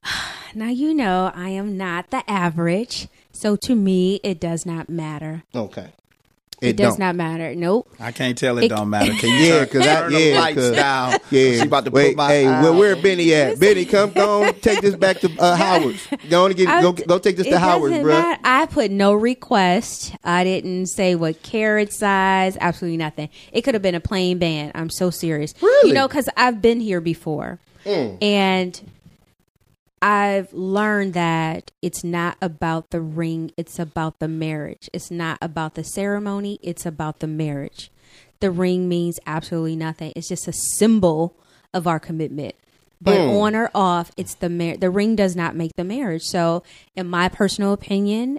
Now 0.54 0.68
you 0.70 0.94
know 0.94 1.30
I 1.34 1.50
am 1.50 1.76
not 1.76 2.10
the 2.10 2.22
average, 2.30 3.08
so 3.30 3.56
to 3.56 3.74
me 3.74 4.20
it 4.22 4.40
does 4.40 4.64
not 4.64 4.88
matter. 4.88 5.42
Okay. 5.54 5.88
It, 6.62 6.68
It 6.68 6.76
does 6.78 6.94
don't. 6.94 7.00
not 7.00 7.14
matter. 7.16 7.54
Nope. 7.54 7.86
I 8.00 8.10
can't 8.12 8.38
tell 8.38 8.56
it, 8.56 8.64
It- 8.64 8.68
don't 8.68 8.88
matter. 8.88 9.12
Can 9.12 9.28
you 9.38 9.52
Yeah, 9.52 9.64
because 9.66 9.86
I 9.86 10.08
yeah, 10.08 10.40
lights 10.40 10.54
'cause- 10.56 10.74
down? 10.76 11.10
Yeah, 11.30 11.50
She 11.52 11.60
about 11.60 11.84
to 11.84 11.90
Wait, 11.90 12.12
put 12.12 12.16
my 12.16 12.28
hey, 12.28 12.46
eye 12.46 12.62
where, 12.62 12.72
where 12.72 12.96
Benny 12.96 13.34
at? 13.34 13.60
Benny, 13.60 13.84
come, 13.84 14.12
go 14.12 14.44
on, 14.44 14.54
take 14.60 14.80
this 14.80 14.94
back 14.96 15.18
to 15.20 15.30
uh, 15.38 15.54
Howard's. 15.62 16.06
Go 16.30 16.44
on 16.44 16.52
and 16.52 16.56
get, 16.56 16.68
I- 16.68 16.80
go, 16.80 16.92
go 16.92 17.18
take 17.18 17.36
this 17.36 17.46
it 17.46 17.50
to 17.50 17.58
Howard's, 17.58 17.90
doesn't 17.90 18.04
bro. 18.04 18.14
matter. 18.18 18.40
I 18.42 18.64
put 18.64 18.90
no 18.90 19.12
request. 19.12 20.16
I 20.24 20.42
didn't 20.44 20.86
say 20.86 21.14
what 21.16 21.42
carat 21.42 21.92
size. 21.92 22.56
Absolutely 22.58 22.96
nothing. 22.96 23.28
It 23.52 23.60
could 23.60 23.74
have 23.74 23.82
been 23.82 23.94
a 23.94 24.00
plain 24.00 24.38
band. 24.38 24.72
I'm 24.74 24.88
so 24.88 25.10
serious. 25.10 25.52
Really? 25.60 25.88
You 25.90 25.94
know, 25.94 26.08
because 26.08 26.30
I've 26.38 26.62
been 26.62 26.80
here 26.80 27.02
before, 27.02 27.58
Mm. 27.84 28.16
and 28.22 28.80
I've 30.06 30.52
learned 30.52 31.14
that 31.14 31.72
it's 31.82 32.04
not 32.04 32.36
about 32.40 32.90
the 32.90 33.00
ring. 33.00 33.50
It's 33.56 33.80
about 33.80 34.20
the 34.20 34.28
marriage. 34.28 34.88
It's 34.92 35.10
not 35.10 35.36
about 35.42 35.74
the 35.74 35.82
ceremony. 35.82 36.60
It's 36.62 36.86
about 36.86 37.18
the 37.18 37.26
marriage. 37.26 37.90
The 38.38 38.52
ring 38.52 38.88
means 38.88 39.18
absolutely 39.26 39.74
nothing. 39.74 40.12
It's 40.14 40.28
just 40.28 40.46
a 40.46 40.52
symbol 40.52 41.34
of 41.74 41.88
our 41.88 41.98
commitment. 41.98 42.54
But 43.00 43.18
Mm. 43.18 43.40
on 43.42 43.56
or 43.56 43.70
off, 43.74 44.12
it's 44.16 44.34
the 44.34 44.48
mar- 44.48 44.76
the 44.76 44.90
ring 44.90 45.16
does 45.16 45.34
not 45.34 45.56
make 45.56 45.74
the 45.74 45.82
marriage. 45.82 46.22
So, 46.22 46.62
in 46.94 47.08
my 47.08 47.28
personal 47.28 47.72
opinion, 47.72 48.38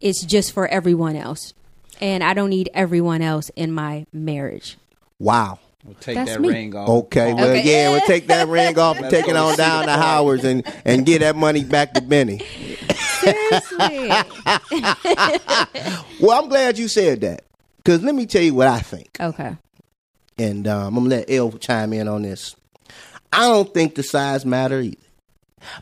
it's 0.00 0.24
just 0.24 0.52
for 0.52 0.68
everyone 0.68 1.16
else, 1.16 1.52
and 2.00 2.22
I 2.22 2.32
don't 2.32 2.50
need 2.50 2.70
everyone 2.72 3.22
else 3.22 3.50
in 3.56 3.72
my 3.72 4.06
marriage. 4.12 4.78
Wow. 5.18 5.58
We'll 5.84 5.94
take 5.94 6.16
That's 6.16 6.32
that 6.32 6.40
me. 6.40 6.48
ring 6.48 6.74
off. 6.74 6.88
Okay, 6.88 7.32
well, 7.32 7.48
Okay. 7.50 7.62
yeah, 7.64 7.90
we'll 7.92 8.00
take 8.00 8.26
that 8.26 8.48
ring 8.48 8.76
off 8.78 8.96
and 8.96 9.04
Let's 9.04 9.14
take 9.14 9.28
it 9.28 9.36
on 9.36 9.56
down 9.56 9.86
the 9.86 9.92
to. 9.92 9.98
Howard's 10.02 10.44
and, 10.44 10.64
and 10.84 11.06
get 11.06 11.20
that 11.20 11.36
money 11.36 11.62
back 11.64 11.94
to 11.94 12.00
Benny. 12.00 12.40
Seriously, 13.20 14.08
Well, 16.20 16.42
I'm 16.42 16.48
glad 16.48 16.78
you 16.78 16.88
said 16.88 17.20
that 17.22 17.44
because 17.76 18.02
let 18.02 18.14
me 18.14 18.26
tell 18.26 18.42
you 18.42 18.54
what 18.54 18.68
I 18.68 18.80
think. 18.80 19.16
okay. 19.20 19.56
and 20.36 20.66
um, 20.66 20.96
I'm 20.96 21.04
gonna 21.04 21.16
let 21.16 21.30
El 21.30 21.52
chime 21.52 21.92
in 21.92 22.08
on 22.08 22.22
this. 22.22 22.56
I 23.32 23.48
don't 23.48 23.72
think 23.72 23.94
the 23.94 24.02
size 24.02 24.44
matter 24.44 24.80
either, 24.80 24.96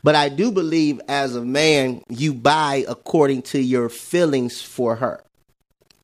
but 0.03 0.15
I 0.15 0.29
do 0.29 0.51
believe 0.53 1.01
as 1.09 1.37
a 1.37 1.45
man 1.45 2.03
you 2.09 2.35
buy 2.35 2.85
according 2.89 3.43
to 3.43 3.61
your 3.61 3.89
feelings 3.89 4.61
for 4.61 4.97
her. 4.97 5.23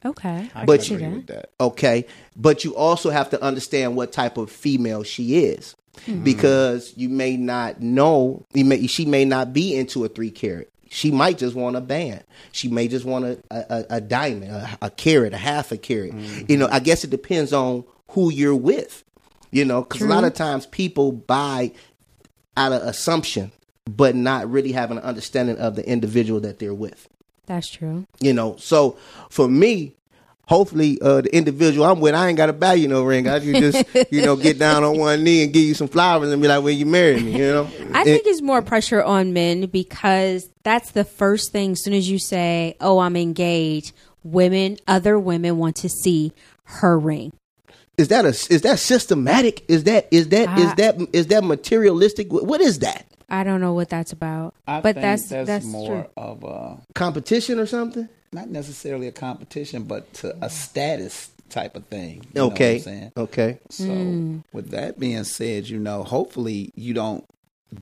Okay, 0.04 0.50
I 0.54 0.64
But 0.64 0.82
can 0.82 1.00
you- 1.00 1.14
see 1.16 1.20
that. 1.26 1.50
Okay, 1.60 2.06
but 2.36 2.64
you 2.64 2.74
also 2.74 3.10
have 3.10 3.30
to 3.30 3.42
understand 3.42 3.96
what 3.96 4.12
type 4.12 4.36
of 4.36 4.50
female 4.50 5.02
she 5.02 5.44
is, 5.44 5.74
Hmm. 6.06 6.24
because 6.24 6.92
you 6.96 7.08
may 7.08 7.36
not 7.36 7.80
know. 7.80 8.44
You 8.54 8.64
may 8.64 8.86
she 8.86 9.04
may 9.04 9.24
not 9.24 9.52
be 9.52 9.74
into 9.76 10.04
a 10.04 10.08
three 10.08 10.30
carat. 10.30 10.68
She 10.88 11.10
might 11.10 11.38
just 11.38 11.54
want 11.54 11.76
a 11.76 11.80
band. 11.80 12.22
She 12.52 12.68
may 12.68 12.88
just 12.88 13.04
want 13.04 13.24
a 13.24 13.38
a, 13.50 13.84
a- 13.96 14.00
diamond, 14.00 14.50
a, 14.50 14.78
a 14.82 14.90
carat, 14.90 15.32
a 15.34 15.38
half 15.38 15.70
a 15.72 15.76
carat. 15.76 16.12
You 16.48 16.56
know, 16.56 16.68
I 16.70 16.80
guess 16.80 17.04
it 17.04 17.10
depends 17.10 17.52
on 17.52 17.84
who 18.08 18.30
you're 18.32 18.56
with. 18.56 19.04
You 19.52 19.64
know, 19.66 19.82
because 19.82 20.00
a 20.02 20.06
lot 20.06 20.24
of 20.24 20.32
times 20.34 20.64
people 20.66 21.12
buy 21.12 21.72
out 22.56 22.72
of 22.72 22.82
assumption, 22.82 23.52
but 23.84 24.14
not 24.14 24.50
really 24.50 24.72
having 24.72 24.96
an 24.98 25.04
understanding 25.04 25.58
of 25.58 25.76
the 25.76 25.86
individual 25.88 26.40
that 26.40 26.58
they're 26.58 26.72
with 26.74 27.06
That's 27.46 27.68
true. 27.68 28.06
you 28.20 28.32
know. 28.32 28.56
So 28.58 28.96
for 29.30 29.48
me, 29.48 29.94
hopefully, 30.46 30.98
uh, 31.00 31.22
the 31.22 31.34
individual 31.34 31.86
I'm 31.86 32.00
with, 32.00 32.14
I 32.14 32.28
ain't 32.28 32.36
got 32.36 32.46
to 32.46 32.52
buy 32.52 32.74
you 32.74 32.88
no 32.88 33.02
ring. 33.04 33.28
I 33.28 33.40
can 33.40 33.54
just, 33.54 33.84
you 34.12 34.22
know, 34.22 34.36
get 34.36 34.58
down 34.58 34.84
on 34.84 34.98
one 34.98 35.24
knee 35.24 35.42
and 35.44 35.52
give 35.52 35.62
you 35.64 35.74
some 35.74 35.88
flowers 35.88 36.30
and 36.30 36.40
be 36.40 36.48
like, 36.48 36.62
"When 36.62 36.76
you 36.78 36.86
marry 36.86 37.20
me," 37.20 37.32
you 37.32 37.48
know. 37.52 37.68
I 37.94 38.04
think 38.04 38.22
it's 38.26 38.42
more 38.42 38.62
pressure 38.62 39.02
on 39.02 39.32
men 39.32 39.66
because 39.66 40.48
that's 40.62 40.92
the 40.92 41.04
first 41.04 41.52
thing. 41.52 41.72
As 41.72 41.82
soon 41.82 41.94
as 41.94 42.08
you 42.08 42.18
say, 42.18 42.76
"Oh, 42.80 42.98
I'm 43.00 43.16
engaged," 43.16 43.92
women, 44.24 44.76
other 44.86 45.18
women 45.18 45.58
want 45.58 45.76
to 45.76 45.88
see 45.88 46.32
her 46.64 46.98
ring. 46.98 47.32
is 47.98 48.08
that 48.08 48.24
a 48.24 48.28
is 48.28 48.62
that 48.62 48.78
systematic? 48.78 49.64
Is 49.68 49.84
that 49.84 50.08
is 50.10 50.28
that 50.28 50.58
is 50.58 50.66
I- 50.70 50.74
that 50.76 51.08
is 51.12 51.26
that 51.28 51.44
materialistic? 51.44 52.32
What 52.32 52.60
is 52.60 52.78
that? 52.80 53.06
I 53.32 53.42
don't 53.44 53.60
know 53.60 53.72
what 53.72 53.88
that's 53.88 54.12
about, 54.12 54.54
I 54.68 54.80
but 54.82 54.94
think 54.94 55.02
that's 55.02 55.28
that's, 55.28 55.46
that's, 55.48 55.64
more 55.64 56.02
true. 56.02 56.10
of 56.16 56.44
a 56.44 56.78
Competition 56.94 57.58
or 57.58 57.66
something? 57.66 58.08
not 58.34 58.48
necessarily 58.48 59.08
a 59.08 59.12
competition, 59.12 59.82
but 59.84 60.10
to 60.14 60.34
a 60.42 60.48
status 60.48 61.30
type 61.50 61.76
of 61.76 61.84
thing. 61.86 62.24
You 62.34 62.40
know 62.40 62.46
what 62.46 62.54
Okay, 62.54 62.74
I'm 62.76 62.80
saying? 62.80 63.12
okay. 63.16 63.58
So, 63.68 63.84
Mm. 63.84 64.42
with 64.54 64.70
that 64.70 64.98
being 64.98 65.24
said, 65.24 65.68
you 65.68 65.78
know, 65.78 66.02
hopefully 66.02 66.70
you 66.74 66.94
don't 66.94 67.24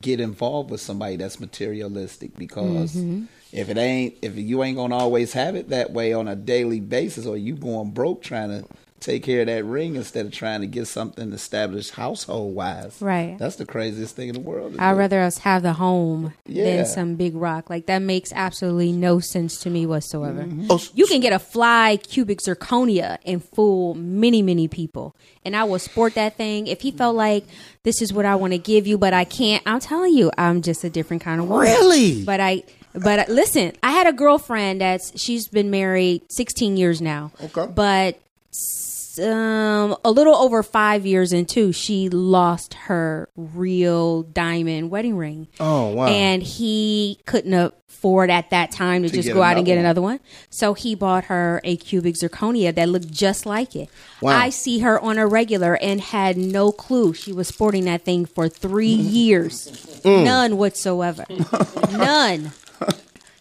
get 0.01 0.19
involved 0.19 0.69
with 0.69 0.81
somebody 0.81 1.15
that's 1.15 1.39
materialistic 1.39 2.37
because 2.37 2.95
Mm-hmm. 2.95 3.23
if 3.53 3.69
it 3.69 3.77
ain't, 3.77 4.15
if 4.21 4.35
you 4.37 4.61
ain't 4.63 4.75
gonna 4.77 4.97
always 4.97 5.31
have 5.33 5.55
it 5.55 5.69
that 5.69 5.91
way 5.91 6.11
on 6.13 6.27
a 6.27 6.35
daily 6.35 6.79
basis, 6.81 7.25
or 7.25 7.37
you 7.37 7.55
going 7.55 7.91
broke 7.91 8.21
trying 8.21 8.49
to 8.49 8.65
take 9.01 9.23
care 9.23 9.41
of 9.41 9.47
that 9.47 9.65
ring 9.65 9.95
instead 9.95 10.25
of 10.27 10.31
trying 10.31 10.61
to 10.61 10.67
get 10.67 10.87
something 10.87 11.33
established 11.33 11.91
household 11.95 12.55
wise. 12.55 13.01
Right. 13.01 13.35
That's 13.37 13.57
the 13.57 13.65
craziest 13.65 14.15
thing 14.15 14.29
in 14.29 14.33
the 14.35 14.39
world. 14.39 14.75
I'd 14.79 14.93
rather 14.93 15.21
us 15.21 15.39
have 15.39 15.63
the 15.63 15.73
home 15.73 16.33
Yeah. 16.47 16.63
than 16.77 16.85
some 16.85 17.15
big 17.15 17.35
rock. 17.35 17.69
Like 17.69 17.87
that 17.87 17.99
makes 17.99 18.31
absolutely 18.33 18.91
no 18.93 19.19
sense 19.19 19.59
to 19.61 19.69
me 19.69 19.85
whatsoever. 19.85 20.47
Oh, 20.69 20.79
You 20.93 21.05
can 21.07 21.19
get 21.19 21.33
a 21.33 21.39
fly 21.39 21.97
cubic 21.97 22.39
zirconia 22.39 23.17
and 23.25 23.43
fool 23.43 23.95
many, 23.95 24.41
many 24.41 24.67
people. 24.67 25.15
And 25.43 25.55
I 25.55 25.63
will 25.65 25.79
sport 25.79 26.13
that 26.15 26.37
thing. 26.37 26.67
If 26.67 26.81
he 26.81 26.91
felt 26.91 27.15
like 27.15 27.45
this 27.83 28.01
is 28.01 28.13
what 28.13 28.25
I 28.25 28.35
want 28.35 28.53
to 28.53 28.59
give 28.59 28.85
you, 28.87 28.97
but 28.97 29.13
I 29.13 29.23
can't, 29.23 29.63
I'm 29.65 29.79
telling 29.79 30.13
you, 30.13 30.31
I'm 30.37 30.61
just 30.61 30.83
a 30.83 30.89
different 30.89 31.23
kind 31.23 31.41
of 31.41 31.49
woman. 31.49 31.65
Really? 31.65 32.23
But 32.23 32.39
I, 32.39 32.61
but 32.93 33.19
uh, 33.19 33.25
listen, 33.33 33.71
I 33.81 33.91
had 33.91 34.05
a 34.05 34.13
girlfriend 34.13 34.81
that's 34.81 35.19
she's 35.19 35.47
been 35.47 35.71
married 35.71 36.21
16 36.29 36.77
years 36.77 37.01
now. 37.01 37.31
Okay. 37.43 37.65
But 37.73 38.19
s- 38.51 38.89
um, 39.19 39.95
a 40.03 40.11
little 40.11 40.35
over 40.35 40.63
five 40.63 41.05
years 41.05 41.31
into, 41.31 41.71
she 41.71 42.09
lost 42.09 42.73
her 42.73 43.29
real 43.35 44.23
diamond 44.23 44.89
wedding 44.89 45.15
ring. 45.15 45.47
Oh, 45.59 45.89
wow. 45.89 46.07
And 46.07 46.41
he 46.41 47.19
couldn't 47.25 47.53
afford 47.53 48.29
at 48.31 48.49
that 48.49 48.71
time 48.71 49.03
to, 49.03 49.09
just 49.09 49.31
go 49.31 49.43
out 49.43 49.57
and 49.57 49.65
get 49.65 49.77
another 49.77 49.91
another 49.91 50.01
one. 50.01 50.19
So 50.49 50.73
he 50.73 50.95
bought 50.95 51.25
her 51.25 51.61
a 51.63 51.75
cubic 51.77 52.15
zirconia 52.15 52.73
that 52.75 52.89
looked 52.89 53.11
just 53.11 53.45
like 53.45 53.75
it. 53.75 53.89
Wow. 54.21 54.37
I 54.37 54.49
see 54.49 54.79
her 54.79 54.99
on 54.99 55.17
a 55.17 55.27
regular 55.27 55.75
and 55.75 56.01
had 56.01 56.37
no 56.37 56.71
clue 56.71 57.13
she 57.13 57.33
was 57.33 57.47
sporting 57.47 57.85
that 57.85 58.03
thing 58.03 58.25
for 58.25 58.49
three 58.49 58.87
years. 58.87 59.67
Mm. 60.03 60.25
None 60.25 60.57
whatsoever. 60.57 61.25
None. 61.91 62.51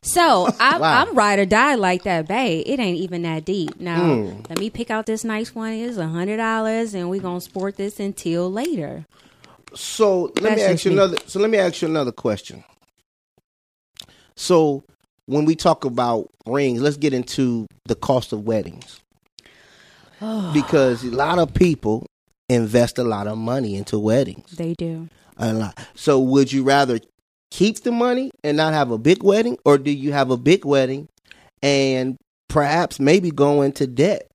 So 0.02 0.48
I'm, 0.60 0.80
Wow. 0.80 1.02
I'm 1.02 1.14
ride 1.14 1.38
or 1.38 1.46
die 1.46 1.74
like 1.74 2.04
that, 2.04 2.26
babe. 2.28 2.62
It 2.66 2.78
ain't 2.80 2.98
even 2.98 3.22
that 3.22 3.44
deep. 3.44 3.78
Now 3.80 4.02
Mm. 4.02 4.48
let 4.48 4.58
me 4.58 4.70
pick 4.70 4.90
out 4.90 5.06
this 5.06 5.24
nice 5.24 5.54
one. 5.54 5.72
It's 5.72 5.96
a 5.98 6.08
hundred 6.08 6.38
dollars, 6.38 6.94
and 6.94 7.10
we're 7.10 7.20
gonna 7.20 7.40
sport 7.40 7.76
this 7.76 8.00
until 8.00 8.50
later. 8.50 9.06
So 9.74 10.32
let 10.40 10.42
That's 10.42 10.56
me 10.56 10.62
ask 10.62 10.84
you 10.84 10.90
me. 10.92 10.96
another. 10.96 11.16
So 11.26 11.38
let 11.40 11.50
me 11.50 11.58
ask 11.58 11.82
you 11.82 11.88
another 11.88 12.12
question. 12.12 12.64
So 14.36 14.84
when 15.26 15.44
we 15.44 15.54
talk 15.54 15.84
about 15.84 16.28
rings, 16.46 16.80
let's 16.80 16.96
get 16.96 17.12
into 17.12 17.66
the 17.84 17.94
cost 17.94 18.32
of 18.32 18.44
weddings 18.46 19.00
because 20.52 21.04
a 21.04 21.10
lot 21.10 21.38
of 21.38 21.52
people 21.54 22.06
invest 22.48 22.98
a 22.98 23.04
lot 23.04 23.26
of 23.26 23.38
money 23.38 23.76
into 23.76 23.98
weddings. 23.98 24.50
They 24.52 24.74
do. 24.74 25.08
A 25.36 25.52
lot. 25.52 25.78
So 25.94 26.18
would 26.18 26.52
you 26.52 26.64
rather 26.64 26.98
keep 27.50 27.80
the 27.82 27.92
money 27.92 28.30
and 28.42 28.56
not 28.56 28.72
have 28.72 28.90
a 28.90 28.98
big 28.98 29.22
wedding, 29.22 29.58
or 29.64 29.78
do 29.78 29.90
you 29.90 30.12
have 30.12 30.30
a 30.30 30.36
big 30.36 30.64
wedding 30.64 31.08
and 31.62 32.16
perhaps 32.48 32.98
maybe 32.98 33.30
go 33.30 33.62
into 33.62 33.86
debt? 33.86 34.26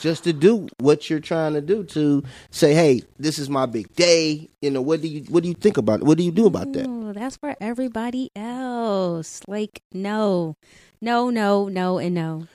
Just 0.00 0.24
to 0.24 0.32
do 0.32 0.68
what 0.78 1.08
you're 1.08 1.18
trying 1.18 1.54
to 1.54 1.62
do 1.62 1.82
to 1.84 2.22
say, 2.50 2.74
hey, 2.74 3.02
this 3.18 3.38
is 3.38 3.48
my 3.48 3.64
big 3.64 3.92
day. 3.94 4.48
You 4.60 4.70
know, 4.70 4.82
what 4.82 5.00
do 5.00 5.08
you 5.08 5.22
what 5.30 5.42
do 5.42 5.48
you 5.48 5.54
think 5.54 5.78
about 5.78 6.00
it? 6.00 6.04
What 6.04 6.18
do 6.18 6.24
you 6.24 6.30
do 6.30 6.46
about 6.46 6.72
that? 6.74 6.86
Ooh, 6.86 7.12
that's 7.14 7.36
for 7.36 7.56
everybody 7.60 8.30
else. 8.36 9.40
Like 9.48 9.80
no, 9.92 10.56
no, 11.00 11.30
no, 11.30 11.68
no, 11.68 11.98
and 11.98 12.14
no. 12.14 12.46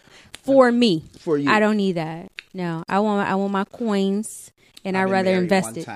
For 0.43 0.71
me, 0.71 1.03
For 1.19 1.37
you, 1.37 1.49
I 1.49 1.59
don't 1.59 1.77
need 1.77 1.93
that. 1.93 2.29
No, 2.53 2.83
I 2.87 2.99
want 2.99 3.27
I 3.27 3.33
want 3.35 3.51
my 3.51 3.63
coins, 3.65 4.51
and 4.85 4.95
I've 4.95 5.07
I'd 5.07 5.11
rather 5.11 5.31
invest 5.31 5.75
it. 5.75 5.87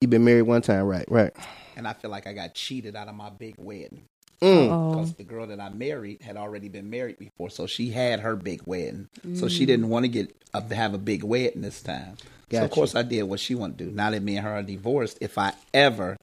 You've 0.00 0.10
been 0.10 0.24
married 0.24 0.42
one 0.42 0.62
time, 0.62 0.84
right? 0.84 1.06
Right. 1.08 1.32
And 1.76 1.86
I 1.88 1.92
feel 1.92 2.10
like 2.10 2.26
I 2.26 2.32
got 2.32 2.54
cheated 2.54 2.96
out 2.96 3.08
of 3.08 3.14
my 3.14 3.30
big 3.30 3.54
wedding. 3.58 4.02
Mm. 4.42 4.90
Because 4.92 5.14
the 5.14 5.24
girl 5.24 5.46
that 5.46 5.60
I 5.60 5.70
married 5.70 6.20
had 6.22 6.36
already 6.36 6.68
been 6.68 6.90
married 6.90 7.18
before, 7.18 7.48
so 7.50 7.66
she 7.66 7.90
had 7.90 8.20
her 8.20 8.36
big 8.36 8.62
wedding. 8.66 9.08
So 9.34 9.46
Mm. 9.46 9.50
she 9.50 9.64
didn't 9.66 9.88
want 9.88 10.04
to 10.04 10.08
get 10.08 10.34
uh, 10.52 10.60
have 10.70 10.92
a 10.94 10.98
big 10.98 11.22
wedding 11.24 11.62
this 11.62 11.82
time. 11.82 12.16
So 12.50 12.62
of 12.64 12.70
course 12.70 12.94
I 12.94 13.02
did 13.02 13.22
what 13.24 13.40
she 13.40 13.54
wanted 13.54 13.78
to 13.78 13.84
do. 13.86 13.90
Now 13.90 14.10
that 14.10 14.22
me 14.22 14.36
and 14.36 14.44
her 14.46 14.52
are 14.58 14.62
divorced, 14.62 15.18
if 15.20 15.38
I 15.38 15.54
ever 15.72 16.16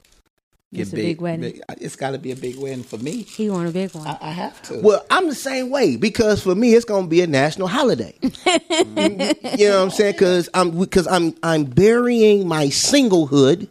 get 0.73 0.81
It's 0.83 0.93
a 0.93 0.95
big 0.95 1.19
wedding. 1.19 1.41
big- 1.41 1.61
it's 1.81 1.95
got 1.97 2.11
to 2.11 2.17
be 2.19 2.31
a 2.31 2.35
big 2.37 2.57
wedding 2.57 2.83
for 2.83 2.97
me. 2.97 3.23
He 3.23 3.49
want 3.49 3.67
a 3.67 3.71
big 3.71 3.93
one. 3.93 4.07
I, 4.07 4.17
I 4.21 4.31
have 4.31 4.61
to. 4.63 4.79
Well, 4.79 5.05
I'm 5.09 5.27
the 5.27 5.35
same 5.35 5.69
way 5.69 5.97
because 5.97 6.41
for 6.43 6.55
me 6.55 6.73
it's 6.73 6.85
going 6.85 7.05
to 7.05 7.09
be 7.09 7.21
a 7.21 7.27
national 7.27 7.67
holiday. 7.67 8.13
you 8.21 8.29
know 9.67 9.77
what 9.79 9.83
I'm 9.83 9.89
saying? 9.89 10.13
Because 10.13 10.47
I'm 10.53 10.77
because 10.77 11.07
I'm 11.07 11.35
I'm 11.43 11.63
burying 11.65 12.47
my 12.47 12.67
singlehood. 12.67 13.67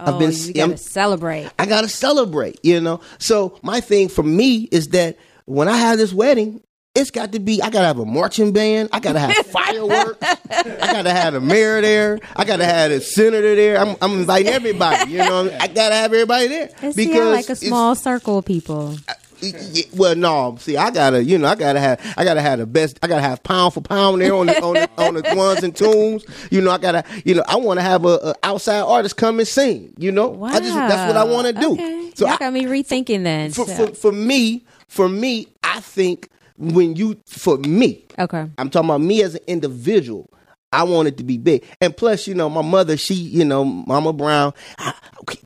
Oh, 0.00 0.20
you 0.20 0.52
gotta 0.54 0.70
I'm- 0.70 0.76
celebrate. 0.76 1.50
I 1.58 1.66
gotta 1.66 1.88
celebrate, 1.88 2.58
you 2.62 2.80
know. 2.80 3.00
So 3.18 3.58
my 3.62 3.80
thing 3.80 4.08
for 4.08 4.22
me 4.22 4.68
is 4.70 4.88
that 4.88 5.16
when 5.46 5.68
I 5.68 5.76
have 5.76 5.98
this 5.98 6.12
wedding, 6.12 6.60
it's 6.94 7.10
got 7.10 7.32
to 7.32 7.38
be. 7.38 7.62
I 7.62 7.70
gotta 7.70 7.86
have 7.86 7.98
a 7.98 8.04
marching 8.04 8.52
band. 8.52 8.88
I 8.92 8.98
gotta 9.00 9.20
have 9.20 9.34
fireworks. 9.46 10.18
I 10.50 10.92
gotta 10.92 11.12
have 11.12 11.34
the 11.34 11.40
mayor 11.40 11.80
there. 11.80 12.18
I 12.34 12.44
gotta 12.44 12.64
have 12.64 12.90
the 12.90 13.00
senator 13.00 13.54
there. 13.54 13.78
I'm, 13.78 13.94
I'm 14.02 14.12
inviting 14.20 14.52
everybody. 14.52 15.12
You 15.12 15.18
know, 15.18 15.50
I 15.60 15.68
gotta 15.68 15.94
have 15.94 16.12
everybody 16.12 16.48
there 16.48 16.70
Let's 16.82 16.96
see, 16.96 17.16
I 17.16 17.24
like 17.24 17.48
a 17.48 17.56
small 17.56 17.94
circle 17.94 18.38
of 18.38 18.44
people. 18.46 18.96
Yeah, 19.40 19.82
well, 19.96 20.14
no. 20.16 20.56
See, 20.60 20.76
I 20.76 20.90
gotta, 20.90 21.22
you 21.24 21.38
know, 21.38 21.48
I 21.48 21.54
gotta 21.54 21.80
have, 21.80 22.14
I 22.16 22.24
gotta 22.24 22.40
have 22.40 22.58
the 22.58 22.66
best. 22.66 22.98
I 23.02 23.06
gotta 23.06 23.22
have 23.22 23.42
pound 23.42 23.74
for 23.74 23.80
pound 23.80 24.20
there 24.20 24.34
on 24.34 24.46
the 24.46 24.62
on 24.62 24.74
the, 24.74 24.90
on 24.98 25.14
the 25.14 25.22
ones 25.36 25.62
and 25.62 25.74
twos. 25.74 26.24
You 26.50 26.60
know, 26.60 26.70
I 26.70 26.78
gotta, 26.78 27.04
you 27.24 27.34
know, 27.34 27.44
I 27.48 27.56
want 27.56 27.78
to 27.78 27.82
have 27.82 28.04
a, 28.04 28.18
a 28.22 28.34
outside 28.42 28.80
artist 28.80 29.16
come 29.16 29.38
and 29.38 29.48
sing. 29.48 29.94
You 29.98 30.12
know, 30.12 30.28
Wow, 30.28 30.48
I 30.48 30.60
just 30.60 30.74
that's 30.74 31.06
what 31.12 31.16
I 31.16 31.24
want 31.24 31.46
to 31.48 31.52
do. 31.52 31.72
Okay. 31.72 32.12
So 32.14 32.26
Y'all 32.26 32.34
I, 32.34 32.38
got 32.38 32.52
me 32.52 32.64
rethinking 32.64 33.22
then. 33.24 33.50
for, 33.52 33.66
so- 33.66 33.86
for 33.88 33.94
for 33.94 34.12
me, 34.12 34.64
for 34.88 35.08
me, 35.08 35.48
I 35.62 35.80
think 35.80 36.28
when 36.56 36.96
you 36.96 37.16
for 37.26 37.56
me, 37.58 38.04
okay. 38.18 38.48
I'm 38.58 38.70
talking 38.70 38.88
about 38.90 39.00
me 39.00 39.22
as 39.22 39.34
an 39.36 39.42
individual. 39.46 40.28
I 40.70 40.82
want 40.82 41.08
it 41.08 41.16
to 41.16 41.24
be 41.24 41.38
big, 41.38 41.64
and 41.80 41.96
plus, 41.96 42.26
you 42.26 42.34
know, 42.34 42.50
my 42.50 42.60
mother, 42.60 42.98
she, 42.98 43.14
you 43.14 43.42
know, 43.42 43.64
Mama 43.64 44.12
Brown. 44.12 44.52
I, 44.76 44.92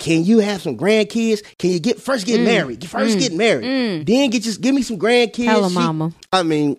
can 0.03 0.25
you 0.25 0.41
have 0.41 0.61
some 0.61 0.77
grandkids? 0.77 1.43
Can 1.59 1.71
you 1.71 1.79
get 1.79 2.01
first 2.01 2.27
get 2.27 2.41
mm, 2.41 2.45
married? 2.45 2.89
First 2.89 3.17
mm, 3.17 3.21
get 3.21 3.33
married, 3.33 3.65
mm. 3.65 4.07
then 4.07 4.31
get 4.31 4.43
just 4.43 4.61
give 4.61 4.75
me 4.75 4.83
some 4.83 4.99
grandkids. 4.99 5.45
Tell 5.45 5.69
She- 5.69 5.75
mama. 5.75 6.13
I 6.33 6.43
mean, 6.43 6.77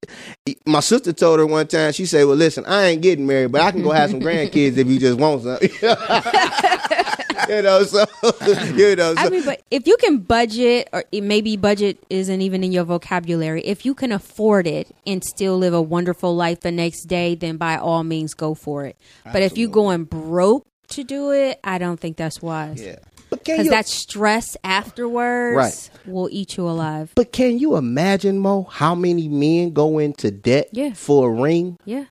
my 0.66 0.80
sister 0.80 1.12
told 1.12 1.38
her 1.38 1.46
one 1.46 1.66
time. 1.66 1.92
She 1.92 2.06
said, 2.06 2.24
"Well, 2.24 2.36
listen, 2.36 2.64
I 2.64 2.86
ain't 2.86 3.02
getting 3.02 3.26
married, 3.26 3.52
but 3.52 3.60
I 3.60 3.72
can 3.72 3.82
go 3.82 3.90
have 3.90 4.10
some 4.10 4.20
grandkids 4.20 4.78
if 4.78 4.86
you 4.86 4.98
just 4.98 5.18
want 5.18 5.42
some." 5.42 5.58
you 7.48 7.62
know, 7.62 7.82
so 7.82 8.06
you 8.74 8.96
know, 8.96 9.14
so, 9.14 9.20
I 9.20 9.28
mean, 9.28 9.44
but 9.44 9.60
if 9.70 9.86
you 9.86 9.98
can 9.98 10.18
budget, 10.18 10.88
or 10.94 11.04
maybe 11.12 11.58
budget 11.58 12.02
isn't 12.08 12.40
even 12.40 12.64
in 12.64 12.72
your 12.72 12.84
vocabulary, 12.84 13.62
if 13.66 13.84
you 13.84 13.94
can 13.94 14.12
afford 14.12 14.66
it 14.66 14.88
and 15.06 15.22
still 15.22 15.58
live 15.58 15.74
a 15.74 15.82
wonderful 15.82 16.34
life 16.34 16.60
the 16.60 16.72
next 16.72 17.04
day, 17.04 17.34
then 17.34 17.58
by 17.58 17.76
all 17.76 18.02
means 18.02 18.32
go 18.32 18.54
for 18.54 18.86
it. 18.86 18.96
But 19.24 19.42
if 19.42 19.58
you're 19.58 19.68
going 19.68 20.04
broke 20.04 20.66
to 20.88 21.04
do 21.04 21.30
it, 21.32 21.58
I 21.64 21.78
don't 21.78 21.98
think 22.00 22.16
that's 22.16 22.40
wise. 22.42 22.80
yeah. 22.82 22.96
but 23.30 23.44
can 23.44 23.54
Because 23.54 23.64
you, 23.66 23.70
that 23.72 23.86
stress 23.86 24.56
afterwards 24.64 25.56
Right. 25.56 25.90
will 26.12 26.28
eat 26.30 26.56
you 26.56 26.68
alive. 26.68 27.10
but 27.14 27.32
can 27.32 27.58
you 27.58 27.76
imagine, 27.76 28.38
Mo, 28.38 28.62
how 28.64 28.94
many 28.94 29.28
men 29.28 29.70
go 29.72 29.98
into 29.98 30.30
debt 30.30 30.68
Yeah. 30.72 30.92
for 30.94 31.28
a 31.28 31.32
ring? 31.42 31.78
Yeah. 31.84 32.04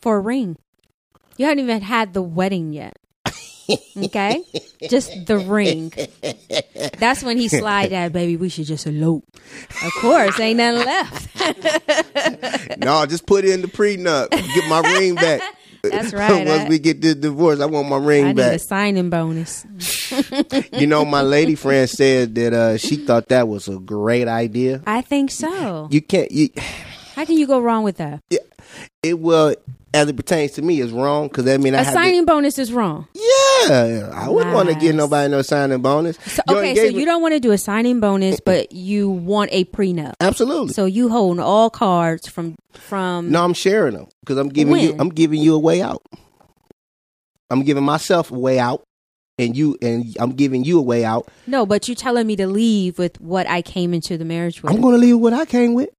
For 0.00 0.16
a 0.16 0.20
ring. 0.20 0.56
You 1.36 1.46
haven't 1.46 1.60
even 1.64 1.82
had 1.82 2.12
the 2.14 2.22
wedding 2.22 2.72
yet. 2.72 2.96
Okay? 3.96 4.42
just 4.88 5.12
the 5.26 5.38
ring. 5.38 5.92
That's 6.98 7.22
when 7.22 7.38
he 7.38 7.46
slide 7.46 7.90
that, 7.90 8.12
baby, 8.12 8.36
we 8.36 8.48
should 8.48 8.66
just 8.66 8.84
elope. 8.84 9.22
Of 9.84 9.92
course, 10.00 10.40
ain't 10.40 10.56
nothing 10.56 10.84
left. 10.84 12.78
no, 12.78 13.06
just 13.06 13.26
put 13.26 13.44
it 13.44 13.52
in 13.52 13.62
the 13.62 13.68
prenup. 13.68 14.30
Get 14.30 14.68
my 14.68 14.80
ring 14.98 15.14
back. 15.14 15.40
That's 15.82 16.12
right. 16.14 16.46
Once 16.46 16.62
I- 16.62 16.68
we 16.68 16.78
get 16.78 17.00
this 17.00 17.14
divorce, 17.14 17.60
I 17.60 17.66
want 17.66 17.88
my 17.88 17.96
I 17.96 18.00
ring 18.00 18.24
need 18.26 18.32
a 18.32 18.34
back. 18.34 18.60
signing 18.60 19.10
bonus. 19.10 19.64
you 20.72 20.86
know, 20.86 21.04
my 21.04 21.22
lady 21.22 21.54
friend 21.54 21.88
said 21.88 22.34
that 22.34 22.52
uh, 22.52 22.76
she 22.78 22.96
thought 22.96 23.28
that 23.28 23.48
was 23.48 23.68
a 23.68 23.78
great 23.78 24.28
idea. 24.28 24.82
I 24.86 25.00
think 25.02 25.30
so. 25.30 25.88
You 25.90 26.02
can't. 26.02 26.30
You, 26.30 26.48
How 27.20 27.26
can 27.26 27.36
you 27.36 27.46
go 27.46 27.60
wrong 27.60 27.84
with 27.84 27.98
that? 27.98 28.22
Yeah, 28.30 28.38
it 29.02 29.18
will, 29.20 29.54
as 29.92 30.08
it 30.08 30.16
pertains 30.16 30.52
to 30.52 30.62
me, 30.62 30.80
is 30.80 30.90
wrong 30.90 31.28
because 31.28 31.44
that 31.44 31.60
mean 31.60 31.74
I 31.74 31.82
A 31.82 31.84
have 31.84 31.92
signing 31.92 32.24
bonus 32.24 32.58
is 32.58 32.72
wrong. 32.72 33.08
Yeah, 33.12 34.10
I 34.14 34.26
wouldn't 34.30 34.54
want 34.54 34.70
to 34.70 34.74
give 34.74 34.94
nobody 34.94 35.30
no 35.30 35.42
signing 35.42 35.82
bonus. 35.82 36.16
So, 36.24 36.40
okay, 36.48 36.74
so 36.74 36.84
you 36.84 37.04
don't 37.04 37.20
want 37.20 37.34
to 37.34 37.40
do 37.40 37.52
a 37.52 37.58
signing 37.58 38.00
bonus, 38.00 38.40
but 38.40 38.72
you 38.72 39.10
want 39.10 39.50
a 39.52 39.66
prenup. 39.66 40.14
absolutely. 40.18 40.72
So 40.72 40.86
you 40.86 41.10
holding 41.10 41.42
all 41.42 41.68
cards 41.68 42.26
from 42.26 42.56
from 42.72 43.30
no, 43.30 43.44
I'm 43.44 43.52
sharing 43.52 43.92
them 43.96 44.06
because 44.20 44.38
I'm 44.38 44.48
giving 44.48 44.76
you. 44.78 44.96
I'm 44.98 45.10
giving 45.10 45.42
you 45.42 45.54
a 45.56 45.58
way 45.58 45.82
out. 45.82 46.02
I'm 47.50 47.64
giving 47.64 47.84
myself 47.84 48.30
a 48.30 48.38
way 48.38 48.58
out, 48.58 48.82
and 49.38 49.54
you 49.54 49.76
and 49.82 50.16
I'm 50.18 50.32
giving 50.32 50.64
you 50.64 50.78
a 50.78 50.82
way 50.82 51.04
out. 51.04 51.28
No, 51.46 51.66
but 51.66 51.86
you're 51.86 51.96
telling 51.96 52.26
me 52.26 52.36
to 52.36 52.46
leave 52.46 52.98
with 52.98 53.20
what 53.20 53.46
I 53.46 53.60
came 53.60 53.92
into 53.92 54.16
the 54.16 54.24
marriage 54.24 54.62
with. 54.62 54.72
I'm 54.72 54.80
going 54.80 54.94
to 54.94 54.98
leave 54.98 55.18
what 55.18 55.34
I 55.34 55.44
came 55.44 55.74
with. 55.74 55.90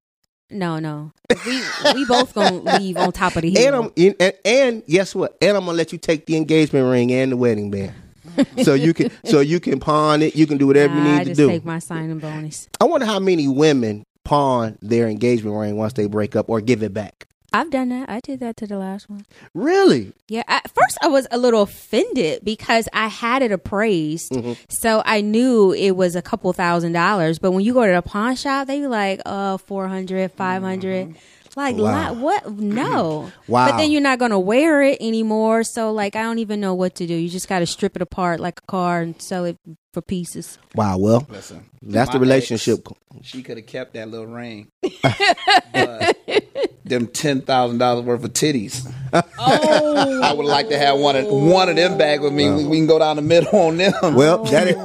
No, 0.52 0.80
no. 0.80 1.12
We 1.46 1.62
we 1.94 2.06
both 2.06 2.34
gonna 2.34 2.78
leave 2.78 2.98
on 2.98 3.12
top 3.12 3.36
of 3.36 3.42
the 3.44 3.50
hill. 3.56 3.66
And 3.68 3.76
I'm 3.76 3.92
and, 3.98 4.16
and, 4.20 4.34
and 4.46 4.86
guess 4.86 5.16
what? 5.16 5.38
And 5.42 5.56
I'm 5.58 5.66
gonna 5.66 5.78
let 5.78 5.92
you 5.92 5.98
take 5.98 6.26
the 6.26 6.36
engagement 6.38 6.90
ring 6.90 7.12
and 7.12 7.32
the 7.32 7.38
wedding 7.38 7.72
band. 7.72 7.94
so 8.64 8.74
you 8.74 8.94
can 8.94 9.12
so 9.26 9.40
you 9.40 9.60
can 9.60 9.80
pawn 9.80 10.22
it. 10.22 10.36
You 10.36 10.48
can 10.48 10.58
do 10.58 10.68
whatever 10.68 10.94
you 10.94 11.00
Nah, 11.02 11.12
need 11.14 11.20
I 11.22 11.24
to 11.24 11.30
just 11.32 11.38
do. 11.38 11.48
take 11.48 11.66
my 11.66 11.80
signing 11.80 12.20
bonus. 12.20 12.70
I 12.80 12.86
wonder 12.86 13.06
how 13.06 13.20
many 13.20 13.48
women 13.48 14.06
pawn 14.24 14.78
their 14.82 15.08
engagement 15.08 15.58
ring 15.58 15.76
once 15.78 15.94
they 15.94 16.06
break 16.08 16.36
up 16.36 16.50
or 16.50 16.62
give 16.62 16.84
it 16.84 16.94
back. 16.94 17.28
I've 17.54 17.70
done 17.70 17.90
that. 17.90 18.10
I 18.10 18.20
did 18.22 18.40
that 18.40 18.56
to 18.58 18.68
the 18.68 18.78
last 18.78 19.10
one. 19.10 19.26
Really? 19.54 20.14
Yeah. 20.30 20.44
At 20.48 20.72
first, 20.74 20.98
I 21.02 21.08
was 21.08 21.28
a 21.32 21.38
little 21.38 21.64
offended 21.64 22.46
because 22.46 22.88
I 22.94 23.08
had 23.08 23.42
it 23.42 23.52
appraised, 23.52 24.32
Mm-hmm. 24.32 24.54
so 24.70 25.02
I 25.06 25.22
knew 25.22 25.74
it 25.74 25.92
was 25.92 26.16
a 26.16 26.22
couple 26.22 26.52
thousand 26.54 26.94
dollars. 26.94 27.40
But 27.40 27.52
when 27.52 27.64
you 27.66 27.74
go 27.74 27.86
to 27.86 27.92
the 27.92 28.02
pawn 28.02 28.36
shop, 28.36 28.68
they 28.68 28.80
be 28.80 28.88
like, 28.88 29.22
"Uh, 29.26 29.58
400 29.58 30.32
500 30.32 31.16
Like, 31.58 31.76
Mm-hmm. 31.76 31.84
Wow. 31.84 32.14
li- 32.14 32.20
what? 32.22 32.52
No. 32.58 33.32
Wow. 33.48 33.70
But 33.72 33.78
then 33.80 33.92
you're 33.92 34.00
not 34.00 34.20
going 34.20 34.32
to 34.32 34.40
wear 34.40 34.82
it 34.84 35.00
anymore. 35.02 35.66
So, 35.66 35.92
like, 35.92 36.16
I 36.16 36.22
don't 36.24 36.40
even 36.40 36.62
know 36.62 36.74
what 36.74 36.96
to 36.96 37.06
do. 37.08 37.14
You 37.14 37.28
just 37.28 37.50
got 37.50 37.60
to 37.60 37.66
strip 37.66 37.98
it 37.98 38.02
apart 38.02 38.40
like 38.40 38.60
a 38.60 38.66
car 38.72 39.02
and 39.02 39.22
sell 39.22 39.44
it 39.44 39.58
for 39.92 40.02
pieces. 40.02 40.58
Wow. 40.76 40.98
Well, 40.98 41.28
Listen, 41.30 41.66
that's 41.82 42.12
the 42.12 42.20
relationship. 42.20 42.88
ex, 42.90 43.28
she 43.28 43.44
could 43.44 43.58
have 43.58 43.66
kept 43.66 43.94
that 43.94 44.10
little 44.10 44.28
ring. 44.28 44.72
but 45.04 46.18
them 46.84 47.08
ten 47.08 47.42
thousand 47.42 47.78
dollars 47.80 48.06
worth 48.06 48.24
of 48.24 48.34
titties. 48.34 48.92
Oh. 49.14 50.22
I 50.24 50.34
would 50.34 50.46
like 50.46 50.70
to 50.70 50.78
have 50.78 51.00
one 51.00 51.16
of 51.16 51.28
one 51.28 51.70
of 51.70 51.76
them 51.76 51.98
back 51.98 52.22
with 52.22 52.34
me. 52.34 52.50
We, 52.50 52.66
we 52.66 52.78
can 52.78 52.88
go 52.88 53.00
down 53.00 53.16
the 53.18 53.22
middle 53.22 53.60
on 53.60 53.78
them. 53.78 53.94
Well, 54.22 54.44
that 54.46 54.68
is, 54.68 54.76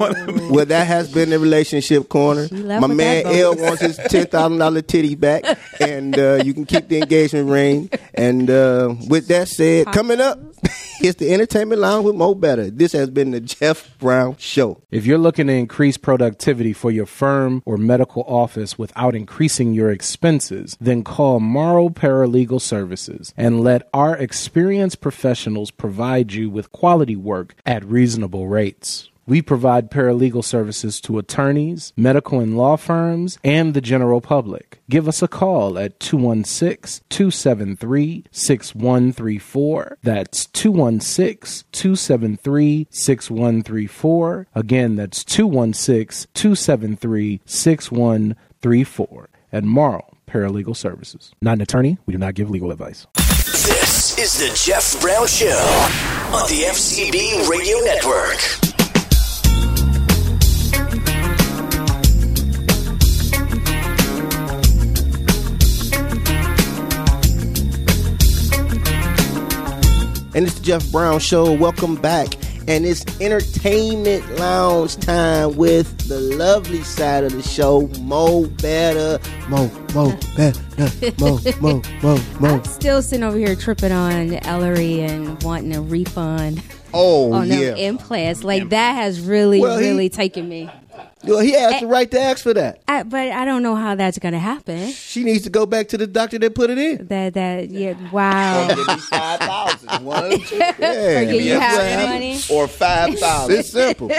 well, 0.51 0.65
that 0.67 0.87
has 0.87 1.13
been 1.13 1.31
the 1.31 1.39
relationship 1.39 2.09
corner. 2.09 2.49
My 2.51 2.87
man 2.87 3.25
that 3.25 3.27
L 3.27 3.55
wants 3.57 3.83
his 3.83 3.97
ten 3.97 4.27
thousand 4.27 4.59
dollar 4.59 4.83
titty 4.83 5.15
back, 5.15 5.45
and 5.81 6.19
uh, 6.19 6.41
you 6.45 6.55
can 6.55 6.65
keep 6.65 6.89
the 6.89 6.99
engagement 6.99 7.49
ring. 7.51 7.91
And 8.15 8.49
uh, 8.49 8.95
with 9.09 9.29
that 9.29 9.49
said, 9.49 9.87
coming 9.89 10.21
up, 10.21 10.39
it's 11.01 11.19
the 11.19 11.33
entertainment 11.33 11.81
lounge 11.81 12.05
with 12.05 12.17
Mo 12.17 12.35
Better. 12.35 12.71
This 12.71 12.93
has 12.93 13.11
been 13.11 13.31
the 13.31 13.41
Jeff 13.41 13.97
Brown 13.99 14.37
Show. 14.39 14.83
If 14.91 15.07
you're 15.07 15.19
looking 15.19 15.47
to 15.47 15.53
increase 15.53 15.97
productivity 15.97 16.73
for 16.73 16.91
your 16.91 17.07
firm 17.07 17.63
or 17.65 17.77
medical 17.77 18.23
office 18.27 18.79
without 18.79 19.15
increasing 19.15 19.73
your 19.73 19.91
expenses, 19.91 20.77
then 20.81 21.05
call 21.05 21.41
Morrow 21.41 21.89
Paralegal 21.89 22.61
Services 22.61 23.33
and 23.37 23.61
let 23.61 23.89
our 23.95 24.17
experienced 24.17 25.01
professionals 25.01 25.71
provide 25.71 26.33
you 26.33 26.51
with 26.51 26.73
quality 26.73 27.17
work 27.17 27.55
at 27.65 27.85
reasonable 27.85 28.49
rates. 28.49 29.11
We 29.27 29.43
provide 29.43 29.91
paralegal 29.91 30.45
services 30.45 31.01
to 31.03 31.19
attorneys, 31.19 31.93
medical 31.97 32.39
and 32.39 32.57
law 32.57 32.77
firms, 32.77 33.39
and 33.43 33.75
the 33.75 33.81
general 33.81 34.21
public. 34.21 34.81
Give 34.89 35.09
us 35.09 35.21
a 35.21 35.29
call 35.29 35.79
at 35.79 35.99
216 35.99 37.05
273 37.09 38.25
6134. 38.31 39.99
That's 40.03 40.47
216 40.47 41.67
273 41.73 42.87
6134. 42.91 44.47
Again, 44.55 44.95
that's 44.95 45.25
216 45.25 46.31
273 46.35 47.41
6134. 47.45 49.29
At 49.53 49.65
Morrow 49.65 50.17
Paralegal 50.27 50.77
Services. 50.77 51.33
Not 51.41 51.55
an 51.55 51.63
attorney, 51.63 51.99
we 52.07 52.13
do 52.13 52.19
not 52.19 52.35
give 52.35 52.51
legal 52.51 52.71
advice. 52.71 53.07
This 53.15 54.19
is 54.19 54.39
the 54.39 54.55
Jeff 54.55 55.01
Brown 55.01 55.27
Show 55.27 55.49
on 56.33 56.49
the 56.49 56.67
FCB 56.69 57.49
Radio 57.49 57.79
Network. 57.79 58.76
And 70.37 70.45
it's 70.45 70.57
the 70.57 70.63
Jeff 70.65 70.93
Brown 70.93 71.19
Show. 71.19 71.51
Welcome 71.51 71.95
back. 71.97 72.35
And 72.69 72.85
it's 72.85 73.05
entertainment 73.23 74.39
lounge 74.39 74.97
time 74.99 75.57
with 75.57 76.09
the 76.09 76.21
lovely 76.21 76.83
side 76.83 77.25
of 77.25 77.33
the 77.33 77.43
show, 77.43 77.89
Mo 78.03 78.45
Better. 78.61 79.19
Mo, 79.49 79.71
Mo, 79.95 80.15
Better. 80.37 80.61
Mo, 81.19 81.39
Mo, 81.63 81.81
Mo, 82.03 82.21
Mo. 82.39 82.49
I'm 82.49 82.65
still 82.65 83.01
sitting 83.01 83.25
over 83.25 83.39
here 83.39 83.57
tripping 83.57 83.93
on 83.93 84.35
Ellery 84.45 85.01
and 85.01 85.43
wanting 85.43 85.75
a 85.75 85.81
refund. 85.81 86.63
Oh, 86.93 87.31
oh 87.31 87.33
on 87.33 87.49
them 87.49 87.63
yeah. 87.63 87.75
implants. 87.77 88.45
Like 88.45 88.69
that 88.69 88.93
has 88.93 89.23
really, 89.23 89.63
Well, 89.63 89.79
he- 89.79 89.89
really 89.89 90.11
taken 90.11 90.47
me. 90.47 90.69
Well, 91.27 91.41
he 91.41 91.53
has 91.53 91.81
the 91.81 91.87
eh. 91.87 91.91
right 91.91 92.11
to 92.11 92.21
ask 92.21 92.43
for 92.43 92.55
that. 92.55 92.83
I, 92.89 93.03
but 93.03 93.31
I 93.31 93.45
don't 93.45 93.63
know 93.63 93.75
how 93.75 93.95
that's 93.95 94.19
going 94.19 94.33
to 94.33 94.39
happen. 94.39 94.91
She 94.93 95.25
needs 95.25 95.45
to 95.45 95.51
go 95.51 95.67
back 95.67 95.89
to 95.89 95.99
the 95.99 96.07
doctor 96.07 96.39
that 96.39 96.55
put 96.55 96.71
it 96.71 96.79
in. 96.79 97.07
That 97.09 97.35
that 97.35 97.71
yeah. 97.71 97.95
Wow. 98.11 98.69
Give 98.69 98.79
me 98.87 98.97
five 98.97 99.41
thousand. 99.41 99.89
One 100.05 100.25
of 100.25 100.31
the 100.31 100.39
two. 100.39 100.57
Yeah, 100.57 101.19
Or 101.19 101.23
you 101.23 101.51
that's 101.55 101.65
half 101.65 101.79
right. 101.79 101.97
the 102.07 102.13
money. 102.13 102.39
or 102.51 102.69
five 102.69 103.19
thousand. 103.19 103.57
It's 103.57 103.71
simple. 103.71 104.11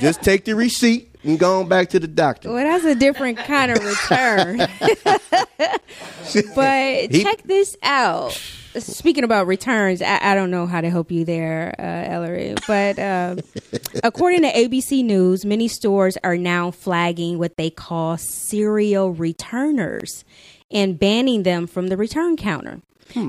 Just 0.00 0.22
take 0.22 0.44
the 0.44 0.54
receipt 0.54 1.14
and 1.24 1.38
go 1.38 1.60
on 1.60 1.68
back 1.68 1.88
to 1.90 2.00
the 2.00 2.08
doctor. 2.08 2.52
Well, 2.52 2.64
that's 2.64 2.84
a 2.84 2.94
different 2.94 3.38
kind 3.38 3.70
of 3.72 3.78
return. 3.84 4.58
but 6.54 7.10
He- 7.10 7.22
check 7.22 7.42
this 7.44 7.76
out. 7.82 8.40
Speaking 8.78 9.24
about 9.24 9.46
returns, 9.46 10.00
I, 10.00 10.18
I 10.22 10.34
don't 10.34 10.50
know 10.50 10.66
how 10.66 10.80
to 10.80 10.88
help 10.88 11.10
you 11.10 11.24
there, 11.24 11.74
uh, 11.78 11.82
Ellery. 11.82 12.54
But 12.66 12.98
um, 12.98 13.40
according 14.04 14.42
to 14.42 14.52
ABC 14.52 15.04
News, 15.04 15.44
many 15.44 15.68
stores 15.68 16.16
are 16.24 16.36
now 16.36 16.70
flagging 16.70 17.38
what 17.38 17.56
they 17.56 17.70
call 17.70 18.16
serial 18.16 19.12
returners 19.12 20.24
and 20.70 20.98
banning 20.98 21.42
them 21.42 21.66
from 21.66 21.88
the 21.88 21.96
return 21.96 22.36
counter. 22.36 22.80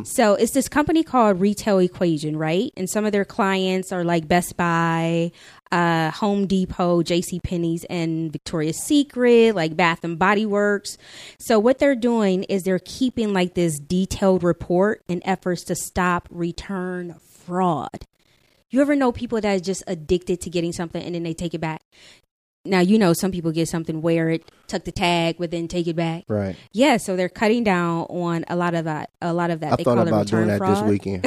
So 0.06 0.36
it's 0.36 0.52
this 0.52 0.70
company 0.70 1.04
called 1.04 1.40
Retail 1.40 1.80
Equation, 1.80 2.38
right? 2.38 2.72
And 2.78 2.90
some 2.90 3.06
of 3.06 3.12
their 3.12 3.26
clients 3.26 3.92
are 3.92 4.04
like 4.04 4.28
Best 4.28 4.56
Buy, 4.56 5.32
uh, 5.72 6.12
Home 6.12 6.46
Depot, 6.48 7.04
J.C. 7.04 7.40
Penney's, 7.40 7.84
and 7.86 8.32
Victoria's 8.32 8.82
Secret, 8.84 9.56
like 9.56 9.76
Bath 9.76 10.04
and 10.04 10.18
Body 10.20 10.46
Works. 10.46 10.98
So 11.40 11.60
what 11.60 11.80
they're 11.80 11.96
doing 11.96 12.44
is 12.44 12.64
they're 12.64 12.80
keeping 12.80 13.34
like 13.34 13.56
this 13.56 13.80
detailed 13.80 14.44
report 14.44 15.04
in 15.08 15.22
efforts 15.26 15.64
to 15.66 15.76
stop 15.76 16.28
return 16.32 17.16
fraud. 17.20 18.06
You 18.70 18.82
ever 18.82 18.96
know 18.96 19.12
people 19.12 19.40
that 19.40 19.56
are 19.56 19.60
just 19.60 19.84
addicted 19.86 20.42
to 20.42 20.50
getting 20.50 20.74
something 20.74 21.04
and 21.04 21.14
then 21.14 21.22
they 21.24 21.36
take 21.36 21.54
it 21.54 21.62
back? 21.62 21.84
Now 22.66 22.80
you 22.80 22.98
know 22.98 23.12
some 23.12 23.32
people 23.32 23.52
get 23.52 23.68
something, 23.68 24.02
wear 24.02 24.30
it, 24.30 24.50
tuck 24.68 24.86
the 24.86 24.92
tag, 24.94 25.36
but 25.38 25.52
then 25.52 25.68
take 25.68 25.86
it 25.88 25.96
back. 25.98 26.24
Right. 26.30 26.56
Yeah, 26.72 26.96
so 26.98 27.18
they're 27.18 27.28
cutting 27.28 27.66
down 27.66 28.04
on 28.04 28.46
a 28.48 28.56
lot 28.56 28.74
of 28.74 28.86
that. 28.86 29.10
A 29.22 29.34
lot 29.34 29.52
of 29.52 29.60
that. 29.60 29.74
I 29.74 29.76
they 29.76 29.84
thought 29.84 29.98
call 29.98 30.08
about 30.08 30.32
it 30.32 30.34
return 30.34 30.48
doing 30.48 30.50
that 30.50 30.58
fraud. 30.60 30.78
this 30.78 30.90
weekend. 30.90 31.24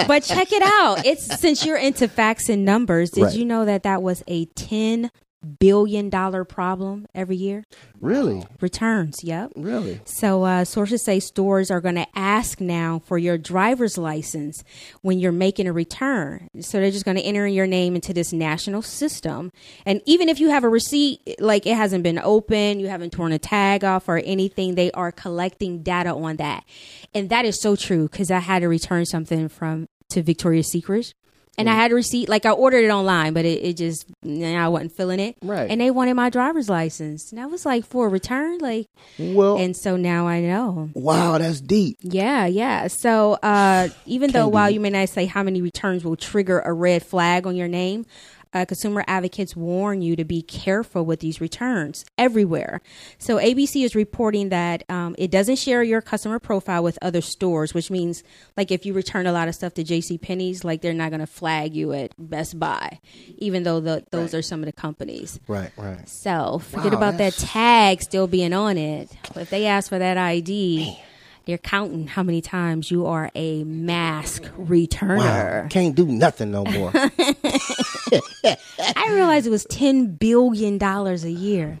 but 0.06 0.22
check 0.22 0.52
it 0.52 0.62
out. 0.62 1.04
It's 1.04 1.40
since 1.40 1.64
you're 1.66 1.76
into 1.76 2.06
facts 2.08 2.48
and 2.48 2.64
numbers. 2.64 3.10
Did 3.10 3.24
Right. 3.24 3.34
you 3.34 3.44
know 3.44 3.64
that 3.64 3.82
that 3.82 4.02
was 4.02 4.22
a 4.28 4.44
ten 4.46 5.10
billion 5.58 6.10
dollar 6.10 6.44
problem 6.44 7.06
every 7.14 7.36
year? 7.36 7.64
really? 8.00 8.44
Returns. 8.60 9.22
Yep. 9.22 9.52
Really? 9.56 10.00
So 10.04 10.44
uh, 10.44 10.64
sources 10.64 11.02
say 11.02 11.20
stores 11.20 11.70
are 11.70 11.80
going 11.80 11.96
to 11.96 12.06
ask 12.14 12.60
now 12.60 13.00
for 13.04 13.18
your 13.18 13.36
driver's 13.38 13.98
license 13.98 14.64
when 15.02 15.18
you're 15.18 15.32
making 15.32 15.66
a 15.66 15.72
return. 15.72 16.48
So 16.60 16.80
they're 16.80 16.90
just 16.90 17.04
going 17.04 17.16
to 17.16 17.22
enter 17.22 17.46
your 17.46 17.66
name 17.66 17.94
into 17.94 18.12
this 18.12 18.32
national 18.32 18.82
system, 18.82 19.52
and 19.84 20.00
even 20.06 20.28
if 20.28 20.40
you 20.40 20.50
have 20.50 20.64
a 20.64 20.68
receipt, 20.68 21.36
like 21.38 21.66
it 21.66 21.76
hasn't 21.76 22.02
been 22.02 22.18
open, 22.18 22.80
you 22.80 22.88
haven't 22.88 23.10
torn 23.12 23.32
a 23.32 23.38
tag 23.38 23.84
off 23.84 24.08
or 24.08 24.18
anything, 24.18 24.74
they 24.74 24.90
are 24.92 25.12
collecting 25.12 25.82
data 25.82 26.14
on 26.14 26.36
that, 26.36 26.64
and 27.14 27.28
that 27.30 27.44
is 27.44 27.60
so 27.60 27.76
true 27.76 28.08
because 28.08 28.30
I 28.30 28.38
had 28.38 28.60
to 28.60 28.68
return 28.68 29.04
something 29.06 29.48
from 29.48 29.88
to 30.10 30.22
Victoria's 30.22 30.70
Secret. 30.70 31.14
And 31.58 31.68
I 31.68 31.74
had 31.74 31.92
a 31.92 31.94
receipt, 31.94 32.28
like 32.28 32.46
I 32.46 32.52
ordered 32.52 32.84
it 32.84 32.90
online, 32.90 33.34
but 33.34 33.44
it, 33.44 33.62
it 33.62 33.76
just 33.76 34.06
nah, 34.22 34.64
I 34.64 34.68
wasn't 34.68 34.92
feeling 34.96 35.20
it. 35.20 35.36
Right. 35.42 35.70
And 35.70 35.78
they 35.78 35.90
wanted 35.90 36.14
my 36.14 36.30
driver's 36.30 36.70
license, 36.70 37.32
and 37.32 37.40
I 37.40 37.44
was 37.46 37.66
like, 37.66 37.84
for 37.84 38.06
a 38.06 38.08
return, 38.08 38.58
like, 38.58 38.88
Well, 39.18 39.58
and 39.58 39.76
so 39.76 39.96
now 39.96 40.26
I 40.26 40.40
know. 40.40 40.88
wow, 40.94 41.36
that's 41.36 41.60
deep. 41.60 41.98
Yeah, 42.00 42.46
yeah. 42.46 42.86
So 42.86 43.34
uh, 43.42 43.88
even 44.06 44.30
though 44.30 44.48
while 44.48 44.70
you 44.70 44.80
may 44.80 44.88
not 44.90 45.10
say 45.10 45.26
how 45.26 45.42
many 45.42 45.60
returns 45.60 46.02
will 46.02 46.16
trigger 46.16 46.60
a 46.60 46.72
red 46.72 47.02
flag 47.02 47.46
on 47.46 47.56
your 47.56 47.68
name, 47.68 48.06
uh, 48.52 48.64
consumer 48.64 49.04
advocates 49.06 49.54
warn 49.54 50.02
you 50.02 50.16
to 50.16 50.24
be 50.24 50.42
careful 50.42 51.04
with 51.04 51.20
these 51.20 51.40
returns 51.40 52.04
everywhere. 52.18 52.80
So 53.18 53.36
ABC 53.36 53.84
is 53.84 53.94
reporting 53.94 54.48
that 54.48 54.82
um, 54.90 55.14
it 55.18 55.30
doesn't 55.30 55.56
share 55.56 55.82
your 55.82 56.00
customer 56.00 56.38
profile 56.38 56.82
with 56.82 56.98
other 57.00 57.20
stores, 57.20 57.74
which 57.74 57.90
means 57.90 58.22
like 58.56 58.70
if 58.70 58.84
you 58.84 58.92
return 58.92 59.26
a 59.26 59.32
lot 59.32 59.48
of 59.48 59.54
stuff 59.54 59.74
to 59.74 59.84
J.C. 59.84 60.18
Penney's, 60.18 60.64
like 60.64 60.80
they're 60.82 60.92
not 60.92 61.10
going 61.10 61.20
to 61.20 61.26
flag 61.26 61.74
you 61.74 61.92
at 61.92 62.12
Best 62.18 62.58
Buy, 62.58 62.98
even 63.38 63.62
though 63.62 63.80
the, 63.80 64.04
those 64.10 64.34
are 64.34 64.42
some 64.42 64.60
of 64.60 64.66
the 64.66 64.72
companies. 64.72 65.38
Right, 65.46 65.70
right. 65.76 66.08
So 66.08 66.58
forget 66.58 66.92
Wow, 66.92 66.98
about 66.98 67.18
that 67.18 67.34
tag 67.34 68.02
still 68.02 68.26
being 68.26 68.52
on 68.52 68.76
it. 68.76 69.10
But 69.32 69.42
if 69.42 69.50
they 69.50 69.66
ask 69.66 69.88
for 69.88 69.98
that 69.98 70.16
ID, 70.18 70.98
they're 71.46 71.58
counting 71.58 72.06
how 72.06 72.22
many 72.22 72.40
times 72.40 72.90
you 72.90 73.06
are 73.06 73.30
a 73.34 73.64
mask 73.64 74.42
returner. 74.58 75.18
Wow. 75.18 75.68
Can't 75.68 75.94
do 75.94 76.04
nothing 76.06 76.50
no 76.50 76.64
more. 76.64 76.92
I 78.44 79.12
realized 79.12 79.46
it 79.46 79.50
was 79.50 79.64
ten 79.64 80.14
billion 80.14 80.78
dollars 80.78 81.24
a 81.24 81.30
year. 81.30 81.80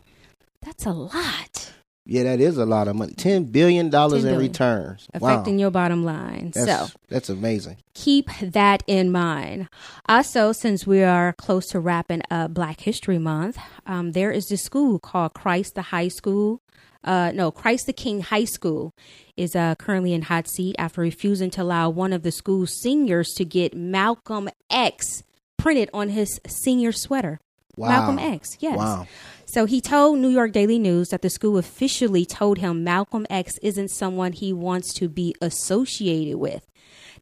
That's 0.62 0.84
a 0.86 0.92
lot. 0.92 1.72
yeah, 2.04 2.24
that 2.24 2.40
is 2.40 2.58
a 2.58 2.66
lot 2.66 2.88
of 2.88 2.96
money. 2.96 3.14
Ten 3.14 3.44
billion 3.44 3.88
dollars 3.90 4.24
in 4.24 4.36
returns. 4.38 5.08
Affecting 5.14 5.56
wow. 5.56 5.60
your 5.60 5.70
bottom 5.70 6.04
line. 6.04 6.52
That's, 6.54 6.66
so 6.66 6.98
that's 7.08 7.28
amazing. 7.28 7.78
keep 7.94 8.28
that 8.40 8.82
in 8.86 9.10
mind. 9.10 9.68
Also, 10.08 10.52
since 10.52 10.86
we 10.86 11.02
are 11.02 11.32
close 11.34 11.66
to 11.68 11.80
wrapping 11.80 12.22
up 12.30 12.52
Black 12.52 12.80
History 12.80 13.18
Month, 13.18 13.58
um, 13.86 14.12
there 14.12 14.30
is 14.30 14.48
this 14.48 14.62
school 14.62 14.98
called 14.98 15.34
Christ 15.34 15.74
the 15.74 15.82
High 15.82 16.08
School. 16.08 16.60
Uh, 17.02 17.32
no, 17.34 17.50
Christ 17.50 17.86
the 17.86 17.94
King 17.94 18.20
High 18.20 18.44
School 18.44 18.94
is 19.36 19.56
uh, 19.56 19.74
currently 19.76 20.12
in 20.12 20.22
hot 20.22 20.46
seat 20.46 20.76
after 20.78 21.00
refusing 21.00 21.48
to 21.52 21.62
allow 21.62 21.88
one 21.88 22.12
of 22.12 22.22
the 22.22 22.30
school's 22.30 22.78
seniors 22.82 23.32
to 23.36 23.44
get 23.46 23.74
Malcolm 23.74 24.50
X 24.68 25.22
printed 25.60 25.90
on 25.92 26.10
his 26.10 26.40
senior 26.46 26.92
sweater. 26.92 27.40
Wow. 27.76 27.88
Malcolm 27.88 28.18
X, 28.18 28.56
yes. 28.60 28.76
Wow. 28.76 29.06
So 29.46 29.64
he 29.64 29.80
told 29.80 30.18
New 30.18 30.28
York 30.28 30.52
Daily 30.52 30.78
News 30.78 31.08
that 31.08 31.22
the 31.22 31.30
school 31.30 31.58
officially 31.58 32.24
told 32.24 32.58
him 32.58 32.84
Malcolm 32.84 33.26
X 33.30 33.58
isn't 33.62 33.90
someone 33.90 34.32
he 34.32 34.52
wants 34.52 34.92
to 34.94 35.08
be 35.08 35.34
associated 35.40 36.38
with. 36.38 36.66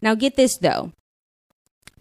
Now, 0.02 0.14
get 0.14 0.36
this 0.36 0.56
though 0.58 0.92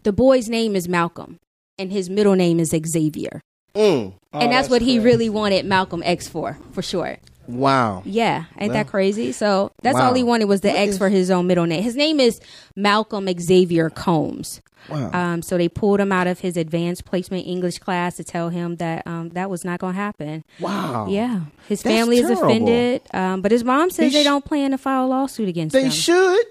the 0.02 0.12
boy's 0.12 0.48
name 0.48 0.76
is 0.76 0.88
Malcolm, 0.88 1.38
and 1.78 1.92
his 1.92 2.08
middle 2.08 2.34
name 2.34 2.60
is 2.60 2.70
Xavier. 2.70 3.40
Mm. 3.74 4.14
and 4.32 4.50
that's, 4.50 4.68
what 4.68 4.82
he 4.82 4.98
really 4.98 5.28
wanted 5.28 5.64
Malcolm 5.64 6.02
X 6.04 6.26
for, 6.26 6.58
for 6.72 6.82
short. 6.82 7.20
Wow. 7.48 8.02
Yeah, 8.04 8.44
ain't 8.58 8.70
Well, 8.72 8.78
that 8.84 8.88
crazy? 8.88 9.32
So 9.32 9.72
that's 9.82 9.94
wow. 9.96 10.08
all 10.08 10.14
he 10.14 10.22
wanted 10.22 10.44
was 10.44 10.60
the 10.60 10.68
What 10.68 10.76
X 10.78 10.92
is- 10.92 10.98
for 10.98 11.08
his 11.08 11.30
own 11.30 11.46
middle 11.46 11.66
name. 11.66 11.82
His 11.82 11.96
name 11.96 12.20
is 12.20 12.40
Malcolm 12.76 13.28
Xavier 13.40 13.90
Combs. 13.90 14.60
Wow. 14.88 15.10
Um, 15.12 15.42
so 15.42 15.58
they 15.58 15.68
pulled 15.68 16.00
him 16.00 16.12
out 16.12 16.26
of 16.26 16.40
his 16.40 16.56
advanced 16.56 17.04
placement 17.04 17.46
English 17.46 17.78
class 17.78 18.16
to 18.16 18.24
tell 18.24 18.48
him 18.48 18.76
that 18.76 19.06
um, 19.06 19.30
that 19.30 19.50
was 19.50 19.64
not 19.64 19.80
going 19.80 19.94
to 19.94 20.00
happen. 20.00 20.44
Wow. 20.60 21.08
Yeah, 21.10 21.40
his 21.68 21.82
That's 21.82 21.94
family 21.94 22.18
is 22.18 22.26
terrible. 22.28 22.44
offended, 22.44 23.02
um, 23.12 23.42
but 23.42 23.50
his 23.52 23.64
mom 23.64 23.90
says 23.90 24.12
He 24.12 24.18
they 24.18 24.22
sh- 24.22 24.26
don't 24.26 24.44
plan 24.44 24.70
to 24.70 24.78
file 24.78 25.04
a 25.04 25.08
lawsuit 25.08 25.48
against 25.48 25.72
They 25.74 25.84
him. 25.84 25.90
should. 25.90 26.46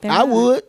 They're 0.00 0.10
I 0.10 0.18
not. 0.18 0.28
would. 0.28 0.62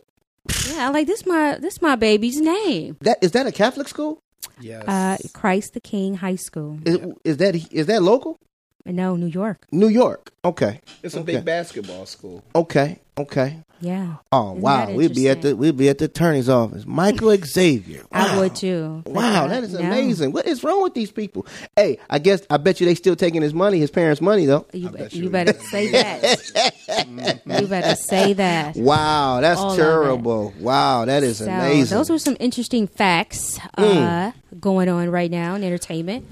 Yeah, 0.74 0.90
like 0.90 1.06
this 1.06 1.24
my 1.24 1.56
this 1.58 1.80
my 1.80 1.96
baby's 1.96 2.40
name. 2.40 2.96
That 3.00 3.18
is 3.22 3.30
that 3.32 3.46
a 3.46 3.52
Catholic 3.52 3.88
school? 3.88 4.18
Yes. 4.60 4.84
Uh, 4.86 5.16
Christ 5.32 5.72
the 5.72 5.80
King 5.80 6.14
High 6.16 6.36
School. 6.36 6.78
Is, 6.84 6.98
is 7.24 7.36
that 7.38 7.54
is 7.72 7.86
that 7.86 8.02
local? 8.02 8.38
No, 8.86 9.16
New 9.16 9.26
York. 9.26 9.66
New 9.72 9.88
York. 9.88 10.32
Okay. 10.44 10.80
it's 11.02 11.14
a 11.14 11.20
okay. 11.20 11.36
big 11.36 11.44
basketball 11.44 12.04
school. 12.06 12.44
Okay. 12.54 12.98
Okay. 13.16 13.62
Yeah, 13.80 14.16
Oh 14.32 14.52
Isn't 14.52 14.62
wow, 14.62 14.90
we'd 14.90 15.14
be 15.14 15.28
at 15.28 15.42
the 15.42 15.54
we'd 15.54 15.76
be 15.76 15.88
at 15.90 15.98
the 15.98 16.06
attorney's 16.06 16.48
office. 16.48 16.86
Michael 16.86 17.36
Xavier. 17.44 18.02
I 18.10 18.38
would 18.38 18.54
too. 18.56 19.02
Wow, 19.04 19.46
that 19.46 19.62
is 19.62 19.74
no. 19.74 19.80
amazing. 19.80 20.32
What 20.32 20.46
is 20.46 20.64
wrong 20.64 20.82
with 20.82 20.94
these 20.94 21.10
people? 21.10 21.46
Hey, 21.76 21.98
I 22.08 22.18
guess 22.18 22.46
I 22.48 22.56
bet 22.56 22.80
you 22.80 22.86
they 22.86 22.94
still 22.94 23.14
taking 23.14 23.42
his 23.42 23.52
money, 23.52 23.78
his 23.78 23.90
parents' 23.90 24.22
money 24.22 24.46
though. 24.46 24.66
You, 24.72 24.88
bet 24.88 25.12
you 25.12 25.24
you- 25.24 25.30
better 25.30 25.52
say 25.52 25.90
that. 25.92 27.42
you 27.44 27.66
better 27.66 27.94
say 27.96 28.32
that. 28.34 28.76
Wow, 28.84 29.40
that's 29.40 29.60
All 29.60 29.76
terrible. 29.76 30.54
Wow, 30.58 31.04
that 31.04 31.22
is 31.22 31.38
So 31.38 31.46
amazing. 31.46 31.94
Hmm. 31.94 31.98
those 32.00 32.10
were 32.10 32.18
some 32.18 32.36
interesting 32.40 32.86
facts 32.86 33.58
uh, 33.76 34.32
going 34.60 34.88
on 34.88 35.10
right 35.10 35.30
now 35.30 35.54
in 35.56 35.62
entertainment. 35.62 36.26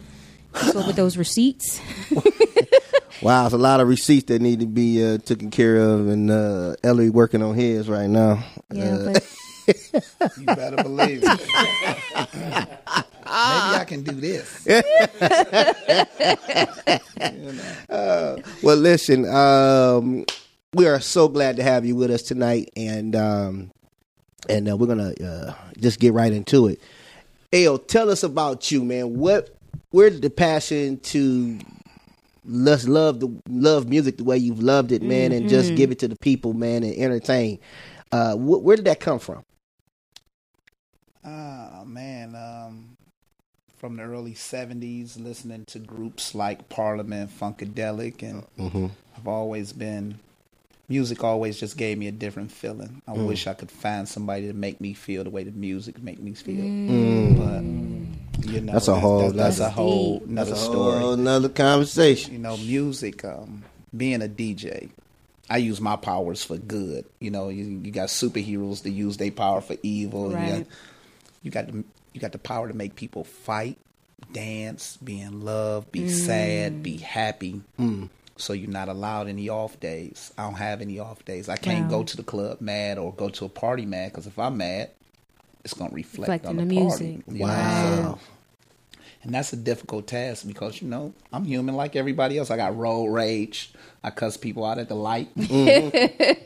What's 0.52 0.76
up 0.76 0.86
with 0.86 0.96
those 0.96 1.16
receipts? 1.16 1.80
wow, 3.22 3.46
it's 3.46 3.54
a 3.54 3.58
lot 3.58 3.80
of 3.80 3.88
receipts 3.88 4.26
that 4.26 4.40
need 4.42 4.60
to 4.60 4.66
be 4.66 5.04
uh, 5.04 5.18
taken 5.18 5.50
care 5.50 5.76
of, 5.78 6.08
and 6.08 6.30
uh, 6.30 6.76
Ellie 6.84 7.10
working 7.10 7.42
on 7.42 7.54
his 7.54 7.88
right 7.88 8.08
now. 8.08 8.44
Yeah, 8.72 8.94
Uh, 8.94 9.12
but 9.12 9.26
You 10.38 10.46
better 10.46 10.82
believe 10.82 11.22
it. 11.24 11.40
Maybe 13.24 13.26
I 13.26 13.84
can 13.86 14.02
do 14.02 14.12
this. 14.12 14.66
well, 18.62 18.76
listen, 18.76 19.24
um, 19.26 20.24
we 20.74 20.86
are 20.86 21.00
so 21.00 21.28
glad 21.28 21.56
to 21.56 21.62
have 21.62 21.84
you 21.86 21.96
with 21.96 22.10
us 22.10 22.22
tonight, 22.22 22.70
and 22.76 23.16
um, 23.16 23.70
and 24.48 24.68
uh, 24.70 24.76
we're 24.76 24.86
gonna 24.88 25.12
uh, 25.24 25.54
just 25.78 25.98
get 26.00 26.12
right 26.12 26.32
into 26.32 26.66
it. 26.68 26.80
Ayo, 27.52 27.84
tell 27.86 28.10
us 28.10 28.22
about 28.22 28.70
you, 28.70 28.84
man. 28.84 29.16
What, 29.18 29.50
where 29.92 30.10
did 30.10 30.22
the 30.22 30.30
passion 30.30 30.98
to 31.00 31.58
let's 32.44 32.88
love 32.88 33.20
the 33.20 33.28
love 33.48 33.88
music 33.88 34.16
the 34.16 34.24
way 34.24 34.36
you've 34.36 34.62
loved 34.62 34.90
it, 34.92 35.02
man, 35.02 35.30
and 35.32 35.48
just 35.48 35.74
give 35.76 35.90
it 35.92 36.00
to 36.00 36.08
the 36.08 36.16
people, 36.16 36.52
man, 36.52 36.82
and 36.82 36.94
entertain? 36.96 37.58
Uh, 38.10 38.34
wh- 38.34 38.62
where 38.64 38.76
did 38.76 38.84
that 38.86 39.00
come 39.00 39.18
from? 39.18 39.44
Oh 41.24 41.84
man, 41.86 42.34
um, 42.34 42.96
from 43.76 43.96
the 43.96 44.02
early 44.02 44.34
'70s, 44.34 45.18
listening 45.22 45.64
to 45.66 45.78
groups 45.78 46.34
like 46.34 46.68
Parliament, 46.68 47.30
Funkadelic, 47.30 48.22
and 48.22 48.44
Mhm. 48.58 48.90
I've 49.16 49.28
always 49.28 49.72
been. 49.72 50.18
Music 50.92 51.24
always 51.24 51.58
just 51.58 51.78
gave 51.78 51.96
me 51.96 52.06
a 52.06 52.12
different 52.12 52.52
feeling. 52.52 53.00
I 53.08 53.12
Mm. 53.12 53.26
wish 53.26 53.46
I 53.46 53.54
could 53.54 53.70
find 53.70 54.06
somebody 54.06 54.46
to 54.48 54.52
make 54.52 54.78
me 54.78 54.92
feel 54.92 55.24
the 55.24 55.30
way 55.30 55.42
the 55.42 55.50
music 55.50 56.02
make 56.02 56.20
me 56.20 56.34
feel. 56.34 56.62
Mm. 56.62 57.38
But 57.38 58.46
you 58.52 58.60
know, 58.60 58.74
That's 58.74 58.88
a 58.88 59.00
whole- 59.00 59.30
That's, 59.30 59.56
that's 59.56 59.60
a 59.60 59.70
whole 59.70 60.18
deep. 60.18 60.28
another 60.28 60.50
That's 60.50 60.60
a 60.62 60.64
story. 60.64 60.98
whole 61.00 61.16
nother 61.16 61.48
conversation. 61.48 62.34
You 62.34 62.40
know, 62.40 62.58
music. 62.58 63.24
Um, 63.24 63.64
being 63.96 64.20
a 64.20 64.28
DJ, 64.28 64.90
I 65.48 65.56
use 65.56 65.80
my 65.80 65.96
powers 65.96 66.44
for 66.44 66.58
good. 66.58 67.06
You 67.20 67.30
know, 67.30 67.48
you, 67.48 67.64
you 67.82 67.90
got 67.90 68.08
superheroes 68.08 68.82
to 68.82 68.90
use 68.90 69.16
their 69.16 69.30
power 69.30 69.62
for 69.62 69.76
evil. 69.82 70.26
You 70.28 70.36
got- 70.36 70.42
Right. 70.50 70.66
You 71.42 71.50
got 71.50 71.66
the 71.72 71.84
you 72.12 72.20
got 72.20 72.32
the 72.32 72.38
power 72.38 72.68
to 72.68 72.74
make 72.74 72.96
people 72.96 73.24
fight, 73.24 73.78
dance, 74.30 74.98
be 75.02 75.18
in 75.22 75.40
love, 75.40 75.90
be 75.90 76.00
Mm. 76.00 76.10
sad, 76.10 76.82
be 76.82 76.98
happy. 76.98 77.62
Mm. 77.80 78.10
So 78.36 78.52
you're 78.54 78.70
not 78.70 78.88
allowed 78.88 79.28
any 79.28 79.48
off 79.48 79.78
days. 79.78 80.32
I 80.38 80.44
don't 80.44 80.54
have 80.54 80.80
any 80.80 80.98
off 80.98 81.24
days. 81.24 81.48
I 81.48 81.56
can't 81.56 81.84
Wow. 81.90 81.98
go 81.98 82.04
to 82.04 82.16
the 82.16 82.22
club 82.22 82.60
mad 82.60 82.98
or 82.98 83.12
go 83.12 83.28
to 83.28 83.44
a 83.44 83.48
party 83.48 83.84
mad 83.86 84.10
because 84.10 84.26
if 84.26 84.38
I'm 84.38 84.56
mad, 84.56 84.90
it's 85.64 85.74
gonna 85.74 85.90
reflect 85.92 86.28
Reflect 86.30 86.46
on 86.46 86.58
in 86.58 86.68
the, 86.68 86.74
the 86.76 86.86
party. 86.86 87.04
music. 87.04 87.24
you 87.28 87.38
know? 87.40 87.46
Wow. 87.46 88.18
And 89.24 89.32
that's 89.32 89.52
a 89.52 89.56
difficult 89.56 90.08
task 90.08 90.44
because 90.48 90.82
you 90.82 90.88
know 90.88 91.12
I'm 91.32 91.44
human 91.44 91.76
like 91.76 91.94
everybody 91.94 92.38
else. 92.38 92.50
I 92.50 92.56
got 92.56 92.76
road 92.76 93.06
rage. 93.12 93.72
I 94.02 94.10
cuss 94.10 94.36
people 94.36 94.64
out 94.64 94.78
at 94.78 94.88
the 94.88 94.96
light. 94.96 95.28
Mm. 95.36 95.92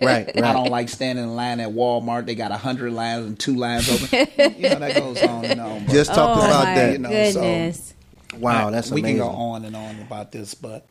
Right, 0.02 0.26
right. 0.26 0.44
I 0.44 0.52
don't 0.52 0.68
like 0.70 0.90
standing 0.90 1.24
in 1.24 1.34
line 1.36 1.58
at 1.60 1.70
Walmart. 1.70 2.26
They 2.26 2.34
got 2.34 2.50
a 2.52 2.56
hundred 2.58 2.92
lines 2.92 3.24
and 3.26 3.38
two 3.38 3.54
lines 3.54 3.88
open. 3.88 4.28
you 4.58 4.68
know 4.68 4.78
that 4.80 4.94
goes 4.94 5.22
on 5.22 5.44
and 5.46 5.60
on. 5.60 5.84
but- 5.86 5.92
Just 5.92 6.12
talked 6.12 6.42
oh 6.42 6.46
about 6.46 6.64
my 6.64 6.74
that. 6.74 6.92
you 6.92 6.98
know, 6.98 7.30
so- 7.30 8.36
Wow, 8.38 8.68
I- 8.68 8.70
that's 8.72 8.90
we 8.90 9.00
can 9.00 9.16
go 9.16 9.28
on 9.28 9.64
and 9.64 9.74
on 9.74 9.98
about 10.02 10.32
this, 10.32 10.52
but 10.54 10.86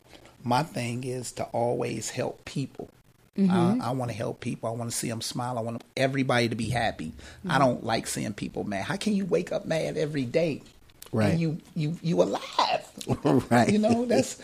my 0.46 0.62
thing 0.62 1.02
is 1.02 1.32
to 1.32 1.44
always 1.46 2.10
help 2.10 2.44
people. 2.44 2.88
Mm-hmm. 3.36 3.82
I, 3.82 3.88
I 3.88 3.90
want 3.90 4.10
to 4.12 4.16
help 4.16 4.40
people. 4.40 4.68
I 4.70 4.72
want 4.72 4.90
to 4.90 4.96
see 4.96 5.08
them 5.08 5.20
smile. 5.20 5.58
I 5.58 5.60
want 5.60 5.82
everybody 5.96 6.48
to 6.48 6.54
be 6.54 6.70
happy. 6.70 7.06
Mm-hmm. 7.06 7.50
I 7.50 7.58
don't 7.58 7.84
like 7.84 8.06
seeing 8.06 8.32
people 8.32 8.64
mad. 8.64 8.84
How 8.84 8.96
can 8.96 9.14
you 9.14 9.26
wake 9.26 9.52
up 9.52 9.66
mad 9.66 9.96
every 9.98 10.24
day? 10.24 10.62
Right. 11.12 11.30
And 11.32 11.40
you 11.40 11.58
you 11.74 11.98
you 12.00 12.22
alive. 12.22 12.88
right. 13.50 13.70
You 13.70 13.78
know 13.78 14.06
that's. 14.06 14.40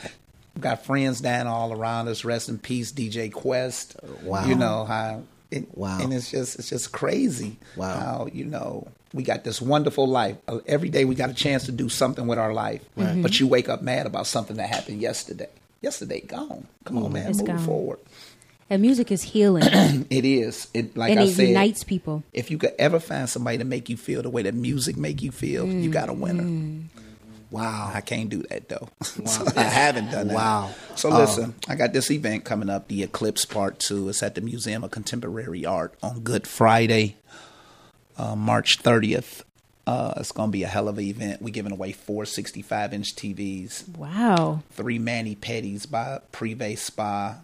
We've 0.55 0.63
got 0.63 0.85
friends 0.85 1.23
down 1.23 1.47
all 1.47 1.73
around 1.73 2.09
us. 2.09 2.25
Rest 2.25 2.51
in 2.51 2.59
peace, 2.59 2.93
DJ 2.93 3.33
Quest. 3.33 3.97
Wow. 4.23 4.45
You 4.45 4.55
know 4.57 4.85
how. 4.85 5.23
It, 5.51 5.77
Wow. 5.77 5.99
And 6.01 6.13
it's 6.13 6.31
just 6.31 6.59
it's 6.59 6.69
just 6.69 6.93
crazy. 6.93 7.59
Wow. 7.77 7.99
How 8.01 8.29
you 8.33 8.45
know 8.45 8.89
we 9.15 9.23
got 9.23 9.45
this 9.45 9.63
wonderful 9.63 10.07
life. 10.07 10.37
Uh, 10.49 10.59
Every 10.67 10.89
day 10.89 11.05
we 11.05 11.15
got 11.15 11.31
a 11.31 11.35
chance 11.35 11.65
to 11.67 11.73
do 11.73 11.89
something 11.89 12.27
with 12.27 12.39
our 12.39 12.53
life. 12.53 12.83
right. 12.97 13.23
But 13.23 13.39
you 13.39 13.47
wake 13.47 13.69
up 13.69 13.83
mad 13.83 14.07
about 14.07 14.27
something 14.27 14.57
that 14.57 14.69
happened 14.69 15.01
yesterday. 15.01 15.49
Yesterday 15.83 16.21
gone. 16.21 16.67
Come 16.85 16.99
on, 16.99 17.11
mm, 17.11 17.13
man, 17.15 17.29
It's 17.31 17.39
move 17.39 17.47
gone. 17.49 17.59
forward. 17.59 17.99
And 18.71 18.81
music 18.81 19.11
is 19.13 19.23
healing, 19.23 19.65
It 20.11 20.25
is. 20.25 20.69
It 20.73 20.97
like 20.97 21.11
and 21.11 21.21
I 21.21 21.25
it 21.25 21.35
said. 21.35 21.49
unites 21.49 21.85
people. 21.85 22.23
If 22.33 22.51
you 22.51 22.57
could 22.57 22.73
ever 22.79 22.99
find 23.01 23.29
somebody 23.29 23.59
to 23.59 23.65
make 23.65 23.91
you 23.91 23.99
feel 23.99 24.23
the 24.23 24.31
way 24.31 24.43
that 24.43 24.55
music 24.55 24.97
make 24.97 25.21
you 25.21 25.31
feel, 25.31 25.67
you 25.67 25.91
got 25.91 26.09
a 26.09 26.15
winner. 26.15 26.45
Mm. 26.45 26.85
Wow. 27.51 27.91
I 27.93 28.01
can't 28.01 28.31
do 28.31 28.43
that 28.45 28.71
though. 28.71 28.89
So 29.27 29.45
I 29.57 29.65
haven't 29.65 30.11
done 30.11 30.29
that. 30.29 30.35
Wow. 30.35 30.71
So 30.95 31.11
Oh. 31.13 31.19
listen, 31.19 31.55
I 31.69 31.75
got 31.75 31.93
this 31.93 32.11
event 32.11 32.45
coming 32.45 32.71
up, 32.71 32.89
the 32.89 33.03
Eclipse 33.03 33.45
Part 33.45 33.79
Two. 33.79 34.09
It's 34.09 34.23
at 34.23 34.35
the 34.37 34.41
Museum 34.41 34.85
of 34.85 34.91
Contemporary 34.91 35.67
Art 35.67 35.93
on 36.03 36.21
Good 36.21 36.47
Friday, 36.47 37.17
uh, 38.17 38.37
March 38.37 38.79
thirtieth. 38.79 39.45
Uh, 39.87 40.15
it's 40.17 40.31
gonna 40.33 40.53
be 40.53 40.63
a 40.63 40.69
hell 40.69 40.89
of 40.89 40.99
an 40.99 41.05
event. 41.05 41.43
We're 41.43 41.51
giving 41.51 41.73
away 41.73 41.93
four 41.93 42.25
65 42.25 42.93
inch 42.95 43.17
TVs, 43.17 43.89
Wow, 43.97 44.63
three 44.71 44.99
mani 44.99 45.35
pedis 45.35 45.91
by 45.91 46.21
Privé 46.33 46.79
Spa, 46.79 47.39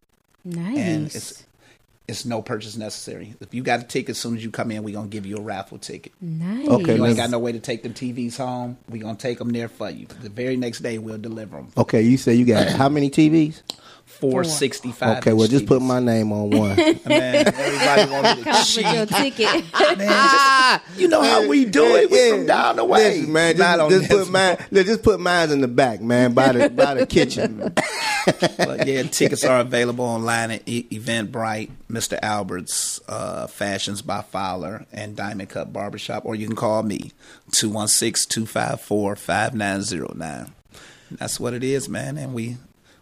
nice. 0.45 0.76
and 0.78 1.07
it's 1.07 1.45
it's 2.07 2.24
no 2.24 2.41
purchase 2.41 2.76
necessary. 2.76 3.34
If 3.41 3.53
you 3.53 3.62
got 3.62 3.80
a 3.80 3.82
ticket, 3.82 4.11
as 4.11 4.18
soon 4.18 4.36
as 4.36 4.43
you 4.45 4.51
come 4.51 4.70
in, 4.70 4.82
we're 4.82 4.95
gonna 4.95 5.09
give 5.09 5.26
you 5.26 5.36
a 5.36 5.41
raffle 5.43 5.78
ticket. 5.78 6.12
nice. 6.22 6.66
Okay, 6.68 6.95
You 6.97 7.05
ain't 7.05 7.16
got 7.16 7.28
no 7.30 7.39
way 7.41 7.53
to 7.53 7.59
take 7.61 7.82
them 7.82 7.93
TVs 7.93 8.36
home. 8.39 8.78
We're 8.89 9.03
gonna 9.03 9.18
take 9.18 9.39
them 9.39 9.51
there 9.51 9.68
for 9.68 9.91
you. 9.91 10.07
The 10.07 10.28
very 10.30 10.57
next 10.57 10.78
day, 10.80 10.97
we'll 10.99 11.18
deliver 11.18 11.57
them. 11.57 11.68
Okay, 11.76 12.03
you 12.03 12.16
say 12.16 12.34
you 12.34 12.45
got 12.47 12.68
how 12.68 12.89
many 12.89 13.11
TVs? 13.11 13.61
Four 14.09 14.42
65. 14.42 15.18
Okay, 15.18 15.32
well, 15.32 15.46
just 15.46 15.66
put 15.66 15.80
my 15.80 16.00
name 16.00 16.32
on 16.32 16.50
one. 16.50 16.74
Man, 17.06 17.46
everybody 17.46 18.11
want 18.11 18.38
to 18.38 18.44
Come 18.44 18.52
with 18.52 18.76
your 18.76 19.06
cheat. 19.06 19.34
ticket. 19.36 19.64
Man, 19.96 20.09
just- 20.09 20.98
you 20.98 21.06
know 21.09 21.22
how 21.22 21.46
we 21.46 21.64
do 21.64 21.84
it. 21.94 22.11
We 22.11 22.30
from 22.30 22.46
down 22.46 22.76
the 22.76 22.84
way. 22.84 23.18
Listen, 23.18 23.32
man, 23.32 23.56
Not 23.56 23.78
on 23.80 23.90
just, 23.90 24.09
just 24.09 24.24
put 24.24 24.32
mine. 24.32 24.56
look, 24.72 24.86
Just 24.86 25.02
put 25.04 25.20
mine 25.20 25.50
in 25.50 25.61
the 25.61 25.68
back, 25.68 26.00
man, 26.00 26.32
by 26.34 26.50
the 26.52 26.68
by 26.68 26.94
the 26.94 27.06
kitchen. 27.06 27.72
But 28.59 28.86
yeah, 28.86 29.04
tickets 29.04 29.42
are 29.44 29.61
available 29.61 30.04
online 30.04 30.50
at 30.50 30.62
e- 30.66 30.86
Eventbrite, 30.90 31.70
Mr. 31.90 32.18
Albert's, 32.22 33.00
uh, 33.09 33.46
Fashions 33.46 34.02
by 34.02 34.20
Fowler, 34.20 34.84
and 34.92 35.16
Diamond 35.16 35.48
Cut 35.48 35.72
Barbershop, 35.72 36.26
or 36.26 36.34
you 36.34 36.46
can 36.46 36.54
call 36.56 36.82
me 36.82 37.12
216-254-5909. 37.52 40.50
That's 41.12 41.40
what 41.40 41.54
it 41.54 41.64
is, 41.64 41.88
man. 41.88 42.18
And 42.18 42.34
we 42.34 42.59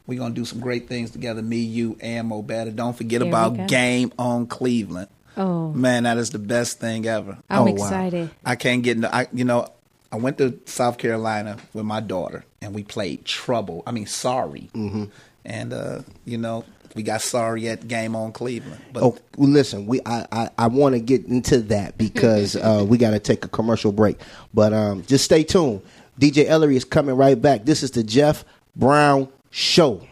we 0.06 0.16
gonna 0.16 0.34
do 0.34 0.44
some 0.44 0.60
great 0.60 0.88
things 0.88 1.10
together. 1.10 1.42
Me, 1.42 1.58
you, 1.58 1.96
and 2.00 2.28
Mo 2.28 2.42
Better. 2.42 2.70
Don't 2.70 2.96
forget 2.96 3.20
There 3.20 3.28
about. 3.28 3.66
Game 3.68 4.12
on 4.18 4.46
Cleveland. 4.46 5.08
Oh, 5.36 5.70
Man, 5.72 6.04
that 6.04 6.16
is 6.16 6.30
the 6.30 6.38
best 6.38 6.80
thing 6.80 7.06
ever. 7.06 7.36
I'm 7.50 7.62
Oh, 7.62 7.64
wow. 7.64 7.70
excited. 7.72 8.30
I 8.44 8.56
can't 8.56 8.82
get 8.82 8.96
into. 8.96 9.14
I 9.14 9.26
you 9.32 9.44
know, 9.44 9.68
I 10.10 10.16
went 10.16 10.38
to 10.38 10.58
South 10.64 10.96
Carolina 10.98 11.58
with 11.74 11.84
my 11.84 12.00
daughter, 12.00 12.44
and 12.62 12.74
we 12.74 12.82
played 12.84 13.24
Trouble. 13.24 13.82
I 13.86 13.90
mean, 13.90 14.06
Sorry, 14.06 14.70
mm-hmm. 14.72 15.04
and 15.44 15.72
uh, 15.74 16.00
you 16.24 16.38
know, 16.38 16.64
we 16.94 17.02
got 17.02 17.20
Sorry 17.20 17.68
at 17.68 17.86
Game 17.86 18.16
on 18.16 18.32
Cleveland. 18.32 18.80
But 18.94 19.02
Oh, 19.02 19.18
well, 19.36 19.50
listen, 19.50 19.86
we 19.86 20.00
I 20.06 20.26
I, 20.32 20.50
I 20.56 20.66
want 20.68 20.94
to 20.94 21.00
get 21.00 21.26
into 21.26 21.58
that 21.62 21.98
because 21.98 22.56
uh, 22.56 22.86
we 22.88 22.96
got 22.96 23.10
to 23.10 23.18
take 23.18 23.44
a 23.44 23.48
commercial 23.48 23.92
break. 23.92 24.18
But 24.54 24.72
um, 24.72 25.02
just 25.02 25.24
stay 25.26 25.42
tuned. 25.44 25.82
DJ 26.18 26.46
Ellery 26.46 26.76
is 26.76 26.84
coming 26.86 27.14
right 27.14 27.38
back. 27.40 27.66
This 27.66 27.82
is 27.82 27.90
the 27.90 28.02
Jeff 28.02 28.42
Brown 28.74 29.28
Show. 29.56 30.06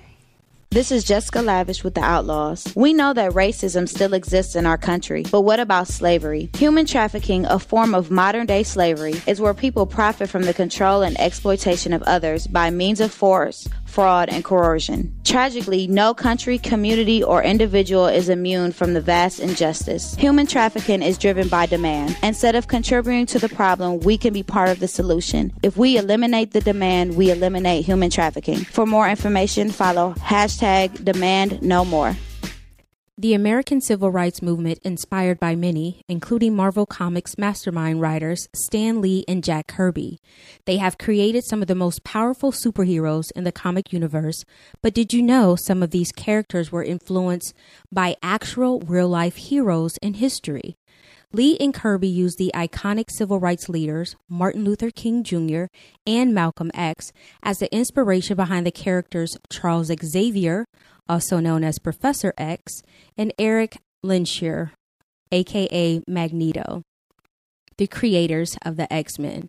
This 0.70 0.90
is 0.90 1.04
Jessica 1.04 1.42
Lavish 1.42 1.84
with 1.84 1.92
the 1.92 2.00
Outlaws. 2.00 2.66
We 2.74 2.94
know 2.94 3.12
that 3.12 3.32
racism 3.32 3.86
still 3.86 4.14
exists 4.14 4.56
in 4.56 4.64
our 4.64 4.78
country, 4.78 5.22
but 5.30 5.42
what 5.42 5.60
about 5.60 5.86
slavery? 5.86 6.48
Human 6.56 6.86
trafficking, 6.86 7.44
a 7.44 7.58
form 7.58 7.94
of 7.94 8.10
modern 8.10 8.46
day 8.46 8.62
slavery, 8.62 9.20
is 9.26 9.42
where 9.42 9.52
people 9.52 9.84
profit 9.84 10.30
from 10.30 10.44
the 10.44 10.54
control 10.54 11.02
and 11.02 11.20
exploitation 11.20 11.92
of 11.92 12.02
others 12.04 12.46
by 12.46 12.70
means 12.70 13.00
of 13.00 13.12
force, 13.12 13.68
fraud, 13.94 14.28
and 14.28 14.42
coercion. 14.42 15.14
Tragically, 15.22 15.86
no 15.86 16.12
country, 16.12 16.58
community, 16.58 17.22
or 17.22 17.42
individual 17.42 18.06
is 18.06 18.28
immune 18.28 18.72
from 18.72 18.92
the 18.92 19.00
vast 19.00 19.38
injustice. 19.38 20.16
Human 20.16 20.46
trafficking 20.46 21.00
is 21.00 21.16
driven 21.16 21.46
by 21.48 21.66
demand. 21.66 22.16
Instead 22.22 22.56
of 22.56 22.66
contributing 22.66 23.26
to 23.26 23.38
the 23.38 23.48
problem, 23.48 24.00
we 24.00 24.18
can 24.18 24.32
be 24.32 24.42
part 24.42 24.68
of 24.68 24.80
the 24.80 24.88
solution. 24.88 25.52
If 25.62 25.76
we 25.76 25.96
eliminate 25.96 26.50
the 26.50 26.60
demand, 26.60 27.16
we 27.16 27.30
eliminate 27.30 27.84
human 27.84 28.10
trafficking. 28.10 28.64
For 28.64 28.84
more 28.84 29.08
information, 29.08 29.70
follow 29.70 30.14
hashtag 30.14 31.04
demand 31.04 31.62
no 31.62 31.84
more. 31.84 32.16
The 33.16 33.34
American 33.34 33.80
Civil 33.80 34.10
Rights 34.10 34.42
Movement 34.42 34.80
inspired 34.82 35.38
by 35.38 35.54
many, 35.54 36.02
including 36.08 36.56
Marvel 36.56 36.84
Comics 36.84 37.38
mastermind 37.38 38.00
writers 38.00 38.48
Stan 38.52 39.00
Lee 39.00 39.24
and 39.28 39.44
Jack 39.44 39.68
Kirby. 39.68 40.18
They 40.64 40.78
have 40.78 40.98
created 40.98 41.44
some 41.44 41.62
of 41.62 41.68
the 41.68 41.76
most 41.76 42.02
powerful 42.02 42.50
superheroes 42.50 43.30
in 43.36 43.44
the 43.44 43.52
comic 43.52 43.92
universe, 43.92 44.44
but 44.82 44.94
did 44.94 45.12
you 45.12 45.22
know 45.22 45.54
some 45.54 45.80
of 45.80 45.92
these 45.92 46.10
characters 46.10 46.72
were 46.72 46.82
influenced 46.82 47.54
by 47.92 48.16
actual 48.20 48.80
real 48.80 49.08
life 49.08 49.36
heroes 49.36 49.96
in 50.02 50.14
history? 50.14 50.76
Lee 51.34 51.56
and 51.58 51.74
Kirby 51.74 52.06
used 52.06 52.38
the 52.38 52.52
iconic 52.54 53.10
civil 53.10 53.40
rights 53.40 53.68
leaders, 53.68 54.14
Martin 54.28 54.64
Luther 54.64 54.92
King 54.92 55.24
Jr. 55.24 55.64
and 56.06 56.32
Malcolm 56.32 56.70
X, 56.74 57.10
as 57.42 57.58
the 57.58 57.74
inspiration 57.74 58.36
behind 58.36 58.64
the 58.64 58.70
characters 58.70 59.36
Charles 59.50 59.90
Xavier, 60.00 60.64
also 61.08 61.40
known 61.40 61.64
as 61.64 61.80
Professor 61.80 62.34
X, 62.38 62.82
and 63.18 63.34
Erik 63.36 63.78
Lehnsherr, 64.04 64.70
aka 65.32 66.02
Magneto, 66.06 66.82
the 67.78 67.88
creators 67.88 68.56
of 68.64 68.76
the 68.76 68.90
X 68.92 69.18
Men. 69.18 69.48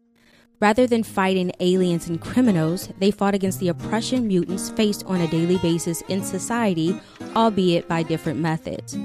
Rather 0.59 0.87
than 0.87 1.03
fighting 1.03 1.51
aliens 1.59 2.07
and 2.07 2.19
criminals, 2.19 2.89
they 2.97 3.11
fought 3.11 3.35
against 3.35 3.59
the 3.59 3.67
oppression 3.69 4.27
mutants 4.27 4.71
faced 4.71 5.05
on 5.05 5.21
a 5.21 5.27
daily 5.27 5.59
basis 5.59 6.01
in 6.07 6.23
society, 6.23 6.99
albeit 7.35 7.87
by 7.87 8.01
different 8.01 8.39
methods. 8.39 8.97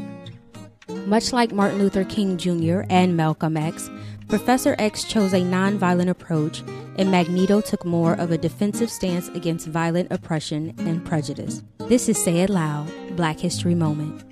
Much 1.07 1.33
like 1.33 1.53
Martin 1.53 1.79
Luther 1.79 2.05
King 2.05 2.37
Jr. 2.37 2.83
and 2.89 3.17
Malcolm 3.17 3.57
X, 3.57 3.91
Professor 4.29 4.77
X 4.79 5.05
chose 5.05 5.33
a 5.33 5.41
nonviolent 5.41 6.09
approach, 6.09 6.63
and 6.97 7.11
Magneto 7.11 7.61
took 7.61 7.85
more 7.85 8.15
of 8.15 8.31
a 8.31 8.39
defensive 8.39 8.91
stance 8.91 9.29
against 9.29 9.67
violent 9.67 10.13
oppression 10.13 10.75
and 10.79 11.05
prejudice. 11.05 11.63
This 11.79 12.09
is 12.09 12.23
Say 12.23 12.39
It 12.39 12.51
Loud, 12.51 12.89
Black 13.17 13.41
History 13.41 13.75
Moment. 13.75 14.30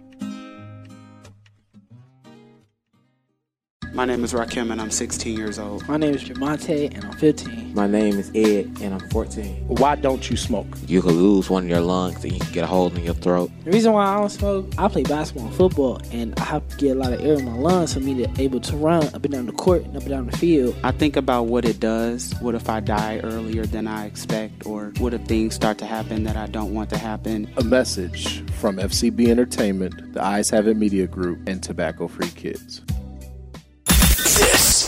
My 3.94 4.04
name 4.04 4.22
is 4.22 4.32
Rakim 4.32 4.70
and 4.70 4.80
I'm 4.80 4.90
16 4.90 5.36
years 5.36 5.58
old. 5.58 5.88
My 5.88 5.96
name 5.96 6.14
is 6.14 6.22
Jamonte 6.22 6.94
and 6.94 7.04
I'm 7.04 7.12
15. 7.12 7.74
My 7.74 7.86
name 7.86 8.18
is 8.18 8.30
Ed 8.34 8.70
and 8.80 8.94
I'm 8.94 9.08
14. 9.10 9.66
Why 9.66 9.96
don't 9.96 10.30
you 10.30 10.36
smoke? 10.36 10.66
You 10.86 11.02
could 11.02 11.14
lose 11.14 11.48
one 11.50 11.64
of 11.64 11.68
your 11.68 11.80
lungs 11.80 12.22
and 12.22 12.32
you 12.32 12.38
can 12.38 12.52
get 12.52 12.64
a 12.64 12.66
hole 12.66 12.94
in 12.94 13.02
your 13.02 13.14
throat. 13.14 13.50
The 13.64 13.70
reason 13.72 13.92
why 13.92 14.06
I 14.06 14.18
don't 14.18 14.28
smoke, 14.30 14.72
I 14.78 14.88
play 14.88 15.02
basketball 15.02 15.48
and 15.48 15.56
football, 15.56 16.00
and 16.12 16.38
I 16.38 16.44
have 16.44 16.68
to 16.68 16.76
get 16.76 16.96
a 16.96 17.00
lot 17.00 17.12
of 17.12 17.24
air 17.24 17.34
in 17.34 17.44
my 17.44 17.54
lungs 17.54 17.94
for 17.94 18.00
me 18.00 18.22
to 18.24 18.42
able 18.42 18.60
to 18.60 18.76
run 18.76 19.04
up 19.14 19.24
and 19.24 19.32
down 19.32 19.46
the 19.46 19.52
court 19.52 19.82
and 19.82 19.96
up 19.96 20.02
and 20.02 20.10
down 20.10 20.26
the 20.26 20.36
field. 20.36 20.76
I 20.84 20.90
think 20.90 21.16
about 21.16 21.44
what 21.44 21.64
it 21.64 21.80
does. 21.80 22.34
What 22.40 22.54
if 22.54 22.68
I 22.68 22.80
die 22.80 23.20
earlier 23.24 23.64
than 23.66 23.86
I 23.88 24.06
expect? 24.06 24.66
Or 24.66 24.92
what 24.98 25.14
if 25.14 25.22
things 25.22 25.54
start 25.54 25.78
to 25.78 25.86
happen 25.86 26.24
that 26.24 26.36
I 26.36 26.46
don't 26.46 26.74
want 26.74 26.90
to 26.90 26.98
happen? 26.98 27.50
A 27.56 27.64
message 27.64 28.42
from 28.52 28.76
FCB 28.76 29.28
Entertainment, 29.28 30.12
the 30.12 30.22
Eyes 30.22 30.50
Have 30.50 30.68
It 30.68 30.76
Media 30.76 31.06
Group, 31.06 31.40
and 31.46 31.62
Tobacco 31.62 32.06
Free 32.06 32.30
Kids. 32.30 32.82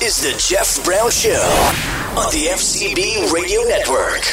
Is 0.02 0.22
the 0.22 0.34
Jeff 0.38 0.82
Brown 0.82 1.10
Show 1.10 1.34
on 2.16 2.32
the 2.32 2.46
FCB 2.54 3.30
Radio 3.34 3.60
Network. 3.64 4.24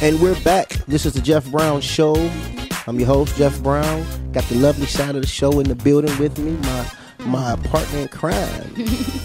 And 0.00 0.20
we're 0.20 0.40
back. 0.44 0.68
This 0.86 1.04
is 1.04 1.14
the 1.14 1.20
Jeff 1.20 1.50
Brown 1.50 1.80
Show. 1.80 2.14
I'm 2.86 3.00
your 3.00 3.08
host, 3.08 3.36
Jeff 3.36 3.60
Brown. 3.60 4.06
Got 4.30 4.44
the 4.44 4.54
lovely 4.54 4.86
side 4.86 5.16
of 5.16 5.22
the 5.22 5.26
show 5.26 5.58
in 5.58 5.66
the 5.68 5.74
building 5.74 6.16
with 6.20 6.38
me. 6.38 6.52
My 6.58 6.88
my 7.26 7.56
partner 7.64 7.98
in 8.00 8.08
crime, 8.08 8.74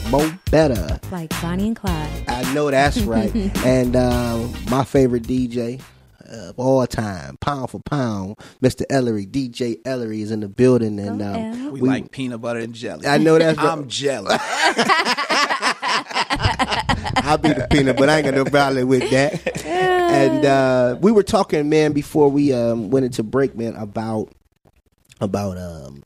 Mo 0.09 0.31
Better. 0.51 0.99
Like 1.11 1.29
Bonnie 1.41 1.67
and 1.67 1.75
Clyde. 1.75 2.23
I 2.27 2.53
know 2.53 2.69
that's 2.71 2.99
right. 3.01 3.33
and 3.65 3.95
uh, 3.95 4.47
my 4.69 4.83
favorite 4.83 5.23
DJ 5.23 5.81
of 6.25 6.59
all 6.59 6.85
time, 6.85 7.37
pound 7.37 7.69
for 7.69 7.79
pound, 7.79 8.35
Mr. 8.61 8.83
Ellery, 8.89 9.25
DJ 9.25 9.77
Ellery 9.85 10.21
is 10.21 10.31
in 10.31 10.41
the 10.41 10.49
building, 10.49 10.99
and 10.99 11.21
um, 11.21 11.71
We, 11.71 11.79
like 11.81 12.11
peanut 12.11 12.41
butter 12.41 12.59
and 12.59 12.73
jelly. 12.73 13.07
I 13.07 13.17
know 13.17 13.37
that's 13.37 13.57
right. 13.63 13.67
I'm 13.67 13.87
jealous. 13.87 14.37
I'll 17.19 17.37
be 17.37 17.49
the 17.49 17.67
peanut, 17.69 17.97
but 17.97 18.09
I 18.09 18.17
ain't 18.17 18.25
got 18.25 18.33
no 18.35 18.45
problem 18.45 18.87
with 18.87 19.09
that. 19.11 19.65
and 19.65 20.45
uh, 20.45 20.97
we 21.01 21.11
were 21.11 21.23
talking, 21.23 21.67
man, 21.69 21.93
before 21.93 22.29
we 22.29 22.53
um, 22.53 22.89
went 22.89 23.05
into 23.05 23.23
break, 23.23 23.55
man, 23.55 23.75
about 23.75 24.29
about 25.19 25.57
um, 25.57 26.03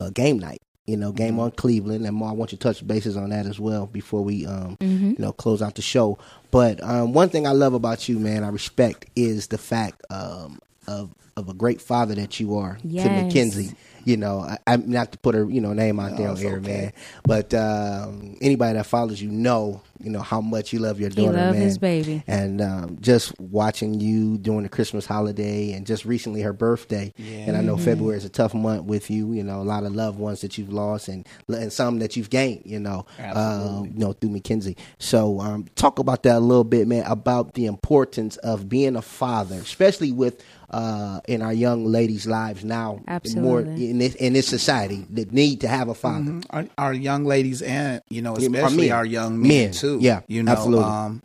uh, 0.00 0.10
game 0.10 0.38
night. 0.38 0.62
You 0.86 0.98
know, 0.98 1.12
game 1.12 1.40
on 1.40 1.50
Cleveland, 1.52 2.04
and 2.04 2.14
Mo, 2.14 2.26
I 2.26 2.32
want 2.32 2.52
you 2.52 2.58
to 2.58 2.62
touch 2.62 2.86
bases 2.86 3.16
on 3.16 3.30
that 3.30 3.46
as 3.46 3.58
well 3.58 3.86
before 3.86 4.22
we, 4.22 4.44
um, 4.44 4.76
Mhm. 4.82 5.10
you 5.12 5.16
know, 5.18 5.32
close 5.32 5.62
out 5.62 5.76
the 5.76 5.82
show. 5.82 6.18
But 6.50 6.82
um, 6.82 7.14
one 7.14 7.30
thing 7.30 7.46
I 7.46 7.52
love 7.52 7.72
about 7.72 8.06
you, 8.06 8.18
man, 8.18 8.44
I 8.44 8.48
respect 8.48 9.06
is 9.16 9.46
the 9.46 9.56
fact 9.58 10.02
um, 10.10 10.58
of 10.86 11.14
of 11.36 11.48
a 11.48 11.54
great 11.54 11.80
father 11.80 12.14
that 12.14 12.38
you 12.38 12.54
are 12.56 12.74
to 12.82 12.86
Yes. 12.88 13.10
Mackenzie. 13.10 13.72
You 14.04 14.16
know, 14.16 14.40
I, 14.40 14.58
I'm 14.66 14.88
not 14.90 15.12
to 15.12 15.18
put 15.18 15.34
her, 15.34 15.48
you 15.48 15.60
know, 15.60 15.72
name 15.72 15.98
out 16.00 16.16
there 16.16 16.28
on 16.28 16.34
it's 16.34 16.42
air, 16.42 16.56
okay. 16.58 16.72
man. 16.72 16.92
But 17.24 17.54
um, 17.54 18.36
anybody 18.40 18.74
that 18.76 18.86
follows 18.86 19.20
you 19.20 19.30
know, 19.30 19.80
you 20.02 20.10
know 20.10 20.20
how 20.20 20.40
much 20.40 20.72
you 20.72 20.78
love 20.80 21.00
your 21.00 21.08
He 21.08 21.14
daughter, 21.16 21.32
love 21.38 21.54
man. 21.54 21.62
his 21.62 21.78
baby. 21.78 22.22
And 22.26 22.60
um, 22.60 22.98
just 23.00 23.38
watching 23.40 24.00
you 24.00 24.36
during 24.38 24.64
the 24.64 24.68
Christmas 24.68 25.06
holiday, 25.06 25.72
and 25.72 25.86
just 25.86 26.04
recently 26.04 26.42
her 26.42 26.52
birthday. 26.52 27.12
And 27.18 27.56
I 27.56 27.60
know 27.62 27.76
Mhm. 27.76 27.80
February 27.84 28.18
is 28.18 28.24
a 28.24 28.28
tough 28.28 28.54
month 28.54 28.84
with 28.84 29.10
you. 29.10 29.32
You 29.32 29.42
know, 29.42 29.60
a 29.60 29.64
lot 29.64 29.84
of 29.84 29.94
loved 29.94 30.18
ones 30.18 30.40
that 30.42 30.58
you've 30.58 30.72
lost, 30.72 31.08
and 31.08 31.26
and 31.48 31.72
some 31.72 31.98
that 32.00 32.16
you've 32.16 32.30
gained. 32.30 32.62
You 32.64 32.80
know, 32.80 33.06
um, 33.32 33.86
you 33.86 33.98
know 33.98 34.12
through 34.12 34.30
Mackenzie. 34.30 34.76
So 34.98 35.40
um, 35.40 35.66
talk 35.76 35.98
about 35.98 36.22
that 36.24 36.36
a 36.36 36.40
little 36.40 36.64
bit, 36.64 36.86
man. 36.86 37.04
About 37.06 37.54
the 37.54 37.66
importance 37.66 38.36
of 38.38 38.68
being 38.68 38.96
a 38.96 39.02
father, 39.02 39.56
especially 39.56 40.12
with. 40.12 40.42
Uh, 40.70 41.20
in 41.28 41.40
our 41.42 41.52
young 41.52 41.84
ladies' 41.86 42.26
lives 42.26 42.64
now, 42.64 43.00
more 43.36 43.60
in 43.60 43.98
this 43.98 44.14
in 44.16 44.32
this 44.32 44.46
society 44.48 45.06
that 45.10 45.30
need 45.32 45.60
to 45.60 45.68
have 45.68 45.88
a 45.88 45.94
father. 45.94 46.32
Mhm. 46.32 46.44
Our, 46.50 46.66
our 46.78 46.92
young 46.94 47.24
ladies 47.24 47.62
and 47.62 48.00
you 48.08 48.22
know 48.22 48.36
Yeah, 48.38 48.62
our 48.62 48.70
men. 48.70 48.90
our 48.90 49.04
young 49.04 49.38
men, 49.40 49.48
Men, 49.48 49.72
too. 49.72 49.98
yeah, 50.00 50.20
you 50.26 50.42
know, 50.42 50.50
absolutely. 50.52 50.84
Um, 50.84 51.22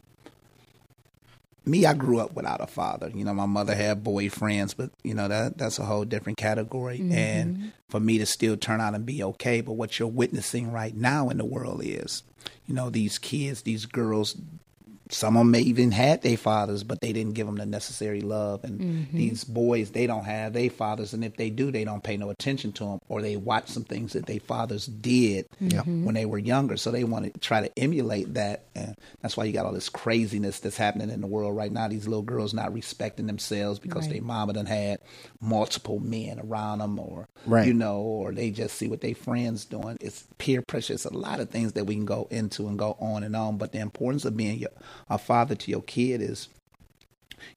me, 1.66 1.86
I 1.86 1.94
grew 1.94 2.20
up 2.20 2.34
without 2.34 2.62
a 2.62 2.68
father. 2.68 3.10
You 3.14 3.24
know, 3.24 3.34
my 3.34 3.46
mother 3.46 3.76
had 3.76 4.04
boyfriends, 4.04 4.76
but 4.76 4.92
you 5.04 5.14
know 5.14 5.28
that 5.28 5.58
that's 5.58 5.80
a 5.80 5.86
whole 5.86 6.06
different 6.06 6.38
category. 6.38 7.00
Mm-hmm. 7.00 7.12
And 7.14 7.72
for 7.90 8.00
me 8.00 8.18
to 8.18 8.26
still 8.26 8.58
turn 8.58 8.82
out 8.82 8.94
and 8.96 9.06
be 9.06 9.24
okay, 9.24 9.62
but 9.62 9.74
what 9.74 10.00
you're 10.00 10.08
witnessing 10.08 10.72
right 10.72 10.96
now 10.96 11.30
in 11.30 11.38
the 11.38 11.46
world 11.46 11.82
is, 11.84 12.24
you 12.68 12.74
know, 12.74 12.90
these 12.90 13.18
kids, 13.18 13.62
these 13.64 13.86
girls. 13.86 14.36
Some 15.12 15.36
of 15.36 15.42
them 15.42 15.52
may 15.52 15.62
even 15.62 15.92
had 15.92 16.22
their 16.22 16.38
fathers, 16.38 16.84
but 16.84 17.02
they 17.02 17.12
didn't 17.14 17.34
give 17.34 17.48
them 17.48 17.56
the 17.56 17.66
necessary 17.66 18.22
love. 18.22 18.64
And 18.64 18.80
Mm-hmm. 18.80 19.00
Mhm. 19.16 19.18
these 19.18 19.44
boys, 19.44 19.90
they 19.92 20.06
don't 20.06 20.26
have 20.26 20.54
their 20.54 20.70
fathers, 20.70 21.14
and 21.14 21.24
if 21.26 21.36
they 21.36 21.50
do, 21.50 21.72
they 21.72 21.84
don't 21.84 22.04
pay 22.04 22.16
no 22.16 22.30
attention 22.30 22.72
to 22.74 22.84
them, 22.86 23.00
or 23.10 23.22
they 23.22 23.36
watch 23.36 23.70
some 23.70 23.84
things 23.84 24.14
that 24.14 24.28
their 24.28 24.40
fathers 24.40 24.86
did 24.86 25.48
Yeah. 25.60 25.82
when 25.82 26.14
they 26.14 26.26
were 26.26 26.38
younger. 26.38 26.78
So 26.78 26.92
they 26.92 27.04
want 27.04 27.34
to 27.34 27.40
try 27.40 27.62
to 27.62 27.80
emulate 27.80 28.36
that, 28.36 28.66
and 28.76 28.96
that's 29.22 29.36
why 29.36 29.46
you 29.46 29.52
got 29.54 29.66
all 29.66 29.74
this 29.74 29.90
craziness 29.90 30.60
that's 30.60 30.78
happening 30.78 31.10
in 31.10 31.22
the 31.22 31.28
world 31.28 31.56
right 31.58 31.72
now. 31.72 31.88
These 31.88 32.08
little 32.08 32.22
girls 32.22 32.54
not 32.54 32.72
respecting 32.74 33.26
themselves 33.26 33.80
because 33.80 34.04
Right. 34.04 34.14
their 34.14 34.22
mama 34.22 34.54
done 34.54 34.68
had 34.68 35.00
multiple 35.42 36.00
men 36.00 36.40
around 36.40 36.80
them, 36.80 37.00
or 37.00 37.28
Right. 37.46 37.66
you 37.68 37.74
know, 37.74 38.00
or 38.00 38.32
they 38.32 38.52
just 38.52 38.76
see 38.78 38.88
what 38.88 39.02
their 39.02 39.16
friends 39.16 39.66
doing. 39.66 39.98
It's 40.02 40.26
peer 40.38 40.62
pressure. 40.62 40.94
It's 40.94 41.06
a 41.06 41.14
lot 41.14 41.40
of 41.40 41.50
things 41.50 41.74
that 41.74 41.86
we 41.86 41.96
can 41.96 42.06
go 42.06 42.28
into 42.30 42.68
and 42.68 42.78
go 42.78 42.96
on 43.00 43.24
and 43.24 43.36
on. 43.36 43.58
But 43.58 43.72
the 43.72 43.80
importance 43.80 44.26
of 44.26 44.38
being 44.38 44.60
your, 44.60 44.70
a 45.10 45.18
father 45.18 45.56
to 45.56 45.72
your 45.72 45.82
kid 45.84 46.22
is 46.22 46.48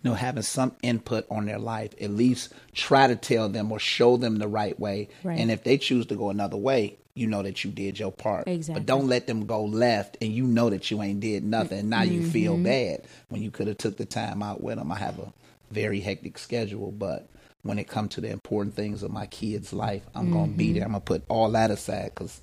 you 0.02 0.10
know, 0.10 0.14
having 0.14 0.42
some 0.42 0.72
input 0.82 1.26
on 1.30 1.46
their 1.46 1.58
life, 1.58 1.92
at 2.00 2.10
least 2.10 2.52
try 2.72 3.06
to 3.08 3.16
tell 3.16 3.48
them 3.48 3.72
or 3.72 3.78
show 3.80 4.16
them 4.16 4.36
the 4.38 4.46
right 4.48 4.78
way. 4.78 5.08
Right. 5.24 5.38
And 5.38 5.50
if 5.50 5.64
they 5.64 5.76
choose 5.76 6.06
to 6.06 6.14
go 6.14 6.30
another 6.30 6.56
way, 6.56 6.96
you 7.14 7.26
know 7.26 7.42
that 7.42 7.64
you 7.64 7.70
did 7.70 7.98
your 7.98 8.12
part. 8.12 8.46
Exactly. 8.46 8.80
But 8.80 8.86
don't 8.86 9.08
let 9.08 9.26
them 9.26 9.44
go 9.44 9.64
left 9.64 10.16
and 10.22 10.32
you 10.32 10.44
know 10.44 10.70
that 10.70 10.90
you 10.90 11.02
ain't 11.02 11.20
did 11.20 11.44
nothing. 11.44 11.80
And 11.80 11.90
now 11.90 12.02
you 12.02 12.22
feel 12.22 12.56
Mhm. 12.58 12.62
bad 12.62 13.02
when 13.28 13.42
you 13.42 13.50
could 13.50 13.66
have 13.66 13.78
took 13.78 13.96
the 13.96 14.04
time 14.06 14.42
out 14.42 14.62
with 14.62 14.78
them. 14.78 14.90
I 14.92 14.98
have 14.98 15.18
a 15.18 15.32
very 15.70 16.00
hectic 16.00 16.38
schedule, 16.38 16.92
but 16.92 17.28
when 17.62 17.78
it 17.78 17.88
comes 17.88 18.14
to 18.14 18.20
the 18.20 18.30
important 18.30 18.74
things 18.76 19.02
of 19.02 19.10
my 19.10 19.26
kid's 19.26 19.72
life, 19.72 20.02
I'm 20.14 20.30
going 20.30 20.52
to 20.52 20.56
be 20.56 20.70
Mhm. 20.70 20.74
there. 20.74 20.84
I'm 20.84 20.90
going 20.92 21.00
to 21.02 21.04
put 21.04 21.22
all 21.28 21.50
that 21.50 21.70
aside 21.70 22.12
because 22.14 22.40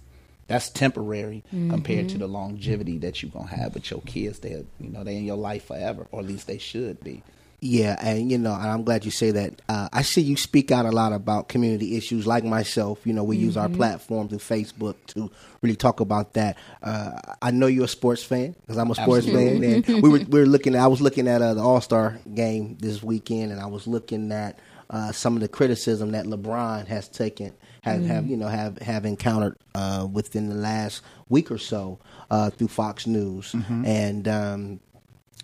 that's 0.50 0.70
temporary 0.70 1.43
compared 1.70 2.10
to 2.10 2.18
the 2.18 2.28
longevity 2.28 2.97
that 2.97 3.22
you're 3.22 3.32
going 3.32 3.47
to 3.47 3.56
have 3.56 3.74
with 3.76 3.89
your 3.89 4.02
kids. 4.02 4.39
They, 4.39 4.50
you 4.82 4.89
know, 4.89 5.04
they 5.06 5.16
in 5.16 5.24
your 5.24 5.38
life 5.38 5.66
forever, 5.68 6.08
or 6.12 6.20
at 6.20 6.26
least 6.26 6.47
they 6.47 6.58
should 6.58 7.02
be. 7.02 7.24
Yeah, 7.62 7.97
and 8.02 8.32
you 8.32 8.38
know, 8.38 8.54
and 8.54 8.68
I'm 8.70 8.84
glad 8.86 9.04
you 9.04 9.12
say 9.12 9.32
that. 9.32 9.62
Uh, 9.68 9.89
I 9.91 10.02
see 10.02 10.22
you 10.22 10.38
speak 10.38 10.72
out 10.72 10.86
a 10.86 10.91
lot 10.91 11.12
about 11.12 11.50
community 11.50 11.97
issues, 11.97 12.26
like 12.26 12.45
myself. 12.45 13.00
You 13.06 13.12
know, 13.12 13.26
we 13.26 13.36
use 13.36 13.58
our 13.58 13.68
Mhm. 13.68 13.74
platform 13.76 14.30
through 14.30 14.38
Facebook 14.38 14.95
to 15.08 15.30
really 15.62 15.76
talk 15.76 16.00
about 16.00 16.34
that. 16.36 16.56
Uh, 16.82 17.12
I 17.41 17.52
know 17.52 17.68
you're 17.68 17.84
a 17.84 17.88
sports 17.89 18.24
fan 18.24 18.56
because 18.62 18.78
I'm 18.78 18.89
a 18.91 18.95
sports 18.95 19.28
Absolutely. 19.28 19.82
fan, 19.82 19.84
and 19.93 20.02
we 20.04 20.10
were 20.10 20.20
we 20.20 20.39
were 20.39 20.45
looking. 20.45 20.74
I 20.74 20.88
was 20.88 21.02
looking 21.02 21.28
at 21.28 21.41
uh, 21.41 21.54
the 21.54 21.62
All 21.62 21.82
Star 21.82 22.18
game 22.34 22.78
this 22.80 23.04
weekend, 23.04 23.52
and 23.52 23.60
I 23.60 23.66
was 23.66 23.88
looking 23.88 24.32
at 24.32 24.58
uh, 24.89 25.12
some 25.12 25.36
of 25.36 25.41
the 25.41 25.50
criticism 25.50 26.14
that 26.14 26.26
LeBron 26.28 26.88
has 26.88 27.10
taken. 27.10 27.52
Have, 27.82 28.04
have 28.04 28.28
you 28.28 28.38
know 28.38 28.48
have 28.48 28.78
have 28.80 29.06
encountered 29.06 29.58
uh, 29.74 30.08
within 30.12 30.50
the 30.50 30.56
last 30.56 31.02
week 31.30 31.50
or 31.52 31.58
so 31.58 32.00
uh, 32.30 32.50
through 32.50 32.68
Fox 32.68 33.08
News 33.08 33.54
and 33.86 34.28
um, 34.28 34.80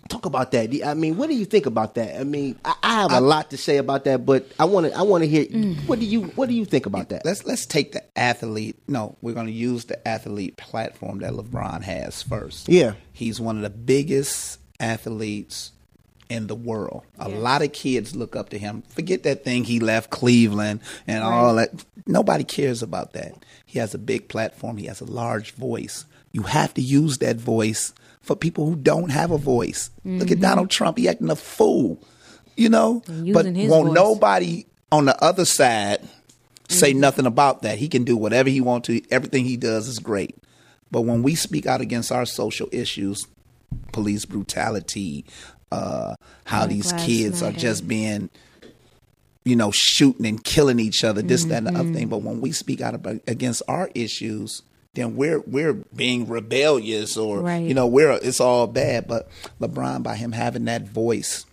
talk 0.09 0.25
about 0.25 0.51
that. 0.51 0.69
I 0.85 0.93
mean, 0.93 1.17
what 1.17 1.29
do 1.29 1.35
you 1.35 1.45
think 1.45 1.65
about 1.65 1.95
that? 1.95 2.19
I 2.19 2.23
mean, 2.23 2.59
I, 2.63 2.75
I 2.83 2.93
have 3.01 3.11
a 3.11 3.21
lot 3.21 3.49
to 3.51 3.57
say 3.57 3.77
about 3.77 4.03
that, 4.05 4.25
but 4.25 4.51
I 4.59 4.65
want 4.65 4.87
to 4.87 4.97
I 4.97 5.01
want 5.01 5.23
to 5.23 5.27
hear 5.27 5.45
what 5.87 5.99
do 5.99 6.05
you 6.05 6.23
what 6.35 6.49
do 6.49 6.55
you 6.55 6.65
think 6.65 6.85
about 6.85 7.09
that? 7.09 7.25
Let's 7.25 7.45
let's 7.45 7.65
take 7.65 7.93
the 7.93 8.03
athlete. 8.17 8.77
No, 8.87 9.17
we're 9.21 9.33
going 9.33 9.47
to 9.47 9.51
use 9.53 9.85
the 9.85 10.05
athlete 10.07 10.57
platform 10.57 11.19
that 11.19 11.33
LeBron 11.33 11.83
has 11.83 12.21
first. 12.21 12.69
Yeah. 12.69 12.93
he's 13.13 13.39
one 13.39 13.55
of 13.57 13.63
the 13.63 13.69
biggest 13.69 14.59
athletes 14.79 15.71
in 16.29 16.47
the 16.47 16.55
world. 16.55 17.03
A 17.19 17.29
lot 17.29 17.61
of 17.61 17.71
kids 17.73 18.15
look 18.15 18.35
up 18.35 18.49
to 18.49 18.57
him. 18.57 18.83
Forget 18.89 19.23
that 19.23 19.43
thing 19.43 19.63
he 19.63 19.79
left 19.79 20.09
Cleveland 20.09 20.79
and 21.07 21.23
all 21.23 21.55
that. 21.55 21.71
Nobody 22.07 22.43
cares 22.43 22.81
about 22.81 23.13
that. 23.13 23.33
He 23.65 23.79
has 23.79 23.93
a 23.93 23.97
big 23.99 24.27
platform. 24.27 24.77
He 24.77 24.85
has 24.87 25.01
a 25.01 25.05
large 25.05 25.51
voice. 25.51 26.05
You 26.31 26.43
have 26.43 26.73
to 26.75 26.81
use 26.81 27.19
that 27.19 27.37
voice 27.37 27.93
for 28.21 28.35
people 28.35 28.65
who 28.65 28.75
don't 28.75 29.09
have 29.09 29.31
a 29.31 29.37
voice. 29.37 29.89
Look 30.03 30.31
at 30.31 30.37
Mhm. 30.37 30.41
Donald 30.41 30.69
Trump. 30.69 30.97
He 30.97 31.07
acting 31.07 31.29
a 31.29 31.35
fool. 31.35 31.99
You 32.57 32.69
know, 32.69 33.03
but 33.33 33.45
won't 33.45 33.87
voice. 33.87 33.93
nobody 33.95 34.65
on 34.91 35.05
the 35.05 35.21
other 35.23 35.45
side 35.45 35.99
say 36.69 36.93
Mhm. 36.93 36.97
nothing 36.97 37.25
about 37.25 37.61
that. 37.63 37.77
He 37.79 37.87
can 37.87 38.03
do 38.03 38.15
whatever 38.17 38.49
he 38.49 38.61
wants 38.61 38.87
to. 38.87 39.01
Everything 39.11 39.45
he 39.45 39.57
does 39.57 39.87
is 39.87 39.99
great. 39.99 40.35
But 40.89 41.01
when 41.01 41.21
we 41.21 41.35
speak 41.35 41.65
out 41.65 41.81
against 41.81 42.11
our 42.11 42.25
social 42.25 42.69
issues, 42.71 43.27
police 43.91 44.23
brutality, 44.25 45.25
uh, 45.71 46.15
how 46.45 46.65
these 46.67 46.91
kids 46.93 47.41
are 47.41 47.51
just 47.51 47.87
being, 47.87 48.29
you 49.43 49.55
know, 49.55 49.71
shooting 49.73 50.25
and 50.25 50.43
killing 50.43 50.79
each 50.79 51.03
other, 51.03 51.21
this, 51.21 51.45
that, 51.45 51.57
and 51.65 51.67
the 51.67 51.79
other 51.79 51.91
thing. 51.93 52.07
But 52.07 52.19
when 52.21 52.41
we 52.41 52.51
speak 52.51 52.81
out 52.81 52.95
about, 52.95 53.21
against 53.27 53.61
our 53.67 53.89
issues, 53.95 54.61
then 54.93 55.15
we're 55.17 55.41
we're 55.41 55.73
being 55.73 56.27
rebellious 56.27 57.17
or 57.17 57.41
Right. 57.41 57.67
you 57.67 57.73
know 57.73 57.85
we're 57.87 58.11
it's 58.13 58.39
all 58.39 58.65
bad. 58.67 59.07
But 59.07 59.27
LeBron, 59.59 60.03
by 60.03 60.15
him 60.15 60.31
having 60.31 60.65
that 60.65 60.83
voice, 60.87 61.45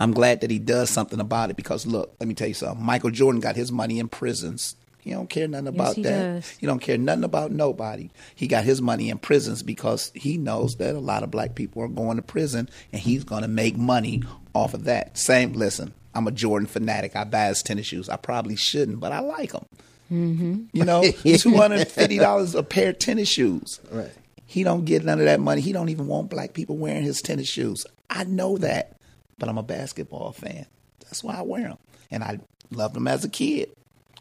I'm 0.00 0.12
glad 0.12 0.40
that 0.40 0.50
he 0.50 0.58
does 0.58 0.90
something 0.90 1.20
about 1.20 1.50
it 1.50 1.56
because 1.56 1.86
look, 1.86 2.14
let 2.18 2.28
me 2.28 2.34
tell 2.34 2.48
you 2.48 2.54
something. 2.54 2.84
Michael 2.84 3.10
Jordan 3.10 3.40
got 3.40 3.54
his 3.56 3.70
money 3.70 3.98
in 4.00 4.08
prisons. 4.08 4.74
He 5.02 5.10
don't 5.10 5.28
care 5.28 5.48
nothing 5.48 5.66
Yes, 5.66 5.74
about 5.74 5.96
he 5.96 6.02
that. 6.04 6.34
does. 6.34 6.48
He 6.50 6.66
don't 6.66 6.78
care 6.78 6.96
nothing 6.96 7.24
about 7.24 7.50
nobody. 7.50 8.08
He 8.36 8.46
got 8.46 8.62
his 8.64 8.80
money 8.80 9.10
in 9.10 9.18
prisons 9.18 9.62
because 9.62 10.12
he 10.14 10.38
knows 10.38 10.76
that 10.76 10.94
a 10.94 11.00
lot 11.00 11.22
of 11.24 11.30
black 11.30 11.54
people 11.56 11.82
are 11.82 11.88
going 11.88 12.16
to 12.16 12.22
prison 12.22 12.68
and 12.92 13.02
he's 13.02 13.24
going 13.24 13.42
to 13.42 13.48
make 13.48 13.76
money 13.76 14.22
off 14.54 14.74
of 14.74 14.84
that. 14.84 15.18
Same, 15.18 15.54
listen, 15.54 15.92
I'm 16.14 16.28
a 16.28 16.30
Jordan 16.30 16.68
fanatic. 16.68 17.16
I 17.16 17.24
buy 17.24 17.46
his 17.46 17.62
tennis 17.64 17.86
shoes. 17.86 18.08
I 18.08 18.16
probably 18.16 18.54
shouldn't, 18.54 19.00
but 19.00 19.10
I 19.12 19.18
like 19.20 19.52
them. 19.52 19.66
Mm-hmm. 20.12 20.64
You 20.72 20.84
know, 20.84 21.02
two 21.38 21.56
hundred 21.56 21.80
and 21.80 21.88
fifty 21.88 22.18
dollars 22.18 22.54
a 22.54 22.62
pair 22.62 22.90
of 22.90 22.98
tennis 22.98 23.28
shoes. 23.28 23.80
Right. 23.90 24.12
He 24.46 24.62
don't 24.62 24.84
get 24.84 25.04
none 25.04 25.18
of 25.18 25.24
that 25.24 25.40
money. 25.40 25.62
He 25.62 25.72
don't 25.72 25.88
even 25.88 26.06
want 26.06 26.28
black 26.30 26.52
people 26.52 26.76
wearing 26.76 27.02
his 27.02 27.22
tennis 27.22 27.48
shoes. 27.48 27.86
I 28.10 28.24
know 28.24 28.58
that, 28.58 28.98
but 29.38 29.48
I'm 29.48 29.56
a 29.58 29.62
basketball 29.62 30.32
fan. 30.32 30.66
That's 31.00 31.24
why 31.24 31.36
I 31.36 31.42
wear 31.42 31.62
them, 31.62 31.78
and 32.10 32.22
I 32.22 32.38
loved 32.70 32.94
them 32.94 33.08
as 33.08 33.24
a 33.24 33.28
kid. 33.30 33.70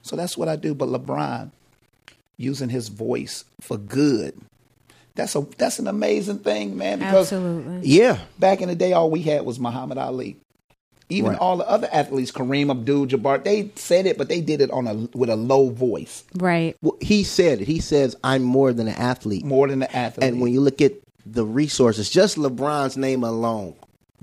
So 0.01 0.15
that's 0.15 0.37
what 0.37 0.47
I 0.47 0.55
do. 0.55 0.73
But 0.73 0.89
LeBron 0.89 1.51
using 2.37 2.69
his 2.69 2.87
voice 2.87 3.45
for 3.59 3.77
good. 3.77 4.33
That's 5.15 5.35
a 5.35 5.41
that's 5.57 5.79
an 5.79 5.87
amazing 5.87 6.39
thing, 6.39 6.77
man. 6.77 6.99
Because 6.99 7.31
Absolutely. 7.33 7.81
Yeah. 7.87 8.19
back 8.39 8.61
in 8.61 8.69
the 8.69 8.75
day, 8.75 8.93
all 8.93 9.11
we 9.11 9.21
had 9.21 9.45
was 9.45 9.59
Muhammad 9.59 9.97
Ali. 9.97 10.37
Even 11.09 11.31
Right. 11.31 11.39
all 11.39 11.57
the 11.57 11.67
other 11.69 11.89
athletes, 11.91 12.31
Kareem 12.31 12.71
Abdul-Jabbar, 12.71 13.43
they 13.43 13.69
said 13.75 14.05
it, 14.05 14.17
but 14.17 14.29
they 14.29 14.39
did 14.39 14.61
it 14.61 14.71
on 14.71 14.87
a 14.87 14.93
with 15.13 15.29
a 15.29 15.35
low 15.35 15.69
voice. 15.69 16.23
Right. 16.35 16.77
Well, 16.81 16.95
he 17.01 17.23
said 17.23 17.59
it. 17.61 17.67
He 17.67 17.79
says, 17.81 18.15
"I'm 18.23 18.43
more 18.43 18.71
than 18.71 18.87
an 18.87 18.95
athlete." 18.95 19.43
More 19.43 19.67
than 19.67 19.83
an 19.83 19.89
athlete. 19.93 20.25
And 20.25 20.39
when 20.39 20.53
you 20.53 20.61
look 20.61 20.81
at 20.81 20.93
the 21.25 21.45
resources, 21.45 22.09
just 22.09 22.37
LeBron's 22.37 22.95
name 22.95 23.25
alone 23.25 23.73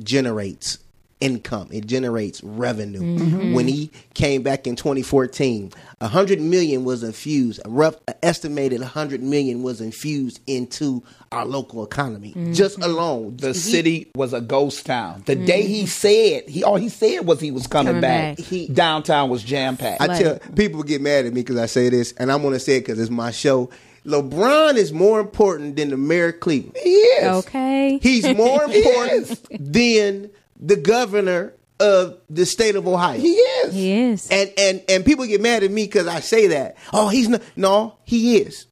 generates 0.03 0.79
income. 1.21 1.69
It 1.73 1.87
generates 1.87 2.43
revenue. 2.45 3.01
Mhm. 3.01 3.55
When 3.55 3.67
he 3.67 3.91
came 4.15 4.43
back 4.43 4.67
in 4.67 4.77
2014, 4.77 5.73
100 6.01 6.41
million 6.41 6.85
was 6.85 7.03
infused. 7.03 7.61
A 7.65 7.69
rough 7.69 7.97
a 8.07 8.15
estimated 8.25 8.81
100 8.81 9.23
million 9.23 9.63
was 9.63 9.81
infused 9.81 10.41
into 10.47 11.03
our 11.33 11.45
local 11.45 11.85
economy 11.85 12.31
mm-hmm. 12.31 12.53
just 12.53 12.79
alone. 12.83 13.37
the 13.39 13.49
He- 13.49 13.55
city 13.55 14.11
was 14.15 14.33
a 14.33 14.41
ghost 14.41 14.87
town. 14.87 15.23
The 15.27 15.35
mm-hmm. 15.37 15.45
day 15.45 15.63
he 15.63 15.87
said 15.87 16.49
he 16.49 16.63
all 16.63 16.77
he 16.77 16.89
said 16.89 17.27
was 17.27 17.41
he 17.41 17.51
was 17.51 17.67
coming, 17.67 17.89
Coming 17.89 18.01
back. 18.01 18.37
back. 18.37 18.47
He, 18.47 18.69
downtown 18.69 19.29
was 19.29 19.43
jam 19.43 19.77
packed. 19.77 20.01
I 20.01 20.19
tell 20.19 20.39
people 20.55 20.83
get 20.83 21.01
mad 21.03 21.27
at 21.27 21.33
me 21.33 21.41
because 21.43 21.57
I 21.59 21.67
say 21.67 21.89
this, 21.89 22.13
and 22.19 22.31
I'm 22.31 22.43
going 22.43 22.55
to 22.55 22.61
say 22.61 22.77
it 22.77 22.81
because 22.81 22.99
it's 23.01 23.11
my 23.11 23.31
show. 23.31 23.71
LeBron 24.07 24.77
is 24.77 24.93
more 24.93 25.21
important 25.21 25.77
than 25.77 25.91
the 25.91 25.97
mayor 25.97 26.29
of 26.29 26.41
Cleveland. 26.41 26.77
He 26.83 26.91
is. 26.91 27.45
Okay. 27.45 27.99
He's 28.01 28.25
more 28.35 28.63
important 28.73 29.47
than 29.73 30.31
the 30.61 30.77
governor 30.77 31.55
of 31.81 32.19
the 32.29 32.45
state 32.45 32.75
of 32.75 32.87
Ohio. 32.89 33.19
He 33.19 33.35
is. 33.35 33.75
He 33.75 33.93
is. 33.93 34.29
And 34.31 34.53
and 34.59 34.83
and 34.89 35.05
people 35.05 35.25
get 35.27 35.41
mad 35.41 35.63
at 35.63 35.71
me 35.71 35.85
because 35.85 36.07
I 36.07 36.21
say 36.21 36.49
that. 36.49 36.77
Oh, 36.93 37.09
he's 37.09 37.29
not. 37.29 37.43
No, 37.57 37.97
he 38.05 38.39
is. 38.39 38.67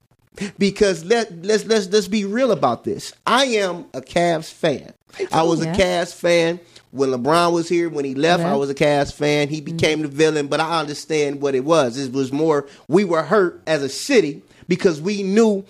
Because 0.59 1.05
let 1.05 1.45
let's 1.45 1.65
let's 1.67 1.89
let's 1.89 2.09
be 2.09 2.25
real 2.25 2.51
about 2.53 2.85
this. 2.85 3.15
I 3.27 3.45
am 3.47 3.87
a 3.95 4.01
Cavs 4.01 4.53
fan. 4.53 4.93
I 5.33 5.45
was 5.45 5.65
Yeah. 5.65 5.73
a 5.73 5.77
Cavs 5.77 6.13
fan 6.15 6.61
when 6.91 7.11
LeBron 7.11 7.53
was 7.53 7.69
here. 7.69 7.89
When 7.89 8.05
he 8.05 8.15
left, 8.15 8.43
I 8.43 8.55
was 8.57 8.69
a 8.69 8.75
Cavs 8.75 9.13
fan. 9.15 9.49
He 9.49 9.61
became 9.63 10.03
the 10.03 10.09
villain, 10.09 10.49
but 10.49 10.61
I 10.61 10.79
understand 10.81 11.41
what 11.41 11.55
it 11.55 11.65
was. 11.65 11.97
It 11.97 12.13
was 12.13 12.33
more 12.33 12.67
we 12.89 13.05
were 13.05 13.23
hurt 13.23 13.63
as 13.67 13.83
a 13.83 13.89
city 13.89 14.43
because 14.69 15.01
we 15.01 15.23
knew 15.23 15.65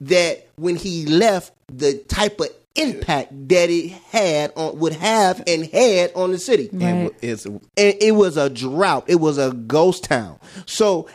that 0.00 0.48
when 0.56 0.74
he 0.76 1.06
left, 1.06 1.52
the 1.68 1.94
type 1.98 2.40
of 2.40 2.48
impact 2.74 3.48
that 3.48 3.70
it 3.70 3.90
had 3.90 4.52
on 4.56 4.78
would 4.78 4.94
have 4.94 5.42
and 5.46 5.66
had 5.66 6.12
on 6.14 6.32
the 6.32 6.38
city. 6.38 6.70
And 6.80 7.10
it's 7.20 7.44
And 7.44 7.60
it 7.76 8.14
was 8.14 8.36
a 8.36 8.48
drought. 8.48 9.04
It 9.08 9.16
was 9.16 9.38
a 9.38 9.52
ghost 9.52 10.04
town. 10.04 10.38
So 10.66 11.08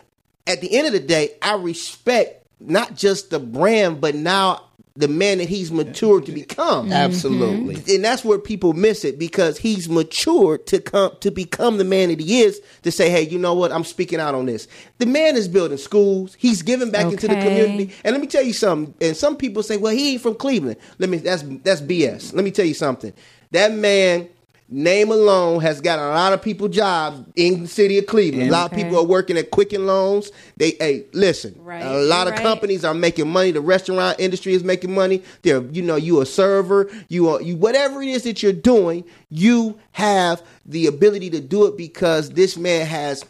at 0.45 0.61
the 0.61 0.75
end 0.75 0.87
of 0.87 0.93
the 0.93 0.99
day, 0.99 1.31
I 1.41 1.55
respect 1.55 2.47
not 2.59 2.95
just 2.95 3.29
the 3.29 3.39
brand, 3.39 4.01
but 4.01 4.15
now 4.15 4.66
the 4.97 5.07
man 5.07 5.37
that 5.37 5.47
he's 5.47 5.71
matured 5.71 6.25
to 6.25 6.31
become. 6.31 6.85
Mm-hmm. 6.85 6.93
Absolutely. 6.93 7.75
Mm-hmm. 7.75 7.95
And 7.95 8.03
that's 8.03 8.25
where 8.25 8.39
people 8.39 8.73
miss 8.73 9.05
it 9.05 9.19
because 9.19 9.57
he's 9.57 9.87
matured 9.87 10.65
to 10.67 10.79
come 10.79 11.11
to 11.19 11.29
become 11.29 11.77
the 11.77 11.83
man 11.83 12.09
that 12.09 12.19
he 12.19 12.41
is 12.41 12.61
to 12.81 12.91
say, 12.91 13.09
hey, 13.09 13.21
you 13.21 13.37
know 13.37 13.53
what? 13.53 13.71
I'm 13.71 13.83
speaking 13.83 14.19
out 14.19 14.33
on 14.33 14.47
this. 14.47 14.67
The 14.97 15.05
man 15.05 15.35
is 15.35 15.47
building 15.47 15.77
schools. 15.77 16.35
He's 16.39 16.63
giving 16.63 16.89
back 16.89 17.05
into 17.05 17.27
the 17.27 17.35
community. 17.35 17.93
And 18.03 18.13
let 18.13 18.21
me 18.21 18.27
tell 18.27 18.43
you 18.43 18.53
something. 18.53 18.93
And 18.99 19.15
some 19.15 19.37
people 19.37 19.61
say, 19.61 19.77
well, 19.77 19.93
he 19.93 20.13
ain't 20.13 20.21
from 20.21 20.35
Cleveland. 20.35 20.77
Let 20.97 21.09
me 21.09 21.17
that's 21.17 21.43
that's 21.63 21.81
BS. 21.81 22.33
Let 22.33 22.43
me 22.43 22.51
tell 22.51 22.65
you 22.65 22.73
something. 22.73 23.13
That 23.51 23.71
man 23.71 24.27
name 24.69 25.11
alone 25.11 25.61
has 25.61 25.79
got 25.81 25.97
a 25.99 26.09
lot 26.09 26.33
of 26.33 26.41
people 26.41 26.67
jobs 26.67 27.21
in 27.35 27.63
the 27.63 27.67
city 27.67 27.97
of 27.97 28.05
Cleveland. 28.05 28.49
A 28.49 28.51
lot 28.51 28.71
of 28.71 28.77
people 28.77 28.97
are 28.97 29.05
working 29.05 29.37
at 29.37 29.51
Quicken 29.51 29.85
Loans. 29.85 30.31
They 30.57 30.71
hey, 30.79 31.05
listen. 31.13 31.55
Right. 31.63 31.81
A 31.81 31.97
lot 31.99 32.27
of 32.27 32.33
Right. 32.33 32.43
companies 32.43 32.83
are 32.83 32.93
making 32.93 33.29
money. 33.29 33.51
The 33.51 33.61
restaurant 33.61 34.19
industry 34.19 34.53
is 34.53 34.63
making 34.63 34.93
money. 34.93 35.23
They're, 35.43 35.63
you 35.71 35.81
know, 35.81 35.95
you 35.95 36.21
a 36.21 36.25
server, 36.25 36.89
you 37.07 37.29
are 37.29 37.41
you 37.41 37.55
whatever 37.55 38.01
it 38.01 38.09
is 38.09 38.23
that 38.23 38.43
you're 38.43 38.51
doing, 38.53 39.05
you 39.29 39.77
have 39.93 40.41
the 40.65 40.87
ability 40.87 41.29
to 41.31 41.39
do 41.39 41.65
it 41.65 41.77
because 41.77 42.31
this 42.31 42.57
man 42.57 42.85
has 42.85 43.23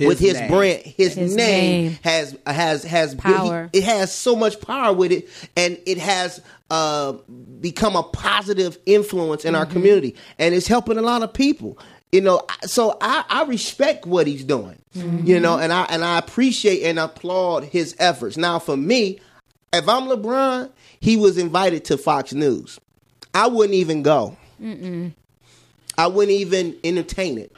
His 0.00 0.08
with 0.08 0.18
his 0.18 0.34
name. 0.34 0.50
brand, 0.50 0.82
his, 0.82 1.14
His 1.14 1.34
name, 1.36 1.84
name. 1.92 1.98
has 2.02 2.36
has 2.46 2.82
has 2.84 3.14
Power. 3.14 3.70
he- 3.72 3.78
it 3.78 3.84
has 3.84 4.12
so 4.14 4.34
much 4.34 4.60
power 4.60 4.92
with 4.92 5.12
it, 5.12 5.28
and 5.56 5.78
it 5.86 5.98
has 5.98 6.40
uh, 6.70 7.12
become 7.60 7.96
a 7.96 8.02
positive 8.02 8.78
influence 8.86 9.44
in 9.44 9.54
our 9.54 9.64
Mm-hmm. 9.64 9.72
community, 9.72 10.16
and 10.38 10.54
it's 10.54 10.66
helping 10.68 10.98
a 10.98 11.02
lot 11.02 11.22
of 11.22 11.32
people. 11.32 11.78
You 12.12 12.20
know, 12.22 12.42
so 12.62 12.96
I, 13.00 13.24
I 13.28 13.44
respect 13.44 14.04
what 14.06 14.26
he's 14.26 14.42
doing. 14.44 14.82
Mm-hmm. 14.96 15.26
You 15.26 15.38
know, 15.38 15.58
and 15.58 15.72
I 15.72 15.84
and 15.84 16.04
I 16.04 16.18
appreciate 16.18 16.82
and 16.84 16.98
applaud 16.98 17.64
his 17.64 17.94
efforts. 18.00 18.36
Now, 18.36 18.58
for 18.58 18.76
me, 18.76 19.20
if 19.72 19.88
I'm 19.88 20.08
LeBron, 20.08 20.70
he 20.98 21.16
was 21.16 21.38
invited 21.38 21.84
to 21.86 21.96
Fox 21.98 22.32
News. 22.32 22.80
I 23.32 23.46
wouldn't 23.46 23.74
even 23.74 24.02
go. 24.02 24.36
Mm-mm. 24.60 25.12
I 25.96 26.06
wouldn't 26.08 26.36
even 26.36 26.76
entertain 26.82 27.38
it. 27.38 27.52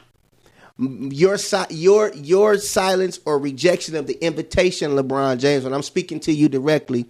M- 0.79 1.09
Your 1.11 1.37
your 1.69 2.13
your 2.15 2.57
silence 2.57 3.19
or 3.25 3.37
rejection 3.39 3.95
of 3.95 4.07
the 4.07 4.13
invitation, 4.25 4.91
LeBron 4.91 5.39
James, 5.39 5.63
when 5.63 5.73
I'm 5.73 5.83
speaking 5.83 6.19
to 6.21 6.31
you 6.33 6.49
directly, 6.49 7.05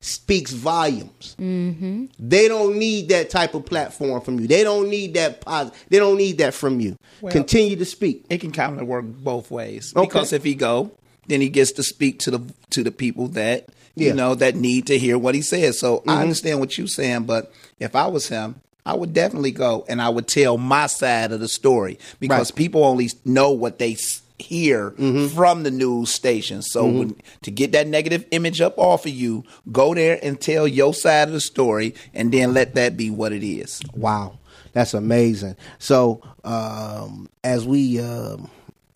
speaks 0.00 0.50
volumes. 0.52 1.36
Mm-hmm. 1.38 2.06
They 2.18 2.48
don't 2.48 2.76
need 2.78 3.08
that 3.10 3.30
type 3.30 3.54
of 3.54 3.66
platform 3.66 4.20
from 4.22 4.40
you. 4.40 4.46
They 4.46 4.64
don't 4.64 4.88
need 4.88 5.14
that 5.14 5.40
positive. 5.42 5.84
They 5.90 5.98
don't 5.98 6.16
need 6.16 6.38
that 6.38 6.54
from 6.54 6.80
you. 6.80 6.96
Well- 7.20 7.32
Continue 7.32 7.76
to 7.76 7.84
speak. 7.84 8.24
it 8.30 8.38
can 8.40 8.50
kind 8.50 8.80
of 8.80 8.86
work 8.86 9.04
both 9.04 9.50
ways. 9.50 9.92
Okay. 9.94 10.06
Because 10.06 10.32
if 10.32 10.42
he 10.42 10.54
go, 10.54 10.90
then 11.28 11.40
he 11.40 11.48
gets 11.50 11.72
to 11.72 11.82
speak 11.82 12.18
to 12.20 12.30
the 12.32 12.40
to 12.70 12.82
the 12.82 12.90
people 12.90 13.28
that 13.28 13.68
Yeah. 13.94 14.08
you 14.08 14.14
know 14.14 14.34
that 14.36 14.56
need 14.56 14.86
to 14.86 14.98
hear 14.98 15.18
what 15.18 15.34
he 15.34 15.42
says. 15.42 15.78
So 15.78 15.98
Mhm. 15.98 16.10
I 16.12 16.22
understand 16.22 16.60
what 16.60 16.76
you're 16.78 16.86
saying, 16.88 17.24
but 17.24 17.52
if 17.78 17.94
I 17.94 18.06
was 18.06 18.28
him, 18.28 18.56
I 18.84 18.94
would 18.94 19.12
definitely 19.12 19.52
go 19.52 19.84
and 19.88 20.02
I 20.02 20.08
would 20.08 20.26
tell 20.26 20.58
my 20.58 20.86
side 20.86 21.30
of 21.32 21.40
the 21.40 21.48
story 21.48 21.98
because 22.20 22.50
Right. 22.50 22.56
people 22.56 22.84
only 22.84 23.10
know 23.24 23.50
what 23.52 23.78
they 23.78 23.92
s- 23.92 24.22
hear 24.38 24.90
from 25.34 25.62
the 25.62 25.70
news 25.70 26.10
station. 26.10 26.62
So 26.62 26.86
when, 26.88 27.16
to 27.42 27.50
get 27.52 27.70
that 27.72 27.86
negative 27.86 28.24
image 28.32 28.60
up 28.60 28.76
off 28.76 29.06
of 29.06 29.12
you, 29.12 29.44
go 29.70 29.94
there 29.94 30.18
and 30.20 30.40
tell 30.40 30.66
your 30.66 30.92
side 30.94 31.28
of 31.28 31.32
the 31.34 31.40
story, 31.40 31.94
and 32.12 32.32
then 32.32 32.52
let 32.52 32.74
that 32.74 32.96
be 32.96 33.08
what 33.08 33.32
it 33.32 33.46
is. 33.46 33.80
Wow, 33.94 34.38
that's 34.72 34.94
amazing. 34.94 35.54
So, 35.78 36.20
um, 36.42 37.28
as 37.44 37.64
we 37.64 38.00
um, 38.00 38.50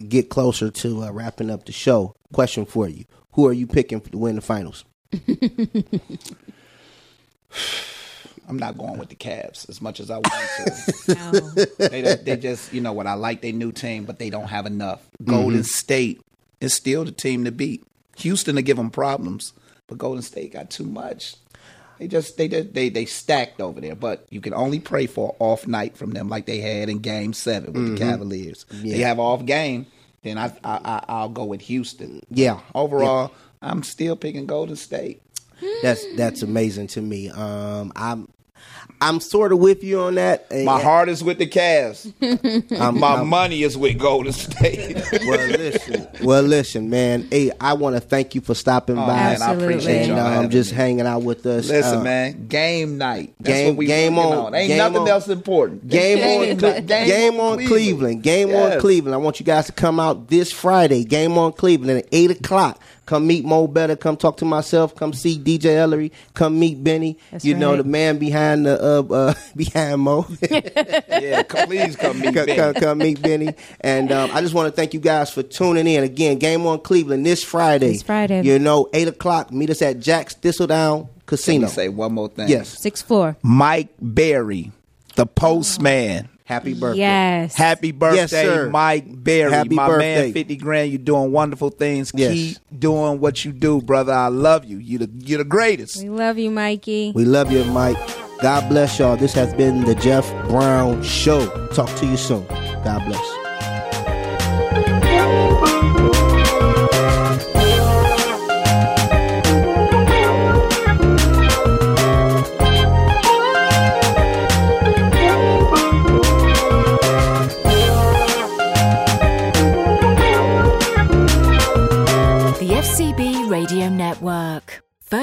get 0.09 0.30
closer 0.30 0.68
to 0.68 1.05
uh, 1.05 1.12
wrapping 1.12 1.49
up 1.51 1.64
the 1.66 1.70
show, 1.72 2.16
question 2.32 2.66
for 2.66 2.89
you: 2.89 3.05
Who 3.34 3.47
are 3.47 3.53
you 3.53 3.68
picking 3.68 4.01
to 4.01 4.18
win 4.18 4.34
the 4.34 4.41
finals? 4.43 4.84
I'm 8.49 8.59
not 8.59 8.78
going 8.78 8.99
with 8.99 9.09
the 9.09 9.14
Cavs 9.16 9.68
as 9.68 9.80
much 9.82 9.99
as 10.01 10.11
I 10.11 10.16
want 10.18 10.26
to. 11.07 11.68
they, 11.78 12.14
they 12.16 12.36
just, 12.36 12.72
you 12.72 12.80
know 12.80 12.92
what, 12.92 13.07
I 13.07 13.14
like 13.14 13.42
their 13.42 13.53
new 13.53 13.72
team, 13.72 14.05
but 14.05 14.18
they 14.18 14.30
don't 14.30 14.49
have 14.49 14.66
enough. 14.66 15.07
Golden 15.24 15.61
Mhm. 15.61 15.66
State 15.66 16.20
is 16.61 16.74
still 16.74 17.05
the 17.05 17.12
team 17.12 17.44
to 17.44 17.53
beat. 17.53 17.84
Houston 18.18 18.57
to 18.57 18.62
give 18.62 18.76
them 18.76 18.90
problems, 18.90 19.53
but 19.88 19.99
Golden 19.99 20.22
State 20.22 20.53
got 20.53 20.70
too 20.70 20.84
much. 20.84 21.34
They 21.99 22.09
just 22.09 22.36
they 22.36 22.47
just, 22.49 22.74
they 22.74 22.88
they 22.90 23.07
stacked 23.07 23.61
over 23.61 23.80
there, 23.80 23.94
but 23.94 24.26
you 24.30 24.40
can 24.42 24.53
only 24.55 24.80
pray 24.80 25.07
for 25.07 25.30
an 25.30 25.36
off 25.38 25.66
night 25.66 25.97
from 25.97 26.11
them 26.11 26.28
like 26.28 26.44
they 26.47 26.59
had 26.61 26.88
in 26.90 26.99
Game 26.99 27.32
Seven 27.32 27.72
with 27.72 27.82
Mhm. 27.82 27.99
the 27.99 28.05
Cavaliers. 28.05 28.66
They 28.70 28.99
Yeah. 28.99 29.09
have 29.09 29.18
off 29.18 29.44
game, 29.47 29.86
then 30.22 30.36
I, 30.38 30.47
I, 30.62 30.78
I 30.84 31.05
I'll 31.09 31.28
go 31.30 31.44
with 31.44 31.62
Houston. 31.62 32.20
Yeah. 32.30 32.61
Overall, 32.74 33.32
I'm 33.62 33.82
still 33.82 34.14
picking 34.14 34.44
Golden 34.47 34.76
State. 34.76 35.22
That's 35.82 36.05
that's 36.16 36.42
amazing 36.42 36.88
to 36.88 37.01
me. 37.01 37.30
Um, 37.30 37.90
I'm 37.97 38.28
I'm 38.99 39.21
sort 39.21 39.53
of 39.53 39.59
with 39.59 39.85
you 39.85 40.01
on 40.01 40.14
that. 40.14 40.51
My 40.51 40.81
heart 40.81 41.11
is 41.11 41.23
with 41.23 41.37
the 41.37 41.47
Cavs. 41.47 42.11
I'm- 42.81 42.99
My 42.99 43.17
I'm- 43.17 43.29
money 43.29 43.62
is 43.62 43.77
with 43.77 43.99
Golden 43.99 44.33
State. 44.33 44.97
well, 45.27 45.47
listen, 45.49 46.09
well, 46.23 46.43
listen, 46.43 46.89
man. 46.89 47.29
Hey, 47.31 47.51
I 47.61 47.75
want 47.75 47.97
to 47.97 48.01
thank 48.01 48.35
you 48.35 48.41
for 48.41 48.55
stopping 48.55 48.97
Oh, 48.97 49.07
by. 49.07 49.14
man, 49.14 49.43
I 49.43 49.53
appreciate 49.53 49.99
and, 49.99 50.09
y'all 50.17 50.21
um, 50.27 50.33
having 50.33 50.51
just 50.51 50.71
me. 50.71 50.77
hanging 50.79 51.07
out 51.07 51.23
with 51.25 51.45
us. 51.45 51.69
Listen, 51.69 51.99
Uh, 51.99 52.05
man, 52.05 52.47
game 52.49 52.97
night. 52.97 53.35
That's 53.39 53.55
game- 53.55 53.67
what 53.69 53.77
we 53.77 53.87
game 53.87 54.17
working 54.17 54.33
on- 54.33 54.55
Ain't 54.55 54.69
game 54.69 54.79
nothing 54.79 54.97
on- 55.03 55.09
else 55.09 55.29
important. 55.29 55.87
Game, 55.89 56.17
Game 56.19 56.51
on, 56.53 56.57
game, 56.87 56.87
Game 56.87 57.35
on 57.41 57.61
on 57.61 57.67
Cleveland. 57.67 58.23
Game 58.23 58.55
on 58.55 58.81
Cleveland. 58.81 59.14
I 59.14 59.19
want 59.19 59.41
you 59.41 59.45
guys 59.45 59.67
to 59.67 59.73
come 59.73 60.01
out 60.01 60.29
this 60.29 60.51
Friday. 60.51 61.05
Game 61.05 61.37
on 61.37 61.53
Cleveland 61.53 61.99
at 61.99 62.07
eight 62.12 62.31
o'clock. 62.31 62.81
Come 63.07 63.28
meet 63.28 63.44
Mo 63.44 63.68
Better. 63.68 63.94
Come 63.94 64.16
talk 64.16 64.36
to 64.38 64.44
myself. 64.44 64.94
Come 64.96 65.12
see 65.12 65.38
DJ 65.38 65.76
Ellery. 65.76 66.12
Come 66.34 66.59
meet 66.59 66.82
Benny. 66.82 67.16
That's 67.30 67.44
you 67.44 67.54
know 67.54 67.76
the 67.76 67.84
man 67.84 68.18
behind 68.18 68.66
the 68.66 68.82
uh, 68.82 69.14
uh 69.14 69.34
behind 69.57 70.00
Mo. 70.00 70.26
yeah, 70.50 71.44
come, 71.44 71.68
please 71.68 71.94
come 71.94 72.18
meet 72.18 72.34
come, 72.34 72.46
Benny. 72.46 72.57
come, 72.57 72.74
come 72.74 72.98
meet 72.98 73.22
Benny. 73.22 73.54
And 73.80 74.11
um, 74.11 74.30
I 74.32 74.40
just 74.40 74.54
want 74.54 74.66
to 74.66 74.72
thank 74.74 74.92
you 74.92 75.00
guys 75.00 75.30
for 75.30 75.44
tuning 75.44 75.86
in. 75.86 76.02
Again, 76.02 76.38
Game 76.38 76.66
on 76.66 76.80
Cleveland 76.80 77.24
this 77.24 77.44
Friday. 77.44 77.92
This 77.92 78.02
Friday. 78.02 78.42
You 78.42 78.59
know, 78.59 78.88
eight 78.92 79.09
o'clock. 79.09 79.52
Meet 79.52 79.70
us 79.70 79.82
at 79.82 80.00
Jack's 80.00 80.34
Thistledown 80.34 81.09
Casino. 81.26 81.66
Let 81.66 81.74
say 81.74 81.88
one 81.88 82.12
more 82.12 82.28
thing. 82.28 82.48
Yes. 82.48 82.68
Six 82.68 83.02
four. 83.02 83.36
Mike 83.42 83.90
Berry, 84.00 84.72
the 85.14 85.26
postman. 85.26 86.28
Happy 86.47 86.74
birthday. 86.74 87.01
Yes. 87.01 87.57
Happy 87.57 87.90
birthday, 87.90 88.16
Yes, 88.18 88.30
sir. 88.30 88.70
Mike 88.70 89.05
Berry. 89.09 89.51
Happy 89.51 89.74
my 89.74 89.88
birthday. 89.88 90.22
man, 90.26 90.32
50 90.32 90.57
grand. 90.57 90.90
You're 90.92 90.99
doing 91.01 91.32
wonderful 91.32 91.70
things. 91.70 92.12
Yes. 92.14 92.32
Keep 92.32 92.59
doing 92.80 93.18
what 93.20 93.44
you 93.44 93.51
do, 93.51 93.82
brother. 93.82 94.12
I 94.12 94.28
love 94.28 94.64
you. 94.64 94.78
You're 94.78 95.01
the, 95.01 95.11
you're 95.18 95.38
the 95.38 95.44
greatest. 95.44 96.01
We 96.01 96.09
love 96.09 96.38
you, 96.38 96.53
Mikey. 96.53 97.12
We 97.16 97.24
love 97.24 97.51
you, 97.51 97.64
Mike. 97.64 97.97
God 98.40 98.68
bless 98.68 98.97
y'all. 98.99 99.16
This 99.16 99.32
has 99.32 99.53
been 99.55 99.84
the 99.86 99.94
Jeff 99.97 100.30
Brown 100.49 101.03
Show. 101.03 101.49
Talk 101.68 101.92
to 101.97 102.07
you 102.07 102.16
soon. 102.16 102.47
God 102.47 103.05
bless. 103.07 105.05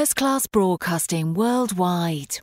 First 0.03 0.17
class 0.17 0.47
broadcasting 0.47 1.33
worldwide. 1.33 2.39